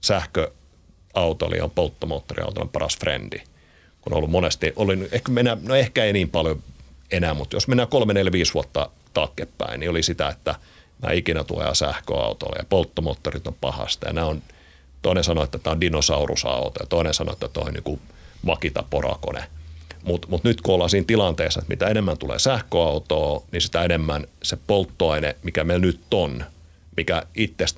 sähköautoili 0.00 1.60
on 1.60 1.70
polttomoottoriautoilun 1.70 2.68
paras 2.68 2.98
frendi. 2.98 3.38
Kun 4.00 4.12
on 4.12 4.16
ollut 4.16 4.30
monesti, 4.30 4.72
oli, 4.76 5.08
ehkä, 5.12 5.32
mennä, 5.32 5.56
no 5.62 5.74
ehkä 5.74 6.04
ei 6.04 6.12
niin 6.12 6.30
paljon 6.30 6.62
enää, 7.10 7.34
mutta 7.34 7.56
jos 7.56 7.68
mennään 7.68 7.88
kolme, 7.88 8.14
neljä, 8.14 8.32
viisi 8.32 8.54
vuotta 8.54 8.90
taaksepäin, 9.14 9.80
niin 9.80 9.90
oli 9.90 10.02
sitä, 10.02 10.28
että 10.28 10.54
mä 11.02 11.12
ikinä 11.12 11.44
tulee 11.44 11.74
sähköautolla 11.74 12.56
ja 12.58 12.64
polttomoottorit 12.68 13.46
on 13.46 13.56
pahasta. 13.60 14.08
Ja 14.08 14.24
on, 14.24 14.42
toinen 15.02 15.24
sanoi, 15.24 15.44
että 15.44 15.58
tämä 15.58 15.72
on 15.72 15.80
dinosaurusauto 15.80 16.82
ja 16.82 16.86
toinen 16.86 17.14
sanoi, 17.14 17.32
että 17.32 17.48
tämä 17.48 17.66
on 17.66 17.74
niin 17.74 18.00
vakita 18.46 18.84
porakone. 18.90 19.44
Mutta 20.02 20.28
mut 20.30 20.44
nyt 20.44 20.60
kun 20.60 20.74
ollaan 20.74 20.90
siinä 20.90 21.04
tilanteessa, 21.06 21.60
että 21.60 21.70
mitä 21.70 21.86
enemmän 21.86 22.18
tulee 22.18 22.38
sähköautoa, 22.38 23.42
niin 23.52 23.60
sitä 23.60 23.82
enemmän 23.82 24.26
se 24.42 24.58
polttoaine, 24.66 25.36
mikä 25.42 25.64
meillä 25.64 25.86
nyt 25.86 26.00
on, 26.10 26.44
mikä 26.96 27.22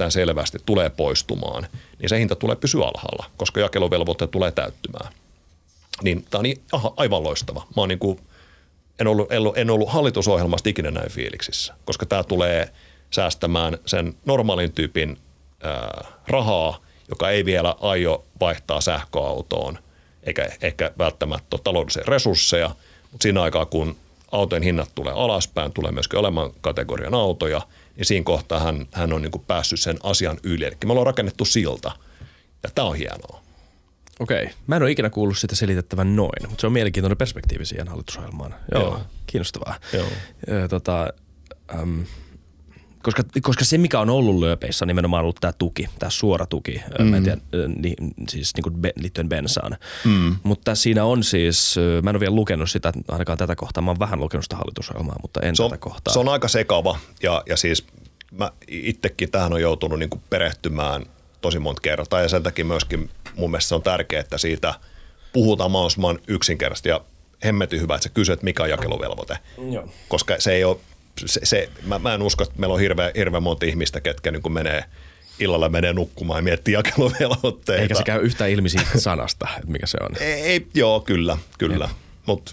selvästi 0.09 0.59
tulee 0.67 0.91
poistumaan, 0.91 1.67
niin 1.99 2.09
se 2.09 2.19
hinta 2.19 2.37
tulee 2.37 2.57
pysyä 2.57 2.85
alhaalla, 2.85 3.31
koska 3.37 3.61
jakeluvelvoite 3.61 4.27
tulee 4.27 4.51
täyttymään. 4.51 5.13
Niin 6.03 6.27
tämä 6.31 6.39
on 6.39 6.43
niin, 6.43 6.63
aha, 6.73 6.95
aivan 6.97 7.25
loistava. 7.25 7.61
Mä 7.61 7.83
oon 7.83 7.89
niin 7.89 7.99
kuin 7.99 8.21
en 9.01 9.07
ollut, 9.07 9.29
en 9.57 9.71
ollut 9.71 9.89
hallitusohjelmasta 9.93 10.69
ikinä 10.69 10.91
näin 10.91 11.11
fiiliksissä, 11.11 11.75
koska 11.85 12.07
tämä 12.07 12.23
tulee 12.23 12.73
säästämään 13.11 13.79
sen 13.87 14.15
normaalin 14.25 14.73
tyypin 14.73 15.19
ää, 15.63 16.05
rahaa, 16.29 16.79
joka 17.09 17.31
ei 17.31 17.45
vielä 17.45 17.75
aio 17.81 18.25
vaihtaa 18.41 18.81
sähköautoon, 18.81 19.79
eikä 20.23 20.49
ehkä 20.63 20.91
välttämättä 20.99 21.59
taloudellisia 21.65 22.03
resursseja, 22.07 22.71
mutta 23.13 23.23
siinä 23.23 23.43
aikaa, 23.43 23.67
kun 23.67 23.97
autojen 24.33 24.63
hinnat 24.63 24.91
tulee 24.95 25.13
alaspäin, 25.13 25.73
tulee 25.73 25.93
myöskin 25.93 26.19
olemaan 26.19 26.51
kategorian 26.61 27.15
autoja, 27.15 27.61
niin 27.97 28.07
siinä 28.07 28.25
kohtaa 28.25 28.61
hän, 28.61 28.87
hän 28.93 29.13
on 29.13 29.23
niin 29.23 29.31
kuin 29.31 29.45
päässyt 29.47 29.81
sen 29.81 29.97
asian 30.03 30.39
yli. 30.43 30.65
Eli 30.65 30.77
me 30.85 30.93
ollaan 30.93 31.07
rakennettu 31.07 31.45
silta, 31.45 31.93
ja 32.63 32.71
tämä 32.75 32.89
on 32.89 32.97
hienoa. 32.97 33.43
Okei. 34.21 34.51
Mä 34.67 34.77
en 34.77 34.83
ole 34.83 34.91
ikinä 34.91 35.11
kuullut 35.11 35.39
sitä 35.39 35.57
selitettävän 35.57 36.17
noin, 36.17 36.49
mutta 36.49 36.61
se 36.61 36.67
on 36.67 36.73
mielenkiintoinen 36.73 37.17
perspektiivi 37.17 37.65
siihen 37.65 37.89
hallitusohjelmaan. 37.89 38.55
Joo, 38.73 38.83
Joo. 38.83 39.01
kiinnostavaa. 39.27 39.75
Joo. 39.93 40.07
Tota, 40.69 41.09
äm, 41.75 42.05
koska, 43.03 43.23
koska 43.43 43.65
se, 43.65 43.79
mikä 43.79 44.01
on 44.01 44.11
ollut 44.11 44.39
lööpeissä, 44.39 44.85
on 44.85 44.89
nimenomaan 44.89 45.23
ollut 45.23 45.37
tämä 45.41 45.53
tuki, 45.53 45.89
tämä 45.99 46.11
suora 46.11 46.47
tuki, 46.47 46.83
mm. 46.99 47.05
mä 47.05 47.17
en 47.17 47.23
tiedä, 47.23 47.39
ni, 47.77 47.95
siis 48.29 48.55
niin 48.57 48.63
kuin 48.63 48.75
be, 48.75 48.93
liittyen 48.97 49.29
bensaan. 49.29 49.77
Mm. 50.05 50.37
Mutta 50.43 50.75
siinä 50.75 51.05
on 51.05 51.25
siis, 51.25 51.77
mä 52.03 52.11
en 52.11 52.17
ole 52.17 52.21
vielä 52.21 52.35
lukenut 52.35 52.71
sitä, 52.71 52.93
ainakaan 53.09 53.39
tätä 53.39 53.57
kohtaa, 53.57 53.83
mä 53.83 53.91
oon 53.91 53.99
vähän 53.99 54.21
lukenut 54.21 54.45
sitä 54.45 54.57
hallitusohjelmaa, 54.57 55.17
mutta 55.23 55.41
en 55.41 55.57
se 55.57 55.63
on, 55.63 55.71
tätä 55.71 55.81
kohtaa. 55.81 56.15
Se 56.15 56.19
on 56.19 56.29
aika 56.29 56.49
sekava 56.49 56.99
ja, 57.23 57.43
ja 57.49 57.57
siis 57.57 57.87
mä 58.31 58.51
itsekin 58.69 59.31
tähän 59.31 59.53
on 59.53 59.61
joutunut 59.61 59.99
niin 59.99 60.11
kuin 60.11 60.23
perehtymään 60.31 61.07
tosi 61.41 61.59
monta 61.59 61.81
kertaa 61.81 62.21
ja 62.21 62.29
sen 62.29 62.43
takia 62.43 62.65
myöskin 62.65 63.11
mun 63.37 63.51
mielestä 63.51 63.75
on 63.75 63.83
tärkeää, 63.83 64.21
että 64.21 64.39
siitä 64.39 64.75
puhutaan 65.33 65.71
mahdollisimman 65.71 66.19
yksinkertaisesti 66.29 66.89
ja 66.89 67.01
hemmetin 67.45 67.81
hyvä, 67.81 67.95
että 67.95 68.03
sä 68.03 68.15
kysyt, 68.15 68.43
mikä 68.43 68.63
on 68.63 68.71
jakeluvelvoite. 68.71 69.39
Joo. 69.71 69.89
Koska 70.09 70.35
se 70.39 70.53
ei 70.53 70.65
ole, 70.65 70.77
se, 71.27 71.41
se, 71.45 71.69
mä, 71.87 71.99
mä 71.99 72.15
en 72.15 72.23
usko, 72.23 72.45
että 72.45 72.55
meillä 72.59 72.75
on 72.75 72.81
hirveän 72.81 73.11
hirveä 73.17 73.41
monta 73.41 73.67
ihmistä, 73.67 74.01
ketkä 74.01 74.31
niin 74.31 74.43
kuin 74.43 74.53
menee 74.53 74.85
illalla 75.39 75.69
menee 75.69 75.93
nukkumaan 75.93 76.39
ja 76.39 76.43
miettii 76.43 76.75
jakeluvelvoitteita. 76.75 77.83
Eikä 77.83 77.95
se 77.95 78.03
käy 78.03 78.23
yhtään 78.23 78.51
ilmi 78.51 78.69
siitä 78.69 79.01
sanasta, 79.01 79.49
että 79.57 79.71
mikä 79.71 79.87
se 79.87 79.99
on. 80.01 80.17
Ei, 80.21 80.33
ei 80.33 80.67
joo, 80.75 81.01
kyllä, 81.01 81.39
kyllä. 81.59 81.89
Mutta 82.27 82.53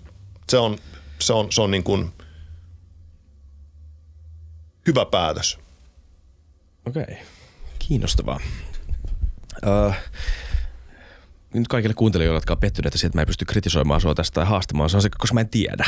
se 0.49 0.57
on, 0.57 0.77
se 1.19 1.33
on, 1.33 1.51
se 1.51 1.61
on 1.61 1.71
niin 1.71 1.83
kuin 1.83 2.13
hyvä 4.87 5.05
päätös. 5.05 5.59
Okei, 6.85 7.03
okay. 7.03 7.15
kiinnostavaa. 7.79 8.39
Uh, 9.67 9.93
nyt 11.53 11.67
kaikille 11.67 11.93
kuuntelijoille, 11.93 12.37
jotka 12.37 12.53
on 12.53 12.59
pettyneitä 12.59 12.97
siitä, 12.97 13.07
että 13.07 13.17
mä 13.17 13.21
en 13.21 13.27
pysty 13.27 13.45
kritisoimaan 13.45 14.01
sua 14.01 14.15
tästä 14.15 14.35
tai 14.35 14.45
haastamaan, 14.45 14.89
se 14.89 14.97
on 14.97 15.01
se, 15.01 15.09
koska 15.17 15.33
mä 15.33 15.41
en 15.41 15.49
tiedä. 15.49 15.85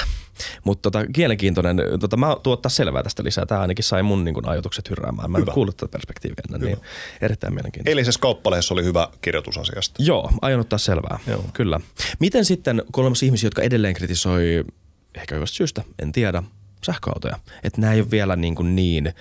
Mutta 0.64 0.91
tota, 0.91 1.05
kielenkiintoinen, 1.14 1.78
tota, 1.99 2.18
mä 2.18 2.36
tuottaa 2.43 2.70
selvää 2.70 3.03
tästä 3.03 3.24
lisää. 3.24 3.45
Tämä 3.45 3.62
ainakin 3.62 3.84
sai 3.84 4.03
mun 4.03 4.24
niin 4.24 4.34
kun, 4.34 4.49
ajatukset 4.49 4.89
hyrräämään. 4.89 5.32
Mä 5.32 5.38
en 5.38 5.45
kuullut 5.53 5.78
tätä 5.78 5.91
perspektiiviä 5.91 6.43
ennen, 6.49 6.62
niin 6.62 6.78
erittäin 7.22 7.53
mielenkiintoista. 7.53 7.89
Eilisessä 7.89 8.20
kauppalehdessä 8.20 8.74
oli 8.74 8.84
hyvä 8.84 9.07
kirjoitus 9.22 9.57
asiasta. 9.57 10.03
Joo, 10.03 10.32
aion 10.41 10.59
ottaa 10.59 10.80
selvää, 10.80 11.20
Joo. 11.28 11.45
kyllä. 11.53 11.80
Miten 12.20 12.45
sitten, 12.45 12.84
kun 12.91 13.01
olemassa 13.01 13.26
ihmisiä, 13.26 13.47
jotka 13.47 13.62
edelleen 13.62 13.93
kritisoi, 13.93 14.66
ehkä 15.16 15.36
hyvästä 15.36 15.57
syystä, 15.57 15.84
en 16.01 16.12
tiedä, 16.12 16.43
sähköautoja, 16.86 17.39
että 17.64 17.82
nämä 17.82 17.93
ei 17.93 18.01
ole 18.01 18.12
vielä 18.12 18.36
niin, 18.36 18.55
kuin 18.55 18.76
niin 18.76 19.14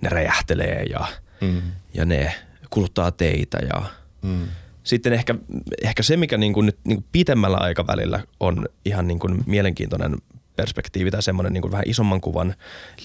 ne 0.00 0.08
räjähtelee 0.08 0.82
ja, 0.82 1.06
mm. 1.40 1.62
ja 1.94 2.04
ne 2.04 2.34
kuluttaa 2.70 3.10
teitä 3.10 3.58
ja 3.58 3.82
mm. 4.22 4.48
Sitten 4.84 5.12
ehkä, 5.12 5.34
ehkä 5.82 6.02
se, 6.02 6.16
mikä 6.16 6.38
niin 6.38 6.52
kuin 6.52 6.66
nyt 6.66 6.78
niin 6.84 6.96
kuin 6.96 7.06
pitemmällä 7.12 7.56
aikavälillä 7.56 8.20
on 8.40 8.66
ihan 8.84 9.08
niin 9.08 9.18
kuin 9.18 9.44
mielenkiintoinen 9.46 10.16
perspektiivi 10.56 11.10
tai 11.10 11.22
semmoinen 11.22 11.52
niin 11.52 11.62
kuin 11.62 11.72
vähän 11.72 11.88
isomman 11.88 12.20
kuvan 12.20 12.54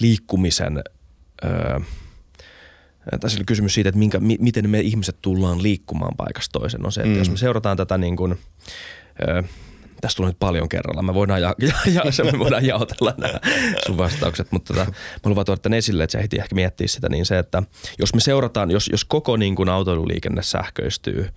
liikkumisen 0.00 0.82
öö, 1.44 1.80
tässä 3.20 3.38
oli 3.38 3.44
kysymys 3.44 3.74
siitä, 3.74 3.88
että 3.88 3.98
minkä, 3.98 4.20
miten 4.20 4.70
me 4.70 4.80
ihmiset 4.80 5.16
tullaan 5.22 5.62
liikkumaan 5.62 6.16
paikasta 6.16 6.58
toisen. 6.58 6.86
On 6.86 6.92
se, 6.92 7.00
että 7.00 7.12
mm. 7.12 7.18
jos 7.18 7.30
me 7.30 7.36
seurataan 7.36 7.76
tätä 7.76 7.98
niin 7.98 8.16
kuin, 8.16 8.38
öö, 9.28 9.42
Tästä 10.00 10.16
tulee 10.16 10.30
nyt 10.30 10.38
paljon 10.38 10.68
kerralla. 10.68 11.02
Me 11.02 11.14
voidaan, 11.14 11.42
ja, 11.42 11.54
ja, 11.58 11.72
ja, 11.94 12.32
me 12.32 12.38
voidaan 12.38 12.66
jaotella 12.66 13.14
nämä 13.18 13.40
sun 13.86 13.98
vastaukset, 13.98 14.52
mutta 14.52 14.74
tota, 14.74 14.90
mä 14.90 15.30
luvan 15.30 15.44
tuoda 15.44 15.60
tämän 15.60 15.78
esille, 15.78 16.04
että 16.04 16.12
sä 16.12 16.18
heti 16.18 16.36
ehkä 16.36 16.54
miettiä 16.54 16.86
sitä, 16.86 17.08
niin 17.08 17.26
se, 17.26 17.38
että 17.38 17.62
jos 17.98 18.14
me 18.14 18.20
seurataan, 18.20 18.70
jos, 18.70 18.88
jos 18.92 19.04
koko 19.04 19.36
niin 19.36 19.56
kuin 19.56 19.68
autoiluliikenne 19.68 20.42
sähköistyy, 20.42 21.28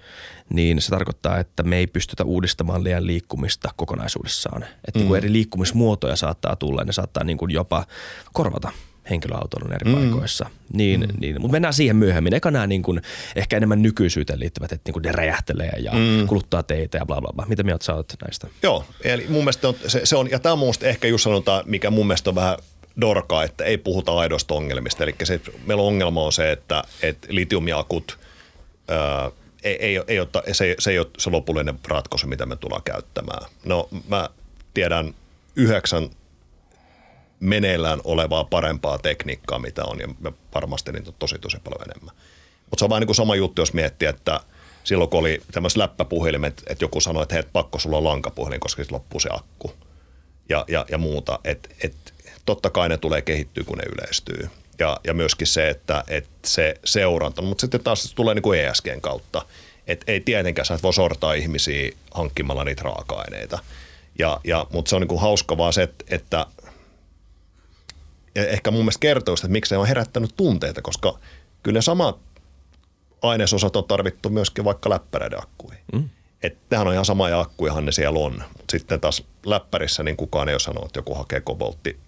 niin 0.49 0.81
se 0.81 0.89
tarkoittaa, 0.89 1.39
että 1.39 1.63
me 1.63 1.77
ei 1.77 1.87
pystytä 1.87 2.23
uudistamaan 2.23 2.83
liian 2.83 3.07
liikkumista 3.07 3.69
kokonaisuudessaan. 3.75 4.63
Että 4.63 4.91
mm. 4.93 4.99
niin 4.99 5.07
kuin 5.07 5.17
eri 5.17 5.31
liikkumismuotoja 5.31 6.15
saattaa 6.15 6.55
tulla 6.55 6.81
ja 6.81 6.85
ne 6.85 6.93
saattaa 6.93 7.23
niin 7.23 7.37
kuin 7.37 7.51
jopa 7.51 7.85
korvata 8.33 8.71
henkilöautoilun 9.09 9.73
eri 9.73 9.91
mm. 9.91 9.93
paikoissa. 9.93 10.49
Niin, 10.73 10.99
mm. 10.99 11.07
niin, 11.19 11.41
mutta 11.41 11.51
mennään 11.51 11.73
siihen 11.73 11.95
myöhemmin. 11.95 12.33
Eka 12.33 12.51
nämä 12.51 12.67
niin 12.67 12.81
kuin, 12.83 13.01
ehkä 13.35 13.57
enemmän 13.57 13.81
nykyisyyteen 13.81 14.39
liittyvät, 14.39 14.71
että 14.71 14.89
niin 14.89 14.93
kuin 14.93 15.03
ne 15.03 15.11
räjähtelee 15.11 15.73
ja 15.79 15.91
mm. 15.91 16.27
kuluttaa 16.27 16.63
teitä 16.63 16.97
ja 16.97 17.05
bla 17.05 17.21
bla 17.21 17.33
bla. 17.35 17.45
Mitä 17.45 17.63
mieltä 17.63 17.85
sä 17.85 17.93
oot 17.93 18.13
näistä? 18.25 18.47
Joo, 18.63 18.85
eli 19.03 19.25
mun 19.29 19.39
mielestä 19.39 19.67
on, 19.67 19.75
se, 19.87 20.01
se 20.03 20.15
on, 20.15 20.31
ja 20.31 20.39
tämä 20.39 20.53
on 20.53 20.59
mun 20.59 20.73
ehkä 20.81 21.07
just 21.07 21.23
sanotaan, 21.23 21.63
mikä 21.65 21.91
mun 21.91 22.07
mielestä 22.07 22.29
on 22.29 22.35
vähän 22.35 22.57
dorkaa, 23.01 23.43
että 23.43 23.63
ei 23.63 23.77
puhuta 23.77 24.13
aidosta 24.17 24.53
ongelmista. 24.53 25.03
Eli 25.03 25.15
se, 25.23 25.41
meillä 25.65 25.83
ongelma 25.83 26.23
on 26.23 26.33
se, 26.33 26.51
että, 26.51 26.83
että 27.01 27.27
litiumiakut, 27.31 28.19
ää, 28.87 29.31
ei, 29.63 29.75
ei, 29.75 30.01
ei 30.07 30.19
ole, 30.19 30.27
se, 30.51 30.75
se 30.79 30.91
ei 30.91 30.99
ole 30.99 31.07
se 31.17 31.29
lopullinen 31.29 31.79
ratkaisu, 31.87 32.27
mitä 32.27 32.45
me 32.45 32.55
tullaan 32.55 32.83
käyttämään. 32.83 33.49
No 33.65 33.89
mä 34.07 34.29
tiedän 34.73 35.15
yhdeksän 35.55 36.09
meneillään 37.43 38.01
olevaa 38.03 38.43
parempaa 38.43 38.97
tekniikkaa, 38.97 39.59
mitä 39.59 39.85
on, 39.85 39.99
ja 39.99 40.31
varmasti 40.55 40.91
niitä 40.91 41.09
on 41.09 41.15
tosi 41.19 41.39
tosi 41.39 41.57
paljon 41.63 41.81
enemmän. 41.81 42.15
Mutta 42.69 42.79
se 42.79 42.85
on 42.85 42.89
vähän 42.89 43.01
niin 43.01 43.07
kuin 43.07 43.15
sama 43.15 43.35
juttu, 43.35 43.61
jos 43.61 43.73
miettii, 43.73 44.07
että 44.07 44.39
silloin 44.83 45.09
kun 45.09 45.19
oli 45.19 45.41
tämmöiset 45.51 45.77
läppäpuhelimet, 45.77 46.63
että 46.67 46.83
joku 46.83 47.01
sanoi, 47.01 47.23
että 47.23 47.35
hei, 47.35 47.43
pakko 47.53 47.79
sulla 47.79 47.97
on 47.97 48.03
lankapuhelin, 48.03 48.59
koska 48.59 48.83
sitten 48.83 48.95
loppuu 48.95 49.19
se 49.19 49.29
akku 49.31 49.73
ja, 50.49 50.65
ja, 50.67 50.85
ja 50.91 50.97
muuta. 50.97 51.39
Että 51.43 51.69
et, 51.83 52.13
totta 52.45 52.69
kai 52.69 52.89
ne 52.89 52.97
tulee 52.97 53.21
kehittyä, 53.21 53.63
kun 53.63 53.77
ne 53.77 53.83
yleistyy. 53.83 54.49
Ja, 54.79 54.99
ja 55.03 55.13
myöskin 55.13 55.47
se, 55.47 55.69
että, 55.69 56.03
että 56.07 56.49
se 56.49 56.75
seuranta, 56.85 57.41
mutta 57.41 57.61
sitten 57.61 57.83
taas 57.83 58.03
se 58.03 58.15
tulee 58.15 58.35
niin 58.35 58.43
kuin 58.43 58.59
ESGn 58.59 59.01
kautta. 59.01 59.45
Että 59.87 60.11
ei 60.11 60.19
tietenkään 60.21 60.65
sä 60.65 60.73
et 60.73 60.83
voi 60.83 60.93
sortaa 60.93 61.33
ihmisiä 61.33 61.91
hankkimalla 62.11 62.63
niitä 62.63 62.83
raaka-aineita. 62.83 63.59
Ja, 64.19 64.39
ja, 64.43 64.67
mutta 64.73 64.89
se 64.89 64.95
on 64.95 65.01
niin 65.01 65.07
kuin 65.07 65.21
hauska 65.21 65.57
vaan 65.57 65.73
se, 65.73 65.83
että, 65.83 66.05
että 66.09 66.45
ja 68.35 68.47
ehkä 68.47 68.71
mun 68.71 68.81
mielestä 68.81 68.99
kertoo 68.99 69.35
sitä, 69.35 69.47
että 69.47 69.51
miksi 69.51 69.69
se 69.69 69.77
on 69.77 69.87
herättänyt 69.87 70.33
tunteita, 70.37 70.81
koska 70.81 71.19
kyllä 71.63 71.77
ne 71.77 71.81
samat 71.81 72.17
ainesosat 73.21 73.75
on 73.75 73.83
tarvittu 73.83 74.29
myöskin 74.29 74.65
vaikka 74.65 74.89
läppäreiden 74.89 75.43
akkuihin. 75.43 75.83
Mm. 75.93 76.09
Että 76.43 76.59
nehän 76.71 76.87
on 76.87 76.93
ihan 76.93 77.05
samoja 77.05 77.39
akkujahan 77.39 77.85
ne 77.85 77.91
siellä 77.91 78.19
on, 78.19 78.33
mutta 78.33 78.71
sitten 78.71 78.99
taas 78.99 79.23
läppärissä 79.45 80.03
niin 80.03 80.17
kukaan 80.17 80.49
ei 80.49 80.53
ole 80.53 80.59
sanonut, 80.59 80.85
että 80.85 80.99
joku 80.99 81.15
hakee 81.15 81.41
koboltti 81.41 81.99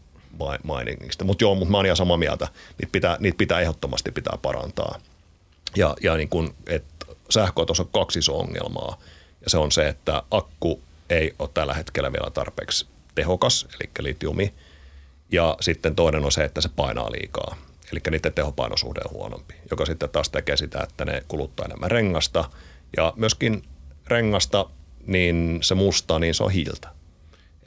mainingista. 0.63 1.23
Mutta 1.23 1.43
joo, 1.43 1.55
mutta 1.55 1.71
mä 1.71 1.77
oon 1.77 1.85
ihan 1.85 1.97
samaa 1.97 2.17
mieltä. 2.17 2.47
Niitä 2.77 2.91
pitää, 2.91 3.17
niitä 3.19 3.37
pitää 3.37 3.59
ehdottomasti 3.59 4.11
pitää 4.11 4.37
parantaa. 4.41 4.99
Ja, 5.75 5.95
ja 6.01 6.15
niin 6.15 6.29
kun, 6.29 6.55
että 6.67 7.05
sähköautossa 7.29 7.83
on 7.83 7.89
kaksi 7.93 8.19
isoa 8.19 8.37
ongelmaa. 8.37 8.97
Ja 9.41 9.49
se 9.49 9.57
on 9.57 9.71
se, 9.71 9.87
että 9.87 10.23
akku 10.31 10.81
ei 11.09 11.33
ole 11.39 11.49
tällä 11.53 11.73
hetkellä 11.73 12.13
vielä 12.13 12.31
tarpeeksi 12.31 12.87
tehokas, 13.15 13.67
eli 13.79 13.89
litiumi. 13.99 14.53
Ja 15.31 15.57
sitten 15.61 15.95
toinen 15.95 16.25
on 16.25 16.31
se, 16.31 16.43
että 16.43 16.61
se 16.61 16.69
painaa 16.75 17.11
liikaa. 17.11 17.55
Eli 17.91 17.99
niiden 18.11 18.33
tehopainosuhde 18.33 19.01
on 19.05 19.11
huonompi, 19.11 19.53
joka 19.71 19.85
sitten 19.85 20.09
taas 20.09 20.29
tekee 20.29 20.57
sitä, 20.57 20.79
että 20.83 21.05
ne 21.05 21.23
kuluttaa 21.27 21.65
enemmän 21.65 21.91
rengasta. 21.91 22.49
Ja 22.97 23.13
myöskin 23.15 23.63
rengasta, 24.07 24.69
niin 25.07 25.59
se 25.61 25.75
musta, 25.75 26.19
niin 26.19 26.35
se 26.35 26.43
on 26.43 26.51
hiiltä. 26.51 26.89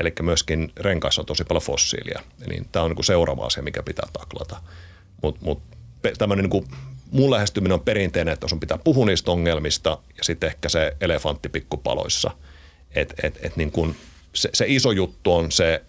Eli 0.01 0.13
myöskin 0.23 0.73
renkaissa 0.77 1.23
on 1.23 1.27
tosi 1.27 1.45
paljon 1.45 1.63
fossiilia. 1.63 2.23
Eli 2.47 2.63
tämä 2.73 2.85
on 2.85 2.91
niin 2.91 3.05
seuraava 3.05 3.47
asia, 3.47 3.63
mikä 3.63 3.83
pitää 3.83 4.09
taklata. 4.13 4.63
Mutta 5.23 5.41
mut, 5.45 5.63
tämmöinen 6.19 6.51
niin 6.51 6.69
mun 7.11 7.31
lähestyminen 7.31 7.75
on 7.75 7.81
perinteinen, 7.81 8.35
että 8.35 8.49
sun 8.49 8.61
pitää 8.61 8.79
puhua 8.79 9.07
niistä 9.07 9.31
ongelmista 9.31 9.99
ja 10.17 10.25
sitten 10.25 10.47
ehkä 10.47 10.69
se 10.69 10.97
elefantti 11.01 11.49
pikkupaloissa. 11.49 12.31
Et, 12.91 13.15
et, 13.23 13.39
et 13.43 13.57
niin 13.57 13.71
kuin 13.71 13.97
se, 14.35 14.51
se 14.53 14.65
iso 14.69 14.91
juttu 14.91 15.35
on 15.35 15.53
se 15.53 15.85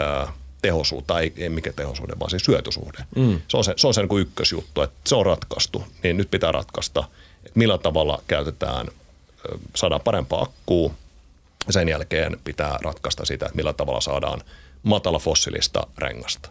ää, 0.00 0.32
tehosuus, 0.62 1.04
tai 1.06 1.32
ei 1.36 1.48
mikä 1.48 1.72
tehosuhde, 1.72 2.12
vaan 2.20 2.30
siis 2.30 2.42
syötysuhde. 2.42 2.98
Mm. 3.16 3.40
Se 3.48 3.56
on 3.56 3.64
se, 3.64 3.74
se, 3.76 3.86
on 3.86 3.94
se 3.94 4.00
niin 4.00 4.08
kuin 4.08 4.22
ykkösjuttu, 4.22 4.82
että 4.82 5.00
se 5.06 5.14
on 5.14 5.26
ratkaistu, 5.26 5.84
niin 6.02 6.16
nyt 6.16 6.30
pitää 6.30 6.52
ratkaista, 6.52 7.04
että 7.44 7.58
millä 7.58 7.78
tavalla 7.78 8.22
käytetään, 8.26 8.86
saadaan 9.76 10.00
parempaa 10.00 10.42
akkuu, 10.42 10.94
sen 11.70 11.88
jälkeen 11.88 12.36
pitää 12.44 12.78
ratkaista 12.82 13.24
sitä, 13.24 13.46
että 13.46 13.56
millä 13.56 13.72
tavalla 13.72 14.00
saadaan 14.00 14.40
matala 14.82 15.18
fossiilista 15.18 15.86
rengasta. 15.98 16.50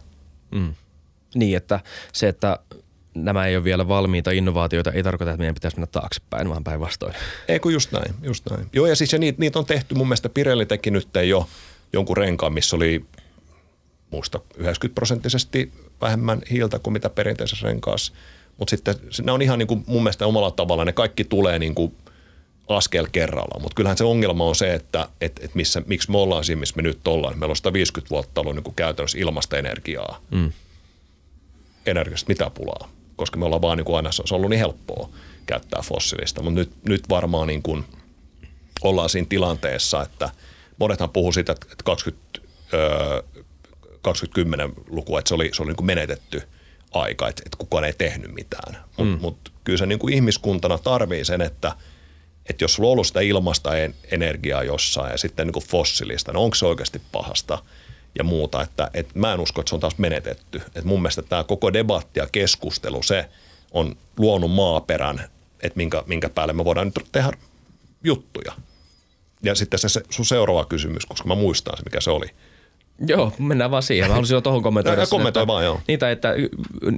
Mm. 0.50 0.74
Niin, 1.34 1.56
että 1.56 1.80
se, 2.12 2.28
että 2.28 2.58
nämä 3.14 3.46
ei 3.46 3.56
ole 3.56 3.64
vielä 3.64 3.88
valmiita 3.88 4.30
innovaatioita, 4.30 4.92
ei 4.92 5.02
tarkoita, 5.02 5.30
että 5.30 5.38
meidän 5.38 5.54
pitäisi 5.54 5.76
mennä 5.76 5.86
taaksepäin, 5.86 6.48
vaan 6.48 6.64
päinvastoin. 6.64 7.14
Ei 7.48 7.60
kun 7.60 7.72
just 7.72 7.92
näin, 7.92 8.14
just 8.22 8.44
näin. 8.50 8.68
Joo, 8.72 8.86
ja 8.86 8.96
siis 8.96 9.12
ja 9.12 9.18
niitä, 9.18 9.40
niitä 9.40 9.58
on 9.58 9.66
tehty, 9.66 9.94
mun 9.94 10.08
mielestä 10.08 10.28
Pirelli 10.28 10.66
teki 10.66 10.90
nyt 10.90 11.08
jo 11.28 11.48
jonkun 11.92 12.16
renkaan, 12.16 12.52
missä 12.52 12.76
oli 12.76 13.04
muista 14.10 14.40
90 14.56 14.94
prosenttisesti 14.94 15.72
vähemmän 16.00 16.42
hiiltä 16.50 16.78
kuin 16.78 16.92
mitä 16.92 17.10
perinteisessä 17.10 17.66
renkaassa. 17.66 18.12
Mutta 18.58 18.70
sitten 18.70 18.94
ne 19.22 19.32
on 19.32 19.42
ihan 19.42 19.58
niin 19.58 19.66
kuin 19.66 19.84
mun 19.86 20.02
mielestä 20.02 20.26
omalla 20.26 20.50
tavalla, 20.50 20.84
ne 20.84 20.92
kaikki 20.92 21.24
tulee 21.24 21.58
niin 21.58 21.74
kuin 21.74 21.94
askel 22.68 23.06
kerrallaan. 23.12 23.62
Mutta 23.62 23.74
kyllähän 23.74 23.96
se 23.96 24.04
ongelma 24.04 24.44
on 24.44 24.54
se, 24.54 24.74
että 24.74 25.08
et, 25.20 25.40
et 25.42 25.54
missä, 25.54 25.82
miksi 25.86 26.10
me 26.10 26.18
ollaan 26.18 26.44
siinä, 26.44 26.60
missä 26.60 26.76
me 26.76 26.82
nyt 26.82 27.08
ollaan. 27.08 27.38
Meillä 27.38 27.52
on 27.52 27.56
150 27.56 28.10
vuotta 28.10 28.40
ollut 28.40 28.54
niin 28.54 28.64
kuin 28.64 28.74
käytännössä 28.74 29.18
ilmasta 29.18 29.58
energiaa. 29.58 30.20
Mm. 30.30 30.52
Energiasta 31.86 32.28
mitä 32.28 32.50
pulaa? 32.50 32.90
Koska 33.16 33.38
me 33.38 33.44
ollaan 33.44 33.62
vaan 33.62 33.76
niin 33.76 33.84
kuin 33.84 33.96
aina, 33.96 34.12
se 34.12 34.22
on 34.22 34.36
ollut 34.36 34.50
niin 34.50 34.58
helppoa 34.58 35.08
käyttää 35.46 35.82
fossiilista. 35.82 36.42
Mutta 36.42 36.60
nyt, 36.60 36.70
nyt 36.84 37.08
varmaan 37.08 37.48
niin 37.48 37.62
kuin 37.62 37.84
ollaan 38.82 39.08
siinä 39.08 39.26
tilanteessa, 39.28 40.02
että 40.02 40.30
monethan 40.78 41.10
puhuu 41.10 41.32
siitä, 41.32 41.52
että 41.52 41.84
20, 41.84 42.40
öö, 42.72 43.22
2010-lukua, 44.08 45.18
että 45.18 45.28
se 45.28 45.34
oli, 45.34 45.50
se 45.52 45.62
oli 45.62 45.68
niin 45.68 45.76
kuin 45.76 45.86
menetetty 45.86 46.42
aika, 46.90 47.28
että, 47.28 47.42
että 47.46 47.56
kukaan 47.58 47.84
ei 47.84 47.92
tehnyt 47.92 48.34
mitään. 48.34 48.84
Mutta 48.96 49.16
mm. 49.16 49.18
mut 49.20 49.52
kyllä 49.64 49.78
se 49.78 49.86
niin 49.86 49.98
kuin 49.98 50.14
ihmiskuntana 50.14 50.78
tarvii 50.78 51.24
sen, 51.24 51.40
että, 51.40 51.72
että 52.48 52.64
jos 52.64 52.74
sulla 52.74 52.88
on 52.88 52.92
ollut 52.92 53.06
sitä 53.06 53.20
ilmasta 53.20 53.70
energiaa 54.10 54.62
jossain 54.62 55.10
ja 55.10 55.18
sitten 55.18 55.46
niin 55.46 55.52
kuin 55.52 55.66
fossiilista, 55.66 56.32
niin 56.32 56.38
onko 56.38 56.54
se 56.54 56.66
oikeasti 56.66 57.02
pahasta 57.12 57.58
ja 58.18 58.24
muuta. 58.24 58.62
Että, 58.62 58.90
että 58.94 59.18
mä 59.18 59.32
en 59.32 59.40
usko, 59.40 59.60
että 59.60 59.68
se 59.68 59.74
on 59.74 59.80
taas 59.80 59.98
menetetty. 59.98 60.62
Et 60.74 60.84
mun 60.84 61.02
mielestä 61.02 61.22
tämä 61.22 61.44
koko 61.44 61.72
debatti 61.72 62.20
ja 62.20 62.28
keskustelu, 62.32 63.02
se 63.02 63.28
on 63.70 63.96
luonut 64.18 64.50
maaperän, 64.50 65.30
että 65.62 65.76
minkä, 65.76 66.02
minkä 66.06 66.28
päälle 66.28 66.52
me 66.52 66.64
voidaan 66.64 66.86
nyt 66.86 67.08
tehdä 67.12 67.32
juttuja. 68.04 68.52
Ja 69.42 69.54
sitten 69.54 69.78
se, 69.78 69.88
se 69.88 70.02
sun 70.10 70.24
seuraava 70.24 70.64
kysymys, 70.64 71.06
koska 71.06 71.28
mä 71.28 71.34
muistan 71.34 71.76
se, 71.76 71.82
mikä 71.82 72.00
se 72.00 72.10
oli– 72.10 72.26
Joo, 73.06 73.32
mennään 73.38 73.70
vaan 73.70 73.82
siihen. 73.82 74.08
Mä 74.08 74.14
haluaisin 74.14 74.34
jo 74.34 74.40
tuohon 74.40 74.62
kommentoida. 74.62 75.06
Kommentoi 75.06 75.46
vaan, 75.46 75.64
joo. 75.64 75.80
Niitä, 75.88 76.10
että 76.10 76.34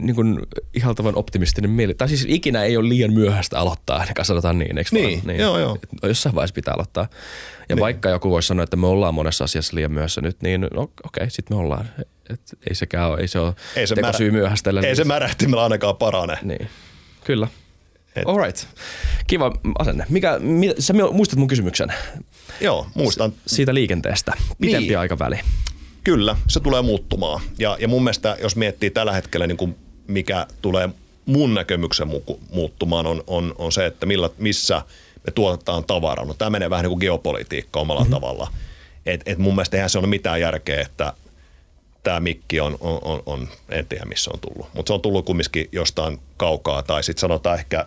niin 0.00 0.14
kuin, 0.14 0.40
ihaltavan 0.74 1.16
optimistinen 1.16 1.70
mieli. 1.70 1.94
Tai 1.94 2.09
siis 2.09 2.26
ikinä 2.28 2.62
ei 2.64 2.76
ole 2.76 2.88
liian 2.88 3.12
myöhäistä 3.12 3.59
aloittaa, 3.59 3.98
ainakaan 3.98 4.26
sanotaan 4.26 4.59
niin, 4.59 4.78
eikö 4.78 4.90
niin, 4.92 5.22
niin, 5.24 5.40
joo, 5.40 5.59
joo. 5.59 5.74
Et, 5.74 5.88
jossain 6.03 6.34
vaiheessa 6.34 6.55
pitää 6.55 6.74
aloittaa. 6.74 7.09
Ja 7.68 7.76
niin. 7.76 7.80
vaikka 7.80 8.09
joku 8.09 8.30
voisi 8.30 8.48
sanoa, 8.48 8.64
että 8.64 8.76
me 8.76 8.86
ollaan 8.86 9.14
monessa 9.14 9.44
asiassa 9.44 9.76
liian 9.76 9.92
myöhässä 9.92 10.20
nyt, 10.20 10.42
niin 10.42 10.61
no, 10.61 10.82
okei, 10.82 10.96
okay, 11.05 11.30
sitten 11.30 11.57
me 11.57 11.61
ollaan. 11.61 11.88
Et, 12.30 12.40
ei 12.68 12.74
sekään 12.74 13.11
ole, 13.11 13.20
ei 13.20 13.28
se 13.28 13.38
ole 13.38 13.55
ei 13.76 13.86
se 13.86 13.94
tekosyy 13.94 14.30
märä, 14.30 14.40
myöhästellä. 14.40 14.80
Ei 14.80 14.96
se 14.96 15.05
märähtimellä 15.05 15.62
ainakaan 15.62 15.96
parane. 15.96 16.38
Niin, 16.42 16.68
kyllä. 17.24 17.48
Et. 18.16 18.26
All 18.26 18.38
right. 18.38 18.66
Kiva 19.26 19.53
asenne. 19.78 20.07
Mikä, 20.09 20.38
mi, 20.38 20.74
sä 20.78 20.92
muistat 21.12 21.38
mun 21.38 21.48
kysymyksen? 21.48 21.92
Joo, 22.61 22.86
muistan. 22.94 23.32
Siitä 23.46 23.74
liikenteestä. 23.74 24.32
Pitempi 24.61 24.88
niin. 24.88 24.98
aikaväli. 24.98 25.40
Kyllä, 26.05 26.36
se 26.48 26.61
tulee 26.61 26.82
muuttumaan. 26.82 27.40
Ja, 27.59 27.76
ja 27.80 27.88
mun 27.88 28.05
mielestä, 28.05 28.36
jos 28.40 28.57
miettii 28.57 28.90
tällä 28.90 29.12
hetkellä, 29.12 29.46
niin 29.46 29.57
kuin 29.57 29.76
mikä 30.07 30.46
tulee 30.62 30.88
mun 31.26 31.55
näkemyksen 31.55 32.09
muuttumaan, 32.50 33.07
on, 33.07 33.24
on, 33.26 33.55
on 33.59 33.72
se, 33.72 33.86
että 33.86 34.07
millä, 34.07 34.30
missä 34.38 34.82
me 35.26 35.30
tuotetaan 35.34 35.84
tavaraa. 35.84 36.24
No 36.24 36.34
tämä 36.34 36.50
menee 36.50 36.70
vähän 36.70 36.82
niin 36.82 36.90
kuin 36.90 37.00
geopolitiikka 37.00 37.80
omalla 37.80 38.00
mm-hmm. 38.00 38.14
tavalla. 38.14 38.53
Et, 39.07 39.22
et 39.26 39.38
mun 39.38 39.55
mielestä 39.55 39.76
eihän 39.76 39.90
se 39.90 39.98
ole 39.98 40.07
mitään 40.07 40.40
järkeä, 40.40 40.80
että 40.80 41.12
tämä 42.03 42.20
mikki 42.20 42.61
on, 42.61 42.76
on, 42.80 42.98
on, 43.03 43.22
on, 43.26 43.48
en 43.68 43.86
tiedä 43.86 44.05
missä 44.05 44.30
on 44.34 44.40
tullut, 44.40 44.74
mutta 44.74 44.90
se 44.90 44.94
on 44.94 45.00
tullut 45.00 45.26
kumminkin 45.26 45.68
jostain 45.72 46.20
kaukaa. 46.36 46.82
Tai 46.82 47.03
sitten 47.03 47.20
sanotaan 47.20 47.59
ehkä 47.59 47.86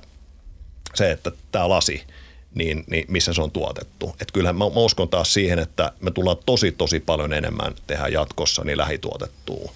se, 0.95 1.11
että 1.11 1.31
tämä 1.51 1.69
lasi– 1.69 2.03
niin, 2.55 2.83
niin 2.87 3.05
missä 3.07 3.33
se 3.33 3.41
on 3.41 3.51
tuotettu. 3.51 4.15
Et 4.21 4.31
kyllähän 4.31 4.55
mä, 4.55 4.65
mä 4.65 4.75
uskon 4.75 5.09
taas 5.09 5.33
siihen, 5.33 5.59
että 5.59 5.91
me 6.01 6.11
tullaan 6.11 6.37
tosi 6.45 6.71
tosi 6.71 6.99
paljon 6.99 7.33
enemmän 7.33 7.73
tehdä 7.87 8.07
jatkossa 8.07 8.63
niin 8.63 8.77
lähituotettua. 8.77 9.71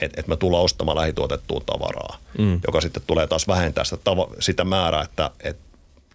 Että 0.00 0.20
et 0.20 0.28
me 0.28 0.36
tullaan 0.36 0.64
ostamaan 0.64 0.98
lähituotettua 0.98 1.62
tavaraa, 1.66 2.18
mm. 2.38 2.60
joka 2.66 2.80
sitten 2.80 3.02
tulee 3.06 3.26
taas 3.26 3.48
vähentää 3.48 3.84
sitä, 3.84 3.96
tava, 4.04 4.28
sitä 4.40 4.64
määrää, 4.64 5.02
että 5.02 5.30
et 5.40 5.56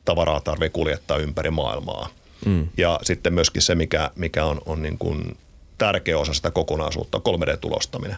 tavaraa 0.05 0.41
tarvii 0.41 0.70
kuljettaa 0.70 1.18
ympäri 1.18 1.49
maailmaa. 1.49 2.10
Mm. 2.45 2.68
Ja 2.78 2.99
sitten 3.03 3.34
myöskin 3.34 3.62
se, 3.62 3.76
mikä, 3.76 4.12
mikä 4.16 4.45
on, 4.45 4.62
on 4.66 4.84
niin 4.84 4.97
kuin 4.97 5.38
tärkeä 5.78 6.18
osa 6.18 6.34
sitä 6.34 6.51
kokonaisuutta, 6.51 7.18
3D-tulostaminen. 7.18 8.18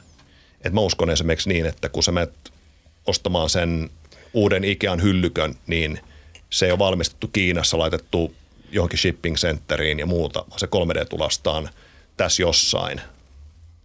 Et 0.62 0.74
mä 0.74 0.82
uskon 0.82 1.10
esimerkiksi 1.10 1.50
niin, 1.50 1.66
että 1.66 1.90
kun 1.90 2.04
sä 2.04 2.12
menet 2.12 2.34
ostamaan 3.06 3.50
sen 3.50 3.90
uuden 4.34 4.64
Ikean 4.64 5.02
hyllykön, 5.02 5.56
niin– 5.68 6.00
se 6.50 6.66
ei 6.66 6.72
ole 6.72 6.80
valmistettu 6.80 7.28
Kiinassa, 7.28 7.78
laitettu 7.78 8.36
johonkin 8.72 9.00
shipping 9.00 9.36
centeriin 9.36 10.00
ja 10.00 10.06
muuta, 10.06 10.46
vaan 10.50 10.60
se 10.60 10.66
3D-tulastaan 10.66 11.70
tässä 12.18 12.42
jossain 12.42 13.02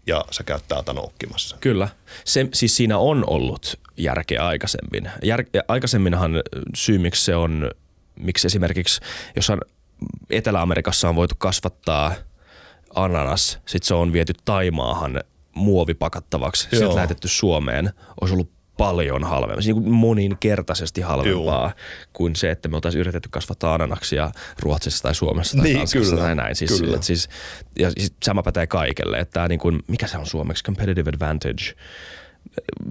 ja 0.07 0.25
se 0.31 0.45
käyttää 0.45 0.77
täältä 0.77 0.93
noukkimassa. 0.93 1.57
Kyllä. 1.61 1.89
Se, 2.25 2.49
siis 2.53 2.77
siinä 2.77 2.99
on 2.99 3.25
ollut 3.27 3.81
järkeä 3.97 4.47
aikaisemmin. 4.47 5.11
Jär, 5.23 5.45
aikaisemminhan 5.69 6.43
syy, 6.77 6.99
miksi 6.99 7.25
se 7.25 7.37
on, 7.37 7.71
miksi 8.17 8.47
esimerkiksi 8.47 9.01
jossain 9.37 9.61
Etelä-Amerikassa 10.31 11.09
on 11.09 11.17
voitu 11.17 11.35
kasvattaa 11.39 12.15
ananas, 12.95 13.59
sitten 13.67 13.89
se 13.89 13.95
on 13.95 14.13
viety 14.13 14.33
Taimaahan 14.45 15.21
muovipakattavaksi, 15.55 16.63
sitten 16.63 16.95
lähetetty 16.95 17.29
Suomeen, 17.29 17.91
olisi 18.21 18.35
ollut 18.35 18.51
paljon 18.77 19.25
halvempaa, 19.25 19.63
siis 19.63 19.75
niin 19.75 19.83
kuin 19.83 19.95
moninkertaisesti 19.95 21.01
halvempaa 21.01 21.65
Juu. 21.65 21.73
kuin 22.13 22.37
se, 22.37 22.51
että 22.51 22.69
me 22.69 22.77
oltaisiin 22.77 23.01
yritetty 23.01 23.29
kasvattaa 23.33 23.75
ananaksia 23.75 24.31
Ruotsissa 24.61 25.03
tai 25.03 25.15
Suomessa 25.15 25.57
tai 25.57 25.65
niin, 25.65 25.77
Tanskassa 25.77 26.11
kyllä, 26.11 26.23
tai 26.23 26.35
näin. 26.35 26.57
Siis, 26.57 26.81
kyllä. 26.81 26.99
siis, 27.01 27.29
ja 27.79 27.91
siis 27.91 28.13
sama 28.25 28.43
pätee 28.43 28.67
kaikelle, 28.67 29.19
että 29.19 29.33
tämä 29.33 29.49
niin 29.49 29.61
kuin, 29.61 29.83
mikä 29.89 30.07
se 30.07 30.19
on 30.19 30.27
suomeksi, 30.27 30.65
competitive 30.65 31.11
advantage– 31.11 31.75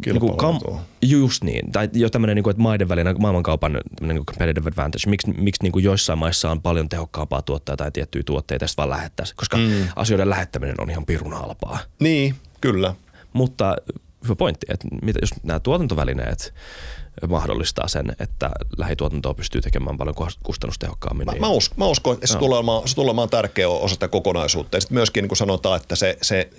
niin 0.05 0.19
kuin 0.19 0.34
kam- 0.34 0.79
just 1.01 1.43
niin. 1.43 1.71
Tai 1.71 1.89
jo 1.93 2.09
tämmöinen, 2.09 2.36
niin 2.36 2.43
kuin, 2.43 2.51
että 2.51 2.63
maiden 2.63 2.89
välinen 2.89 3.15
maailmankaupan 3.19 3.73
niin 4.01 4.17
kuin 4.17 4.25
competitive 4.25 4.69
advantage. 4.69 5.09
Miksi, 5.09 5.31
miksi 5.31 5.63
niin 5.63 5.71
kuin 5.71 5.84
joissain 5.84 6.19
maissa 6.19 6.51
on 6.51 6.61
paljon 6.61 6.89
tehokkaampaa 6.89 7.41
tuottaa 7.41 7.77
tai 7.77 7.91
tiettyjä 7.91 8.23
tuotteita, 8.23 8.63
tästä 8.63 8.77
vaan 8.77 8.89
lähettäisiin. 8.89 9.38
Koska 9.38 9.57
mm. 9.57 9.88
asioiden 9.95 10.29
lähettäminen 10.29 10.75
on 10.81 10.89
ihan 10.89 11.05
pirun 11.05 11.34
halpaa. 11.34 11.79
Niin, 11.99 12.36
kyllä. 12.61 12.95
Mutta 13.34 13.75
hyvä 14.24 14.36
pointti, 14.36 14.65
että 14.69 14.88
mitä, 15.01 15.19
jos 15.21 15.30
nämä 15.43 15.59
tuotantovälineet 15.59 16.53
mahdollistaa 17.28 17.88
sen, 17.88 18.15
että 18.19 18.51
lähituotantoa 18.78 19.34
pystyy 19.34 19.61
tekemään 19.61 19.97
paljon 19.97 20.15
kustannustehokkaammin. 20.43 21.26
Mä, 21.26 21.32
niin... 21.32 21.41
mä, 21.41 21.47
uskon, 21.47 21.80
mä 21.80 21.86
uskon, 21.86 22.13
että 22.13 22.28
se, 22.28 22.34
no. 22.34 22.39
tulee 22.39 22.57
olemaan, 22.57 22.88
se 22.88 22.95
tulee 22.95 23.09
olemaan 23.09 23.30
tärkeä 23.30 23.69
osa 23.69 23.93
sitä 23.93 24.07
kokonaisuutta. 24.07 24.78
Ja 24.78 24.82
sitten 24.82 24.95
myöskin 24.95 25.21
niin 25.21 25.30
kuin 25.30 25.38
sanotaan, 25.38 25.82
että 25.82 25.95
se, 25.95 26.17
se, 26.21 26.49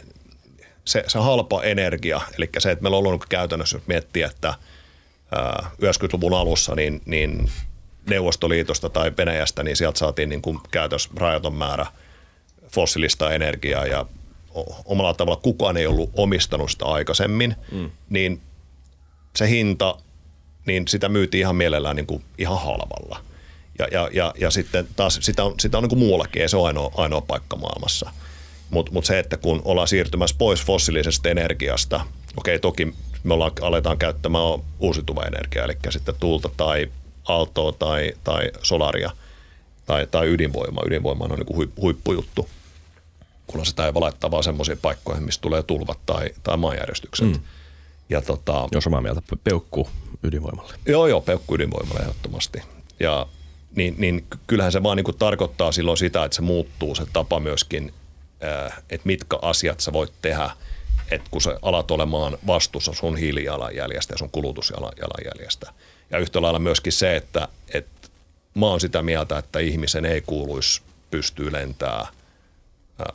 se, 0.85 1.05
se 1.07 1.19
halpa 1.19 1.63
energia, 1.63 2.21
eli 2.39 2.49
se, 2.59 2.71
että 2.71 2.83
meillä 2.83 2.97
on 2.97 3.07
ollut 3.07 3.27
käytännössä, 3.27 3.77
jos 3.77 3.87
miettii, 3.87 4.23
että 4.23 4.55
ää, 5.33 5.71
90-luvun 5.83 6.35
alussa, 6.35 6.75
niin, 6.75 7.03
niin 7.07 7.51
Neuvostoliitosta 8.11 8.89
tai 8.89 9.13
Venäjästä, 9.19 9.63
niin 9.63 9.77
sieltä 9.77 9.99
saatiin 9.99 10.29
niin 10.29 10.43
kuin 10.43 10.59
käytös 10.71 11.11
rajaton 11.17 11.55
määrä 11.55 11.87
fossiilista 12.69 13.33
energiaa 13.33 13.87
ja 13.87 14.07
omalla 14.85 15.15
tavalla 15.15 15.41
kukaan 15.43 15.77
ei 15.77 15.87
ollut 15.87 16.11
omistanut 16.17 16.71
sitä 16.71 16.85
aikaisemmin, 16.85 17.57
mm. 17.73 17.91
niin 18.09 18.41
se 19.37 19.49
hinta, 19.49 19.97
niin 20.67 20.89
sitä 20.89 21.09
myytiin 21.09 21.41
ihan 21.41 21.57
mielellään 21.57 21.97
niin 21.97 22.07
kuin 22.07 22.25
ihan 22.39 22.61
halvalla. 22.61 23.25
Ja, 23.79 23.89
ja, 23.93 24.11
ja, 24.13 24.35
ja 24.39 24.51
sitten 24.51 24.89
taas 24.97 25.19
sitä 25.23 25.45
on, 25.45 25.55
sitä 25.61 25.79
on 25.79 25.83
niin 25.83 25.89
kuin 25.89 25.99
muuallakin, 25.99 26.43
ei 26.43 26.49
se 26.49 26.57
ole 26.57 26.67
ainoa, 26.67 26.93
ainoa 26.97 27.21
paikka 27.21 27.57
maailmassa. 27.57 28.11
Mutta 28.71 28.93
mut 28.93 29.05
se, 29.05 29.19
että 29.19 29.37
kun 29.37 29.63
ollaan 29.65 29.89
siirtymässä 29.89 30.37
pois 30.39 30.65
fossiilisesta 30.65 31.29
energiasta, 31.29 32.01
okei 32.37 32.59
toki 32.59 32.95
me 33.25 33.35
ollaan, 33.35 33.53
aletaan 33.61 33.99
käyttämään 33.99 34.45
uusiutuvaa 34.79 35.25
energiaa, 35.25 35.65
eli 35.65 35.77
sitten 35.91 36.15
tuulta 36.21 36.51
tai 36.57 36.91
aaltoa 37.29 37.73
tai, 37.73 38.13
tai 38.25 38.51
solaria 38.63 39.11
tai, 39.87 40.07
tai 40.11 40.29
ydinvoima. 40.29 40.83
Ydinvoima 40.87 41.25
on 41.25 41.31
niin 41.31 41.47
kuin 41.47 41.73
huippujuttu, 41.81 42.49
kun 43.47 43.67
sitä 43.67 43.87
ei 43.87 43.95
valaittaa 43.95 44.31
vaan 44.31 44.45
semmoisiin 44.45 44.79
paikkoihin, 44.79 45.25
missä 45.25 45.41
tulee 45.41 45.63
tulvat 45.63 45.99
tai, 46.07 46.31
tai 46.43 46.57
maanjärjestykset. 46.57 47.29
Mm. 47.29 47.41
Ja 48.09 48.23
tota, 48.23 48.69
joo, 48.73 48.81
samaa 48.81 49.01
mieltä. 49.01 49.23
Peukku 49.45 49.89
ydinvoimalle. 50.23 50.75
Joo, 50.87 51.07
joo, 51.07 51.21
peukku 51.21 51.55
ydinvoimalle 51.55 52.01
ehdottomasti. 52.01 52.63
Ja 53.01 53.27
niin, 53.77 53.95
niin 53.99 54.27
kyllähän 54.47 54.73
se 54.73 54.83
vaan 54.83 54.97
niin 54.97 55.05
kuin 55.05 55.19
tarkoittaa 55.19 55.73
silloin 55.73 55.99
sitä, 55.99 56.25
että 56.25 56.35
se 56.35 56.43
muuttuu 56.43 56.95
se 56.95 57.03
tapa 57.13 57.41
myöskin, 57.41 57.95
äh, 58.45 58.83
että 58.91 59.07
mitkä 59.07 59.39
asiat 59.43 59.81
sä 59.81 59.93
voit 59.93 60.13
tehdä, 60.23 60.51
että 61.11 61.29
kun 61.31 61.41
sä 61.41 61.59
alat 61.63 61.91
olemaan 61.91 62.39
vastuussa 62.47 62.93
sun 62.93 63.17
hiilijalanjäljestä 63.17 64.15
ja 64.15 64.19
sun 64.19 64.31
kulutusjalanjäljestä. 64.31 65.73
Ja 66.11 66.19
yhtä 66.19 66.43
lailla 66.43 66.59
myöskin 66.59 66.93
se, 66.93 67.17
että, 67.17 67.49
että 67.75 68.09
mä 68.55 68.67
oon 68.67 68.81
sitä 68.81 69.03
mieltä, 69.03 69.39
että 69.39 69.59
ihmisen 69.59 70.05
ei 70.05 70.21
kuuluisi 70.21 70.83
pystyä 71.11 71.53
lentää 71.53 72.01
äh, 72.01 72.09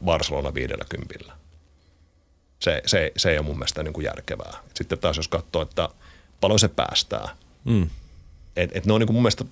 Barcelona 0.06 0.54
50. 0.54 1.34
Se, 2.60 2.82
se, 2.86 3.12
se 3.18 3.32
ei 3.32 3.38
ole 3.38 3.46
mun 3.46 3.58
mielestä 3.58 3.84
niin 3.84 3.94
kuin 3.94 4.06
järkevää. 4.06 4.54
Sitten 4.74 5.00
taas 5.00 5.18
jos 5.18 5.28
katsoo, 5.28 5.62
että 5.62 5.90
paljon 6.42 6.60
se 6.60 6.68
päästää. 6.68 7.30
Mm. 7.66 7.90
Et, 8.56 8.72
et 8.74 8.86
ne 8.86 8.94
on 8.94 9.00
niin 9.00 9.08
kuin 9.08 9.16
mun 9.16 9.24
mielestä 9.24 9.46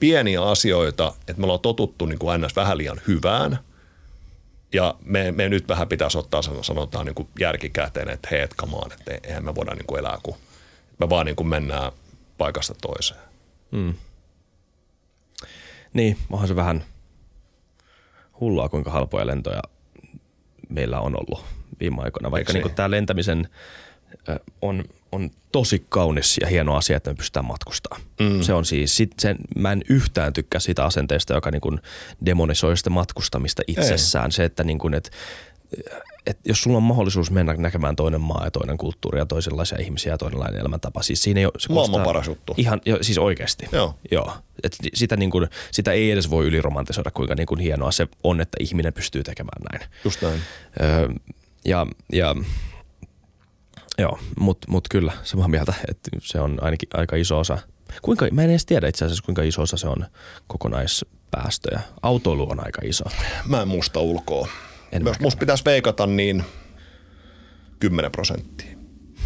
pieniä 0.00 0.42
asioita, 0.42 1.14
että 1.28 1.40
me 1.40 1.44
ollaan 1.44 1.60
totuttu 1.60 2.06
niin 2.06 2.18
kuin 2.18 2.40
ns. 2.40 2.56
vähän 2.56 2.78
liian 2.78 3.00
hyvään. 3.06 3.58
Ja 4.72 4.94
me, 5.04 5.32
me 5.32 5.48
nyt 5.48 5.68
vähän 5.68 5.88
pitäisi 5.88 6.18
ottaa, 6.18 6.42
sanotaan 6.42 7.06
niin 7.06 7.14
kuin 7.14 7.28
järkikäteen, 7.40 8.08
että 8.08 8.28
hei, 8.30 8.40
et 8.40 8.54
että 8.92 9.28
eihän 9.28 9.44
me 9.44 9.54
voida 9.54 9.74
niin 9.74 9.86
kuin 9.86 9.98
elää, 9.98 10.18
kun 10.22 10.36
me 10.98 11.08
vaan 11.10 11.26
niin 11.26 11.36
kuin 11.36 11.48
mennään 11.48 11.92
paikasta 12.38 12.74
toiseen. 12.80 13.20
Mm. 13.70 13.94
Niin, 15.92 16.18
onhan 16.30 16.48
se 16.48 16.56
vähän 16.56 16.84
hullua, 18.42 18.68
kuinka 18.68 18.90
halpoja 18.90 19.26
lentoja 19.26 19.62
meillä 20.68 21.00
on 21.00 21.14
ollut 21.20 21.44
viime 21.80 22.02
aikoina. 22.02 22.30
Vaikka 22.30 22.52
niin 22.52 22.74
tämä 22.74 22.90
lentämisen 22.90 23.48
on, 24.62 24.84
on 25.12 25.30
tosi 25.52 25.86
kaunis 25.88 26.38
ja 26.40 26.46
hieno 26.46 26.76
asia, 26.76 26.96
että 26.96 27.10
me 27.10 27.14
pystytään 27.14 27.44
matkustamaan. 27.44 28.02
Mm. 28.20 28.42
Se 28.42 28.52
on 28.52 28.64
siis, 28.64 28.96
sit, 28.96 29.12
sen, 29.18 29.36
mä 29.56 29.72
en 29.72 29.82
yhtään 29.88 30.32
tykkää 30.32 30.60
sitä 30.60 30.84
asenteesta, 30.84 31.34
joka 31.34 31.50
niin 31.50 31.60
kuin 31.60 31.78
demonisoi 32.26 32.76
sitä 32.76 32.90
matkustamista 32.90 33.62
itsessään. 33.66 34.26
Ei. 34.26 34.32
Se, 34.32 34.44
että 34.44 34.64
niin 34.64 34.78
kuin, 34.78 34.94
et, 34.94 35.10
et 36.26 36.38
jos 36.44 36.62
sulla 36.62 36.76
on 36.76 36.82
mahdollisuus 36.82 37.30
mennä 37.30 37.54
näkemään 37.54 37.96
toinen 37.96 38.20
maa 38.20 38.44
ja 38.44 38.50
toinen 38.50 38.78
kulttuuri 38.78 39.18
ja 39.18 39.26
toisenlaisia 39.26 39.78
ihmisiä 39.78 40.12
ja 40.12 40.18
toinenlainen 40.18 40.60
elämäntapa, 40.60 41.02
siis 41.02 41.22
siinä 41.22 41.40
ei 41.40 41.46
ole, 41.46 41.52
se 41.58 41.72
Maailman 41.72 42.02
paras 42.02 42.26
juttu. 42.26 42.54
Ihan, 42.56 42.80
jo, 42.86 42.98
siis 43.00 43.18
oikeasti. 43.18 43.66
Joo. 43.72 43.94
Joo. 44.10 44.32
Et 44.62 44.76
sitä, 44.94 45.16
niin 45.16 45.30
kuin, 45.30 45.48
sitä 45.70 45.92
ei 45.92 46.10
edes 46.10 46.30
voi 46.30 46.46
yliromantisoida, 46.46 47.10
kuinka 47.10 47.34
niin 47.34 47.46
kuin 47.46 47.60
hienoa 47.60 47.92
se 47.92 48.08
on, 48.24 48.40
että 48.40 48.56
ihminen 48.60 48.92
pystyy 48.92 49.22
tekemään 49.22 49.62
näin. 49.72 49.90
Just 50.04 50.22
näin. 50.22 50.40
Öö, 50.80 51.08
ja, 51.64 51.86
ja 52.12 52.34
Joo, 53.98 54.18
mutta 54.38 54.70
mut 54.70 54.88
kyllä 54.88 55.12
samaa 55.22 55.48
mieltä, 55.48 55.74
että 55.88 56.10
se 56.22 56.40
on 56.40 56.58
ainakin 56.60 56.88
aika 56.94 57.16
iso 57.16 57.38
osa. 57.38 57.58
Kuinka, 58.02 58.26
mä 58.32 58.42
en 58.42 58.50
edes 58.50 58.66
tiedä 58.66 58.88
itse 58.88 59.04
asiassa, 59.04 59.24
kuinka 59.24 59.42
iso 59.42 59.62
osa 59.62 59.76
se 59.76 59.88
on 59.88 60.06
kokonaispäästöjä. 60.46 61.80
Autoilu 62.02 62.50
on 62.50 62.64
aika 62.64 62.82
iso. 62.84 63.04
Mä 63.46 63.62
en 63.62 63.68
muista 63.68 64.00
ulkoa. 64.00 64.48
En 64.92 65.04
Jos 65.04 65.20
musta 65.20 65.38
pitäisi 65.38 65.64
veikata, 65.64 66.06
niin 66.06 66.44
10 67.80 68.12
prosenttia 68.12 68.76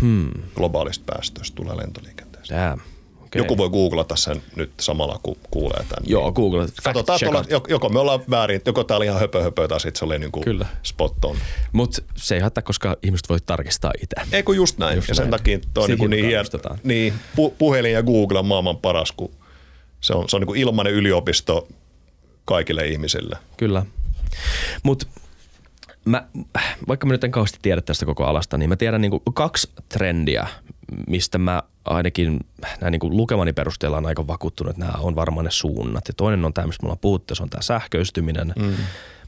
hmm. 0.01 0.31
globaalista 0.55 1.05
päästöistä 1.15 1.55
tulee 1.55 1.77
lentoliikenteestä. 1.77 2.55
Damn. 2.55 2.83
Okay. 3.17 3.43
Joku 3.43 3.57
voi 3.57 3.71
googlata 3.71 4.17
sen 4.17 4.43
nyt 4.57 4.71
samalla, 4.81 5.21
kun 5.23 5.37
kuulee 5.51 5.79
tämän. 5.89 6.05
Joo, 6.07 6.33
google. 6.33 6.67
Katsotaan, 6.83 7.21
tuolla, 7.25 7.45
joko 7.69 7.89
me 7.89 7.99
ollaan 7.99 8.21
väärin, 8.31 8.61
joko 8.67 8.85
tää 8.85 8.97
oli 8.97 9.05
ihan 9.05 9.21
höpö 9.21 9.43
höpö 9.43 9.69
tai 9.69 9.81
sitten 9.81 9.99
se 9.99 10.05
oli 10.05 10.19
niinku 10.19 10.41
Kyllä. 10.41 10.67
spot 10.83 11.25
on. 11.25 11.37
Mutta 11.73 12.03
se 12.17 12.35
ei 12.35 12.41
haittaa, 12.41 12.63
koska 12.63 12.97
ihmiset 13.03 13.29
voi 13.29 13.39
tarkistaa 13.47 13.93
itse. 14.03 14.37
Ei 14.37 14.43
kun 14.43 14.57
just 14.57 14.79
näin. 14.79 14.97
Just 14.97 15.09
ja 15.09 15.15
sen 15.15 15.23
näin. 15.23 15.31
takia 15.31 15.59
tuo 15.75 15.85
on 15.85 15.91
niinku 15.91 16.07
niin, 16.07 16.25
hien, 16.25 16.45
niin 16.85 17.15
pu, 17.37 17.51
puhelin 17.51 17.93
ja 17.93 18.03
Google 18.03 18.39
on 18.39 18.47
maailman 18.47 18.77
paras, 18.77 19.13
kun 19.13 19.31
se 20.01 20.13
on, 20.13 20.29
se 20.29 20.37
on 20.37 20.41
niinku 20.41 20.55
ilmainen 20.55 20.93
yliopisto 20.93 21.69
kaikille 22.45 22.87
ihmisille. 22.87 23.37
Kyllä. 23.57 23.87
Mutta 24.83 25.07
mä, 26.07 26.27
vaikka 26.89 27.07
mä 27.07 27.13
nyt 27.13 27.25
en 27.25 27.31
kauheasti 27.31 27.59
tiedä 27.63 27.81
tästä 27.81 28.07
koko 28.07 28.25
alasta, 28.25 28.59
niin 28.59 28.69
mä 28.69 28.77
tiedän 28.77 29.01
niin 29.01 29.21
kaksi 29.35 29.71
trendiä, 29.89 30.47
mistä 31.07 31.39
mä 31.39 31.63
ainakin 31.85 32.41
näin 32.81 32.93
niin 32.93 33.01
kuin 33.01 33.17
lukemani 33.17 33.53
perusteella 33.53 33.97
on 33.97 34.07
aika 34.07 34.27
vakuuttunut, 34.27 34.71
että 34.71 34.85
nämä 34.85 34.99
on 34.99 35.15
varmaan 35.15 35.45
ne 35.45 35.51
suunnat. 35.51 36.09
Ja 36.09 36.15
toinen 36.15 36.45
on 36.45 36.53
tämä, 36.53 36.67
mistä 36.67 36.83
me 36.83 36.87
ollaan 36.87 36.99
puhuttu, 36.99 37.35
se 37.35 37.43
on 37.43 37.51
tämä 37.51 37.63
sähköistyminen. 37.63 38.53
Mm. 38.59 38.75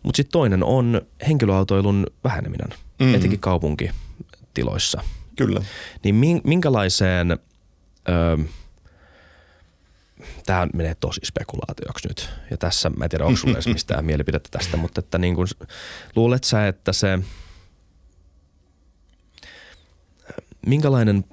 Mutta 0.03 0.17
sitten 0.17 0.33
toinen 0.33 0.65
on 0.65 1.03
henkilöautoilun 1.29 2.07
väheneminen, 2.25 2.69
mm. 3.01 3.15
etenkin 3.15 3.41
kaupunkitiloissa. 3.41 5.03
Kyllä. 5.37 5.63
Niin 6.05 6.41
minkälaiseen, 6.45 7.39
öö, 8.09 8.37
tämä 10.49 10.69
menee 10.75 10.95
tosi 10.95 11.21
spekulaatioksi 11.25 12.09
nyt. 12.09 12.31
Ja 12.51 12.57
tässä, 12.57 12.91
mä 12.91 13.05
en 13.05 13.11
tiedä, 13.11 13.25
onko 13.25 13.37
sulla 13.37 13.55
edes 13.55 13.69
mistään 13.79 14.05
mielipidettä 14.05 14.49
tästä, 14.59 14.77
mutta 14.77 14.99
että 14.99 15.19
niin 15.19 15.35
kuin, 15.35 15.49
luulet 16.17 16.45
sä, 16.45 16.69
että 16.69 16.93
se, 16.93 17.19
minkälainen 20.67 21.25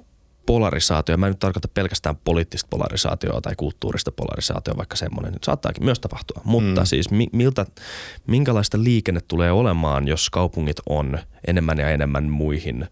polarisaatio, 0.46 1.16
mä 1.16 1.26
en 1.26 1.30
nyt 1.30 1.38
tarkoita 1.38 1.68
pelkästään 1.68 2.16
poliittista 2.16 2.66
polarisaatioa 2.70 3.40
tai 3.40 3.54
kulttuurista 3.56 4.12
polarisaatioa, 4.12 4.76
vaikka 4.76 4.96
semmoinen 4.96 5.32
nyt 5.32 5.44
saattaakin 5.44 5.84
myös 5.84 6.00
tapahtua. 6.00 6.40
Mutta 6.44 6.80
mm. 6.80 6.86
siis 6.86 7.06
miltä, 7.32 7.66
minkälaista 8.26 8.82
liikenne 8.82 9.20
tulee 9.28 9.52
olemaan, 9.52 10.08
jos 10.08 10.30
kaupungit 10.30 10.80
on 10.88 11.18
enemmän 11.46 11.78
ja 11.78 11.90
enemmän 11.90 12.24
muihin 12.24 12.88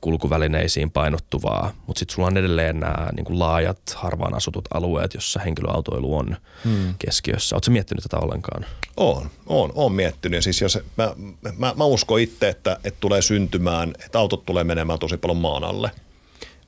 kulkuvälineisiin 0.00 0.90
painottuvaa, 0.90 1.72
mutta 1.86 1.98
sitten 1.98 2.14
sulla 2.14 2.28
on 2.28 2.36
edelleen 2.36 2.80
nämä 2.80 3.08
niin 3.16 3.24
kuin 3.24 3.38
laajat, 3.38 3.80
harvaan 3.94 4.34
asutut 4.34 4.64
alueet, 4.74 5.14
jossa 5.14 5.40
henkilöautoilu 5.40 6.16
on 6.16 6.36
hmm. 6.64 6.94
keskiössä. 6.98 7.56
Oletko 7.56 7.70
miettinyt 7.70 8.02
tätä 8.02 8.18
ollenkaan? 8.18 8.66
On, 8.96 9.30
on, 9.46 9.72
on 9.74 9.92
miettinyt. 9.92 10.44
Siis 10.44 10.60
jos, 10.60 10.78
mä, 10.96 11.14
mä, 11.58 11.74
mä 11.76 11.84
uskon 11.84 12.20
itse, 12.20 12.48
että, 12.48 12.78
että 12.84 13.00
tulee 13.00 13.22
syntymään, 13.22 13.92
että 14.04 14.18
autot 14.18 14.46
tulee 14.46 14.64
menemään 14.64 14.98
tosi 14.98 15.16
paljon 15.16 15.36
maan 15.36 15.64
alle– 15.64 15.90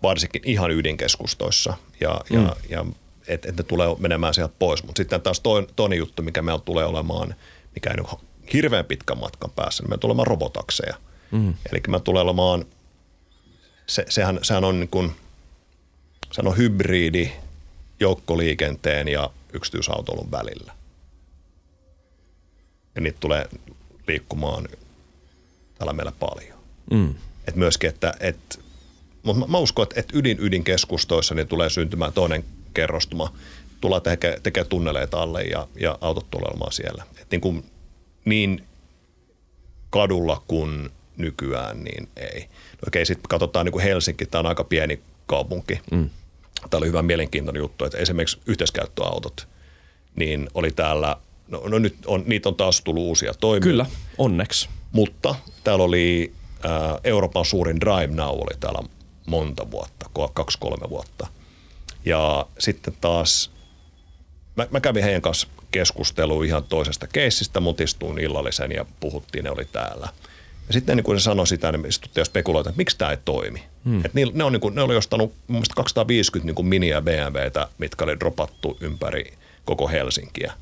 varsinkin 0.02 0.42
ihan 0.44 0.70
ydinkeskustoissa 0.70 1.74
ja, 2.00 2.20
mm. 2.30 2.44
ja, 2.44 2.56
ja 2.68 2.86
että 3.28 3.48
et 3.48 3.56
ne 3.56 3.62
tulee 3.62 3.88
menemään 3.98 4.34
sieltä 4.34 4.54
pois. 4.58 4.84
Mutta 4.84 5.00
sitten 5.00 5.20
taas 5.20 5.40
toinen, 5.40 5.70
toinen 5.76 5.98
juttu, 5.98 6.22
mikä 6.22 6.42
meillä 6.42 6.62
tulee 6.64 6.84
olemaan, 6.84 7.34
mikä 7.74 7.90
ei 7.90 7.96
nyt 7.96 8.06
hirveän 8.52 8.84
pitkän 8.84 9.18
matkan 9.18 9.50
päässä, 9.50 9.82
niin 9.82 9.90
meillä 9.90 10.00
tulee 10.00 10.12
olemaan 10.12 10.26
robotakseja. 10.26 10.96
Mm. 11.30 11.54
Eli 11.72 11.80
me 11.88 12.00
tulee 12.00 12.22
olemaan, 12.22 12.64
se, 13.90 14.04
sehän, 14.08 14.38
sehän 14.42 14.64
on 14.64 14.80
niin 14.80 14.88
kuin, 14.88 15.12
sehän 16.32 16.48
on 16.48 16.56
hybridi 16.56 17.30
joukkoliikenteen 18.00 19.08
ja 19.08 19.30
yksityisautoilun 19.52 20.30
välillä. 20.30 20.72
Ja 22.94 23.00
niitä 23.00 23.20
tulee 23.20 23.48
liikkumaan 24.06 24.68
täällä 25.78 25.92
meillä 25.92 26.12
paljon. 26.12 26.58
Mm. 26.90 27.14
Et 27.48 27.56
myöskin, 27.56 27.90
että, 27.90 28.14
että 28.20 28.58
mutta 29.22 29.40
mä, 29.40 29.46
mä 29.46 29.58
uskon, 29.58 29.82
että, 29.82 30.00
että 30.00 30.18
ydin 30.18 30.38
ydinkeskustoissa 30.40 31.34
niin 31.34 31.48
tulee 31.48 31.70
syntymään 31.70 32.12
toinen 32.12 32.44
kerrostuma. 32.74 33.32
Tullaan 33.80 34.02
tekemään 34.02 34.42
teke 34.42 34.64
tunneleita 34.64 35.22
alle 35.22 35.42
ja, 35.42 35.68
ja 35.80 35.98
autot 36.00 36.30
tulee 36.30 36.48
olemaan 36.50 36.72
siellä. 36.72 37.04
Et 37.20 37.30
niin, 37.30 37.40
kuin, 37.40 37.64
niin 38.24 38.64
kadulla 39.90 40.42
kuin 40.48 40.90
nykyään, 41.16 41.84
niin 41.84 42.08
ei. 42.16 42.48
Okei, 42.86 43.06
sitten 43.06 43.28
katsotaan 43.28 43.66
niin 43.66 43.72
kuin 43.72 43.84
Helsinki, 43.84 44.26
tämä 44.26 44.40
on 44.40 44.46
aika 44.46 44.64
pieni 44.64 45.00
kaupunki. 45.26 45.80
Mm. 45.90 46.10
Tämä 46.70 46.78
oli 46.78 46.86
hyvä 46.86 47.02
mielenkiintoinen 47.02 47.60
juttu, 47.60 47.84
että 47.84 47.98
esimerkiksi 47.98 48.38
yhteiskäyttöautot, 48.46 49.48
niin 50.16 50.48
oli 50.54 50.70
täällä, 50.70 51.16
no, 51.48 51.62
no 51.66 51.78
nyt 51.78 51.96
on, 52.06 52.24
niitä 52.26 52.48
on 52.48 52.54
taas 52.54 52.80
tullut 52.80 53.02
uusia 53.02 53.34
toimia. 53.34 53.60
Kyllä, 53.60 53.86
onneksi. 54.18 54.68
Mutta 54.92 55.34
täällä 55.64 55.84
oli 55.84 56.32
äh, 56.64 56.70
Euroopan 57.04 57.44
suurin 57.44 57.80
Drive 57.80 58.14
Now 58.14 58.30
oli 58.30 58.56
täällä 58.60 58.88
monta 59.26 59.70
vuotta, 59.70 60.06
kaksi-kolme 60.34 60.90
vuotta. 60.90 61.26
Ja 62.04 62.46
sitten 62.58 62.94
taas 63.00 63.50
mä, 64.56 64.66
mä 64.70 64.80
kävin 64.80 65.02
heidän 65.02 65.22
kanssa 65.22 65.48
keskustelua 65.70 66.44
ihan 66.44 66.64
toisesta 66.64 67.06
keissistä, 67.06 67.60
mutta 67.60 67.82
istuin 67.82 68.18
illallisen 68.18 68.72
ja 68.72 68.84
puhuttiin, 69.00 69.44
ne 69.44 69.50
oli 69.50 69.64
täällä. 69.64 70.08
Ja 70.70 70.74
sitten 70.74 70.96
niin 70.96 71.04
kun 71.04 71.20
se 71.20 71.24
sanoi 71.24 71.46
sitä, 71.46 71.72
niin 71.72 71.86
istuttiin 71.86 72.20
ja 72.20 72.24
spekuloitiin, 72.24 72.70
että 72.70 72.78
miksi 72.78 72.98
tämä 72.98 73.10
ei 73.10 73.16
toimi. 73.24 73.62
Hmm. 73.84 74.04
Et 74.04 74.14
niillä, 74.14 74.32
ne, 74.36 74.44
on, 74.44 74.52
niin 74.52 74.60
kuin, 74.60 74.74
ne 74.74 74.82
oli 74.82 74.96
ostanut 74.96 75.32
mun 75.46 75.56
mielestä 75.56 75.74
250 75.74 76.46
niin 76.46 76.54
kuin 76.54 76.66
miniä 76.66 77.00
BMWtä, 77.00 77.68
mitkä 77.78 78.04
oli 78.04 78.20
dropattu 78.20 78.78
ympäri 78.80 79.32
koko 79.64 79.88
Helsinkiä. 79.88 80.52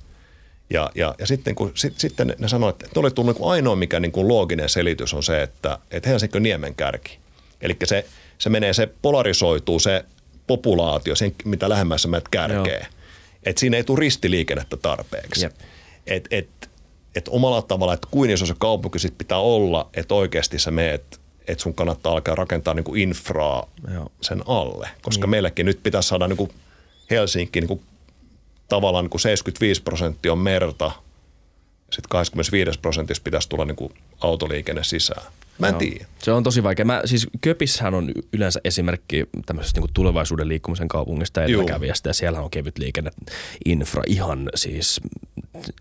Ja, 0.70 0.90
ja, 0.94 1.14
ja 1.18 1.26
sitten, 1.26 1.54
kun, 1.54 1.72
sit, 1.74 1.98
sitten 1.98 2.34
ne 2.38 2.48
sanoivat, 2.48 2.82
että 2.82 3.00
oli 3.00 3.10
tullut 3.10 3.36
niin 3.36 3.50
ainoa 3.50 3.76
mikä 3.76 4.00
niin 4.00 4.12
kuin 4.12 4.28
looginen 4.28 4.68
selitys 4.68 5.14
on 5.14 5.22
se, 5.22 5.42
että, 5.42 5.78
että 5.90 6.08
Helsinki 6.08 6.38
on 6.38 6.42
niemen 6.42 6.74
kärki. 6.74 7.18
Eli 7.60 7.76
se, 7.84 8.06
se 8.38 8.50
menee, 8.50 8.72
se 8.72 8.88
polarisoituu 9.02 9.78
se 9.78 10.04
populaatio, 10.46 11.14
sen, 11.14 11.34
mitä 11.44 11.68
lähemmäs 11.68 12.02
sä 12.02 12.08
menet 12.08 12.28
kärkeen. 12.28 12.86
Että 13.42 13.60
siinä 13.60 13.76
ei 13.76 13.84
tule 13.84 14.00
ristiliikennettä 14.00 14.76
tarpeeksi. 14.76 15.44
Jep. 15.44 15.52
Et, 16.06 16.28
et, 16.30 16.67
et 17.14 17.28
omalla 17.28 17.62
tavalla, 17.62 17.94
että 17.94 18.08
kuin 18.10 18.30
iso 18.30 18.46
se 18.46 18.54
kaupunki 18.58 18.98
sit 18.98 19.18
pitää 19.18 19.38
olla, 19.38 19.90
että 19.94 20.14
oikeasti 20.14 20.58
sä 20.58 20.70
meet, 20.70 21.20
että 21.48 21.62
sun 21.62 21.74
kannattaa 21.74 22.12
alkaa 22.12 22.34
rakentaa 22.34 22.74
niinku 22.74 22.94
infraa 22.94 23.66
Joo. 23.94 24.12
sen 24.20 24.42
alle. 24.46 24.88
Koska 25.02 25.26
mm. 25.26 25.30
meillekin 25.30 25.66
nyt 25.66 25.82
pitäisi 25.82 26.08
saada 26.08 26.28
niinku 26.28 26.48
Helsinki 27.10 27.60
niinku 27.60 27.82
tavallaan 28.68 29.04
niinku 29.04 29.18
75 29.18 29.82
prosenttia 29.82 30.32
on 30.32 30.38
merta, 30.38 30.92
sitten 31.90 32.08
25 32.08 32.80
prosentissa 32.80 33.22
pitäisi 33.22 33.48
tulla 33.48 33.64
niinku 33.64 33.92
autoliikenne 34.20 34.84
sisään. 34.84 35.32
Mä 35.58 35.66
en 35.66 35.72
Joo. 35.72 35.78
tiedä. 35.78 36.06
Se 36.18 36.32
on 36.32 36.42
tosi 36.42 36.62
vaikea. 36.62 36.84
Mä, 36.84 37.02
siis 37.04 37.26
Köpissähän 37.40 37.94
on 37.94 38.12
yleensä 38.32 38.60
esimerkki 38.64 39.26
tämmöisestä 39.46 39.80
niin 39.80 39.90
tulevaisuuden 39.94 40.48
liikkumisen 40.48 40.88
kaupungista 40.88 41.44
edelläkävijästä. 41.44 42.08
Ja 42.08 42.14
siellä 42.14 42.40
on 42.40 42.50
kevyt 42.50 42.78
liikenne, 42.78 43.10
infra 43.64 44.02
ihan 44.06 44.48
siis 44.54 45.00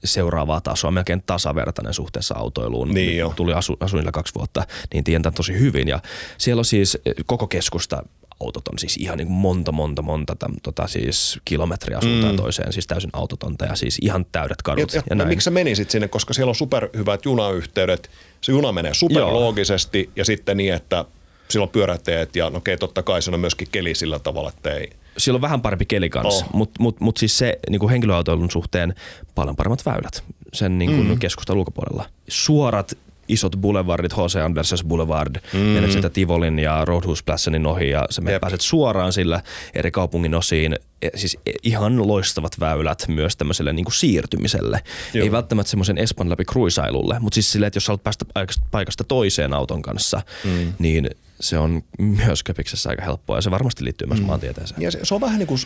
seuraavaa 0.04 0.62
tasoa, 0.62 0.92
melkein 0.92 1.24
tasavertainen 1.26 1.94
suhteessa 1.94 2.36
autoiluun. 2.36 2.94
Niin 2.94 3.18
jo. 3.18 3.34
Tuli 3.36 3.54
asu, 3.54 3.78
asuinilla 3.80 4.12
kaksi 4.12 4.36
vuotta, 4.36 4.68
niin 4.94 5.04
tiedän 5.04 5.34
tosi 5.34 5.60
hyvin. 5.60 5.88
Ja 5.88 6.00
siellä 6.38 6.60
on 6.60 6.66
siis 6.66 6.98
eh, 7.06 7.14
koko 7.26 7.48
keskusta 7.48 8.04
autot 8.40 8.68
on 8.68 8.80
siis 8.80 8.98
ihan 8.98 9.18
niin 9.18 9.28
kuin 9.28 9.38
monta, 9.38 9.72
monta, 9.72 10.02
monta 10.02 10.36
täm, 10.36 10.54
tota 10.64 10.88
siis 10.88 11.40
kilometriä 11.46 12.02
suuntaan 12.02 12.34
mm. 12.34 12.38
toiseen, 12.38 12.74
siis 12.74 12.88
täysin 12.88 13.10
autotonta 13.14 13.66
ja 13.66 13.76
siis 13.76 13.98
ihan 14.02 14.26
täydet 14.32 14.62
kadut. 14.62 14.94
Ja, 14.94 15.02
ja, 15.10 15.16
ja 15.16 15.26
miksi 15.26 15.44
sä 15.46 15.52
menisit 15.52 15.90
sinne, 15.90 16.08
koska 16.08 16.34
siellä 16.34 16.50
on 16.50 16.56
superhyvät 16.56 17.26
junayhteydet. 17.26 18.10
Se 18.42 18.52
juna 18.52 18.72
menee 18.72 18.94
superloogisesti 18.94 20.10
ja 20.16 20.26
sitten 20.26 20.58
niin, 20.58 20.74
että 20.74 21.06
silloin 21.50 21.70
pyöräteet 21.70 22.36
ja 22.36 22.50
no 22.50 22.58
okei, 22.58 22.78
totta 22.78 23.04
kai 23.04 23.22
se 23.22 23.32
on 23.32 23.40
myöskin 23.40 23.68
keli 23.72 23.96
sillä 23.96 24.20
tavalla, 24.20 24.50
että 24.50 24.74
ei. 24.74 24.90
Siellä 25.18 25.38
on 25.38 25.42
vähän 25.42 25.62
parempi 25.62 25.86
keli 25.86 26.10
kanssa, 26.10 26.46
oh. 26.46 26.54
mutta 26.54 26.84
mut, 26.84 27.00
mut 27.00 27.18
siis 27.18 27.38
se 27.38 27.60
niin 27.70 27.80
kuin 27.80 27.90
henkilöautoilun 27.90 28.52
suhteen 28.52 28.96
paljon 29.36 29.56
paremmat 29.56 29.86
väylät 29.86 30.24
sen 30.54 30.80
niin 30.80 30.96
kuin 30.96 31.08
mm. 31.08 31.20
keskustan 31.20 31.58
ulkopuolella. 31.58 32.06
Suorat 32.28 32.98
isot 33.28 33.56
boulevardit, 33.58 34.14
H.C. 34.14 34.36
Andersens 34.36 34.84
Boulevard, 34.84 35.36
mm. 35.54 35.60
menet 35.60 35.92
sieltä 35.92 36.10
Tivolin 36.10 36.60
ja 36.60 36.86
Roadhouse 36.86 37.24
Plassenin 37.26 37.66
ohi 37.66 37.90
ja 37.90 38.06
sä 38.10 38.22
Jep. 38.22 38.30
Jep. 38.30 38.42
pääset 38.42 38.62
suoraan 38.62 39.14
sillä 39.14 39.42
eri 39.74 39.92
kaupungin 39.92 40.36
osiin. 40.36 40.76
E- 41.02 41.10
Siis 41.16 41.38
e- 41.46 41.52
ihan 41.64 42.08
loistavat 42.08 42.60
väylät 42.60 43.06
myös 43.08 43.36
tämmöiselle 43.36 43.74
niin 43.74 43.86
kuin 43.86 43.94
siirtymiselle. 43.94 44.82
Joo. 45.14 45.24
Ei 45.24 45.32
välttämättä 45.32 45.70
semmoisen 45.70 45.98
Espan 45.98 46.30
läpi 46.30 46.46
kruisailulle, 46.46 47.20
mutta 47.20 47.34
siis 47.36 47.52
silleen, 47.52 47.68
että 47.68 47.78
jos 47.78 47.86
sä 47.86 47.90
haluat 47.90 48.04
päästä 48.04 48.26
paikasta- 48.72 49.04
toiseen 49.08 49.54
auton 49.54 49.82
kanssa, 49.82 50.22
mm. 50.44 50.74
niin 50.80 51.10
se 51.40 51.58
on 51.58 51.84
myös 51.98 52.44
Köpiksessä 52.44 52.90
aika 52.90 53.04
helppoa 53.04 53.38
ja 53.38 53.42
se 53.42 53.52
varmasti 53.52 53.84
liittyy 53.84 54.08
myös 54.08 54.20
mm. 54.20 54.26
maantieteeseen. 54.26 54.82
Ja 54.82 54.92
se, 54.92 55.00
se 55.04 55.16
on 55.16 55.22
vähän 55.22 55.40
niin 55.40 55.48
kuin, 55.48 55.60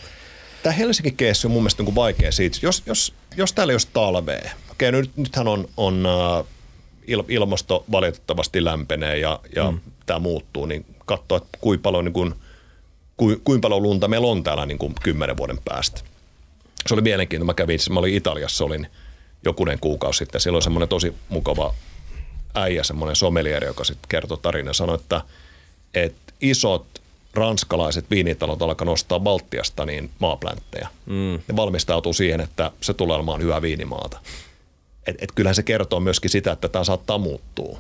tämä 0.64 0.74
Helsinki 0.74 1.12
keissi 1.12 1.47
on 1.47 1.51
mun 1.51 1.62
mielestä 1.62 1.82
niin 1.82 1.86
kuin 1.86 1.95
vaikea 1.95 2.32
siitä. 2.32 2.57
Jos, 2.62 2.84
jos, 2.86 3.14
jos 3.38 3.53
täällä 3.53 3.72
ei 3.72 3.76
olisi 3.76 3.88
talvea, 3.93 4.51
okei 4.72 4.91
nyt, 4.91 5.18
nythän 5.18 5.47
on, 5.47 5.68
on 5.78 6.05
äh, 6.05 6.45
il, 7.08 7.24
ilmasto 7.28 7.86
valitettavasti 7.91 8.64
lämpenee 8.64 9.18
ja, 9.18 9.39
ja 9.56 9.72
mm. 9.72 9.80
tämä 10.06 10.20
muuttuu, 10.20 10.66
niin 10.66 10.86
katsoa, 11.06 11.38
että 11.38 11.58
kuinka 11.62 11.82
paljon, 11.82 12.06
niin 12.06 12.14
kuin, 12.14 12.34
kuin, 13.18 13.41
kuinka 13.43 13.66
paljon 13.66 13.84
lunta 13.84 14.08
meillä 14.08 14.28
on 14.28 14.43
täällä 14.43 14.66
niin 14.66 14.78
kuin 14.78 14.95
kymmenen 15.04 15.38
vuoden 15.38 15.60
päästä. 15.66 16.02
Se 16.88 16.93
oli 16.93 17.02
mielenkiintoista. 17.02 17.45
Mä 17.45 17.54
kävin, 17.54 17.80
mä 17.89 17.99
olin 17.99 18.16
Italiassa, 18.16 18.66
olin 18.66 18.88
jokunen 19.45 19.80
kuukausi 19.80 20.18
sitten. 20.18 20.41
Siellä 20.41 20.58
oli 20.58 20.64
semmoinen 20.64 20.89
tosi 20.89 21.14
mukava 21.30 21.74
äijä, 22.56 22.84
semmoinen 22.84 23.16
sommelieri, 23.16 23.68
joka 23.68 23.84
sitten 23.84 24.10
kertoi 24.10 24.38
tarinan. 24.41 24.74
Sanoi, 24.74 24.95
että, 24.95 25.22
että 25.93 26.34
isot 26.41 27.02
ranskalaiset 27.34 28.06
viinitalot 28.10 28.62
alkaa 28.62 28.86
nostaa 28.86 29.20
Baltiasta 29.20 29.86
niin 29.86 30.10
maapläntejä. 30.20 30.88
Mm. 31.06 31.39
Ne 31.47 31.56
valmistautuu 31.56 32.14
siihen, 32.14 32.41
että 32.41 32.72
se 32.82 32.93
tulee 32.93 33.16
olemaan 33.16 33.41
hyvä 33.41 33.62
viinimaata. 33.62 34.20
Et, 35.08 35.16
et 35.22 35.32
kyllähän 35.36 35.56
se 35.56 35.64
kertoo 35.64 35.99
myöskin 35.99 36.30
sitä, 36.30 36.52
että 36.52 36.70
tämä 36.70 36.84
saattaa 36.84 37.18
muuttua. 37.18 37.80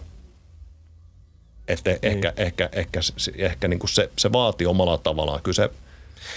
Että 1.67 1.91
mm. 1.91 1.97
ehkä, 2.01 2.33
ehkä, 2.37 2.69
ehkä, 2.71 2.99
ehkä 3.35 3.67
niin 3.67 3.79
kuin 3.79 3.89
se, 3.89 4.09
se 4.17 4.31
vaatii 4.31 4.67
omalla 4.67 4.97
tavallaan. 4.97 5.41
Kyllä 5.41 5.55
se 5.55 5.69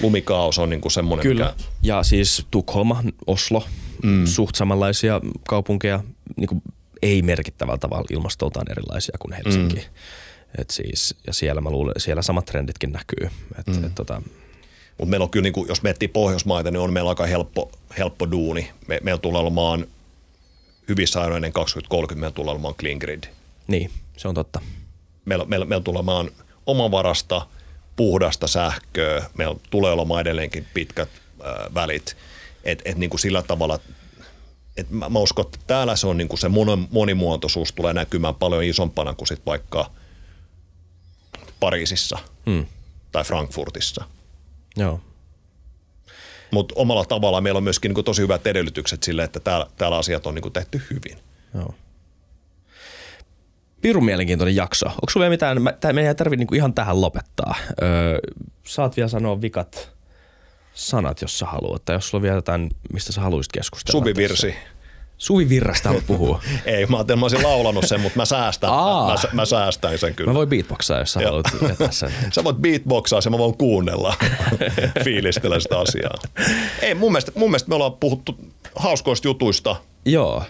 lumikaos 0.00 0.58
on 0.58 0.70
niin 0.70 0.80
kuin 0.80 0.92
semmoinen, 0.92 1.22
Kyllä. 1.22 1.54
mikä 1.56 1.68
Ja 1.82 2.02
siis 2.02 2.46
Tukholma, 2.50 3.02
Oslo, 3.26 3.64
mm. 4.02 4.26
suht 4.26 4.54
samanlaisia 4.54 5.20
kaupunkeja, 5.48 6.04
niin 6.36 6.48
kuin 6.48 6.62
ei 7.02 7.22
merkittävällä 7.22 7.78
tavalla 7.78 8.06
ilmastoltaan 8.10 8.70
erilaisia 8.70 9.16
kuin 9.18 9.32
Helsinki. 9.32 9.76
Mm. 9.76 9.82
Et 10.58 10.70
siis, 10.70 11.14
ja 11.26 11.32
siellä 11.32 11.60
mä 11.60 11.70
luulen, 11.70 11.94
siellä 11.98 12.22
samat 12.22 12.44
trenditkin 12.44 12.92
näkyy. 12.92 13.30
Et, 13.58 13.66
mm. 13.66 13.84
et, 13.84 13.94
tota, 13.94 14.22
Mutta 14.98 15.10
meillä 15.10 15.24
on 15.24 15.30
kyllä, 15.30 15.42
niin 15.42 15.52
kuin, 15.52 15.68
jos 15.68 15.82
miettii 15.82 16.08
Pohjoismaita, 16.08 16.70
niin 16.70 16.80
on 16.80 16.92
meillä 16.92 17.10
aika 17.10 17.26
helppo, 17.26 17.70
helppo 17.98 18.30
duuni. 18.30 18.70
Me, 18.86 19.00
meillä 19.02 19.18
tulee 19.18 19.40
olemaan 19.40 19.86
hyvissä 20.88 21.20
ajoin 21.20 21.36
ennen 21.36 21.52
2030, 21.52 22.20
meillä 22.20 22.34
tulee 22.34 22.52
olemaan 22.52 22.74
clean 22.74 22.98
grid. 22.98 23.24
niin, 23.68 23.90
se 24.16 24.28
on 24.28 24.34
totta. 24.34 24.60
Meillä, 25.24 25.44
meillä, 25.44 25.66
meillä 25.66 25.82
tulee 25.84 25.98
olemaan 25.98 26.30
omavarasta, 26.66 27.46
puhdasta 27.96 28.46
sähköä. 28.46 29.24
Meillä 29.38 29.56
tulee 29.70 29.92
olemaan 29.92 30.20
edelleenkin 30.20 30.66
pitkät 30.74 31.08
äh, 31.40 31.74
välit. 31.74 32.16
Et, 32.64 32.82
et 32.84 32.96
niin 32.98 33.10
kuin 33.10 33.20
sillä 33.20 33.42
tavalla, 33.42 33.78
et 34.76 34.90
mä, 34.90 35.08
mä 35.08 35.18
uskon, 35.18 35.44
että 35.44 35.58
täällä 35.66 35.96
se 35.96 36.06
on 36.06 36.16
niin 36.16 36.28
kuin 36.28 36.38
se 36.38 36.48
monimuotoisuus 36.90 37.72
tulee 37.72 37.92
näkymään 37.92 38.34
paljon 38.34 38.64
isompana 38.64 39.14
kuin 39.14 39.28
sit 39.28 39.46
vaikka 39.46 39.90
Pariisissa 41.60 42.18
Mm. 42.46 42.66
tai 43.12 43.24
Frankfurtissa. 43.24 44.04
Joo. 44.76 45.00
Mutta 46.54 46.74
omalla 46.76 47.04
tavallaan 47.04 47.42
meillä 47.42 47.58
on 47.58 47.64
myöskin 47.64 47.94
niin 47.94 48.04
tosi 48.04 48.22
hyvät 48.22 48.46
edellytykset 48.46 49.02
sille, 49.02 49.24
että 49.24 49.40
täällä, 49.40 49.66
täällä 49.76 49.96
asiat 49.96 50.26
on 50.26 50.34
niin 50.34 50.52
tehty 50.52 50.82
hyvin. 50.90 51.18
Joo. 51.54 51.74
Pirun 53.80 54.04
mielenkiintoinen 54.04 54.56
jakso. 54.56 54.86
Onko 54.86 55.10
sulla 55.10 55.28
mitään, 55.28 55.62
mä- 55.62 55.72
tää 55.72 55.92
meidän 55.92 56.08
ei 56.08 56.14
tarvitse 56.14 56.40
niinku 56.40 56.54
ihan 56.54 56.74
tähän 56.74 57.00
lopettaa. 57.00 57.54
Öö, 57.82 58.18
saat 58.66 58.96
vielä 58.96 59.08
sanoa 59.08 59.40
vikat 59.40 59.92
sanat, 60.74 61.22
jos 61.22 61.38
sä 61.38 61.46
haluat, 61.46 61.84
tai 61.84 61.96
jos 61.96 62.08
sulla 62.08 62.18
on 62.18 62.22
vielä 62.22 62.36
jotain, 62.36 62.70
mistä 62.92 63.12
sä 63.12 63.20
haluaisit 63.20 63.52
keskustella. 63.52 64.00
Suvi 64.00 64.28
tässä. 64.28 64.46
Suvi 65.18 65.48
Virrasta 65.48 65.88
haluat 65.88 66.06
puhua. 66.06 66.40
Ei, 66.64 66.86
mä 66.86 66.96
ajattelin, 66.96 67.18
mä 67.18 67.24
olisin 67.24 67.42
laulanut 67.42 67.84
sen, 67.84 68.00
mutta 68.00 68.18
mä 68.18 68.24
säästän, 68.24 68.70
Aa. 68.70 69.08
mä, 69.10 69.16
mä, 69.32 69.44
säästän 69.44 69.98
sen 69.98 70.14
kyllä. 70.14 70.30
Mä 70.30 70.34
voin 70.34 70.48
beatboxaa, 70.48 70.98
jos 70.98 71.12
sä 71.12 71.20
haluat 71.24 71.46
vetää 71.68 71.90
sen. 71.90 72.12
Sä 72.34 72.44
voit 72.44 72.56
beatboxaa 72.56 73.20
sen, 73.20 73.32
mä 73.32 73.38
voin 73.38 73.56
kuunnella, 73.58 74.14
fiilistellä 75.04 75.60
sitä 75.60 75.78
asiaa. 75.78 76.14
Ei, 76.82 76.94
mun 76.94 77.12
mielestä, 77.12 77.32
mun 77.34 77.50
mielestä 77.50 77.68
me 77.68 77.74
ollaan 77.74 77.92
puhuttu 77.94 78.38
hauskoista 78.76 79.28
jutuista. 79.28 79.76
Joo. 80.06 80.42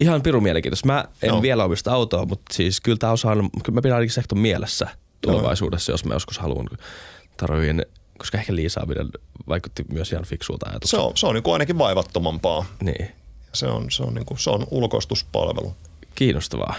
Ihan 0.00 0.22
pirun 0.22 0.42
mielenkiintoista. 0.42 0.86
Mä 0.86 1.04
en 1.22 1.28
Joo. 1.28 1.42
vielä 1.42 1.64
omista 1.64 1.92
autoa, 1.92 2.26
mutta 2.26 2.54
siis 2.54 2.80
kyllä 2.80 2.98
tää 2.98 3.12
osa 3.12 3.30
on, 3.30 3.50
kyllä 3.64 3.76
mä 3.76 3.82
pidän 3.82 3.96
ainakin 3.96 4.14
sehton 4.14 4.38
mielessä 4.38 4.86
tulevaisuudessa, 5.20 5.92
jos 5.92 6.04
mä 6.04 6.14
joskus 6.14 6.38
haluan 6.38 6.68
tarviin, 7.36 7.82
koska 8.18 8.38
ehkä 8.38 8.54
liisaaminen 8.54 9.08
vaikutti 9.48 9.84
myös 9.92 10.12
ihan 10.12 10.24
fiksulta 10.24 10.66
Se 10.66 10.70
ajatukselta. 10.70 11.04
on, 11.04 11.16
se 11.16 11.26
on 11.26 11.34
niin 11.34 11.42
kuin 11.42 11.52
ainakin 11.52 11.78
vaivattomampaa. 11.78 12.64
Niin. 12.82 13.08
Se 13.54 13.66
on, 13.66 13.90
se 13.90 14.02
on, 14.02 14.14
niin 14.14 14.24
kuin, 14.26 14.38
se 14.38 14.50
on 14.50 14.66
ulkoistuspalvelu. 14.70 15.76
Kiinnostavaa. 16.14 16.74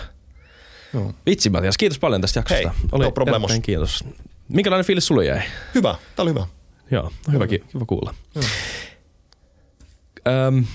Joo. 0.93 1.13
Vitsi 1.25 1.49
Matias, 1.49 1.77
kiitos 1.77 1.99
paljon 1.99 2.21
tästä 2.21 2.39
jaksosta. 2.39 2.69
Hei, 2.69 2.87
Oli 2.91 3.03
no 3.05 3.11
problemos. 3.11 3.51
kiitos. 3.61 4.03
Minkälainen 4.49 4.85
fiilis 4.85 5.07
sulle 5.07 5.25
jäi? 5.25 5.41
Hyvä, 5.75 5.95
tää 6.15 6.23
oli 6.23 6.29
hyvä. 6.29 6.45
Joo, 6.91 7.11
hyvä, 7.31 7.47
ki- 7.47 7.63
kiva 7.71 7.85
kuulla. 7.85 8.13
Öm, 10.27 10.65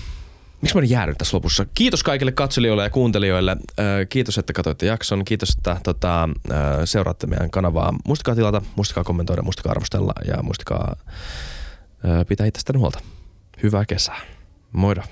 miksi 0.61 0.75
mä 0.75 0.79
olin 0.79 0.89
jäänyt 0.89 1.17
tässä 1.17 1.37
lopussa? 1.37 1.65
Kiitos 1.73 2.03
kaikille 2.03 2.31
katselijoille 2.31 2.83
ja 2.83 2.89
kuuntelijoille. 2.89 3.57
Ö, 3.79 4.05
kiitos, 4.09 4.37
että 4.37 4.53
katsoitte 4.53 4.85
jakson. 4.85 5.25
Kiitos, 5.25 5.49
että 5.57 5.77
tota, 5.83 6.29
ö, 6.81 6.85
seuraatte 6.85 7.27
meidän 7.27 7.49
kanavaa. 7.51 7.93
Muistakaa 8.07 8.35
tilata, 8.35 8.61
muistakaa 8.75 9.03
kommentoida, 9.03 9.41
muistakaa 9.41 9.71
arvostella 9.71 10.13
ja 10.27 10.43
muistakaa 10.43 10.95
ö, 12.21 12.25
pitää 12.25 12.47
itsestänne 12.47 12.79
huolta. 12.79 12.99
Hyvää 13.63 13.85
kesää. 13.85 14.19
Moida. 14.71 15.03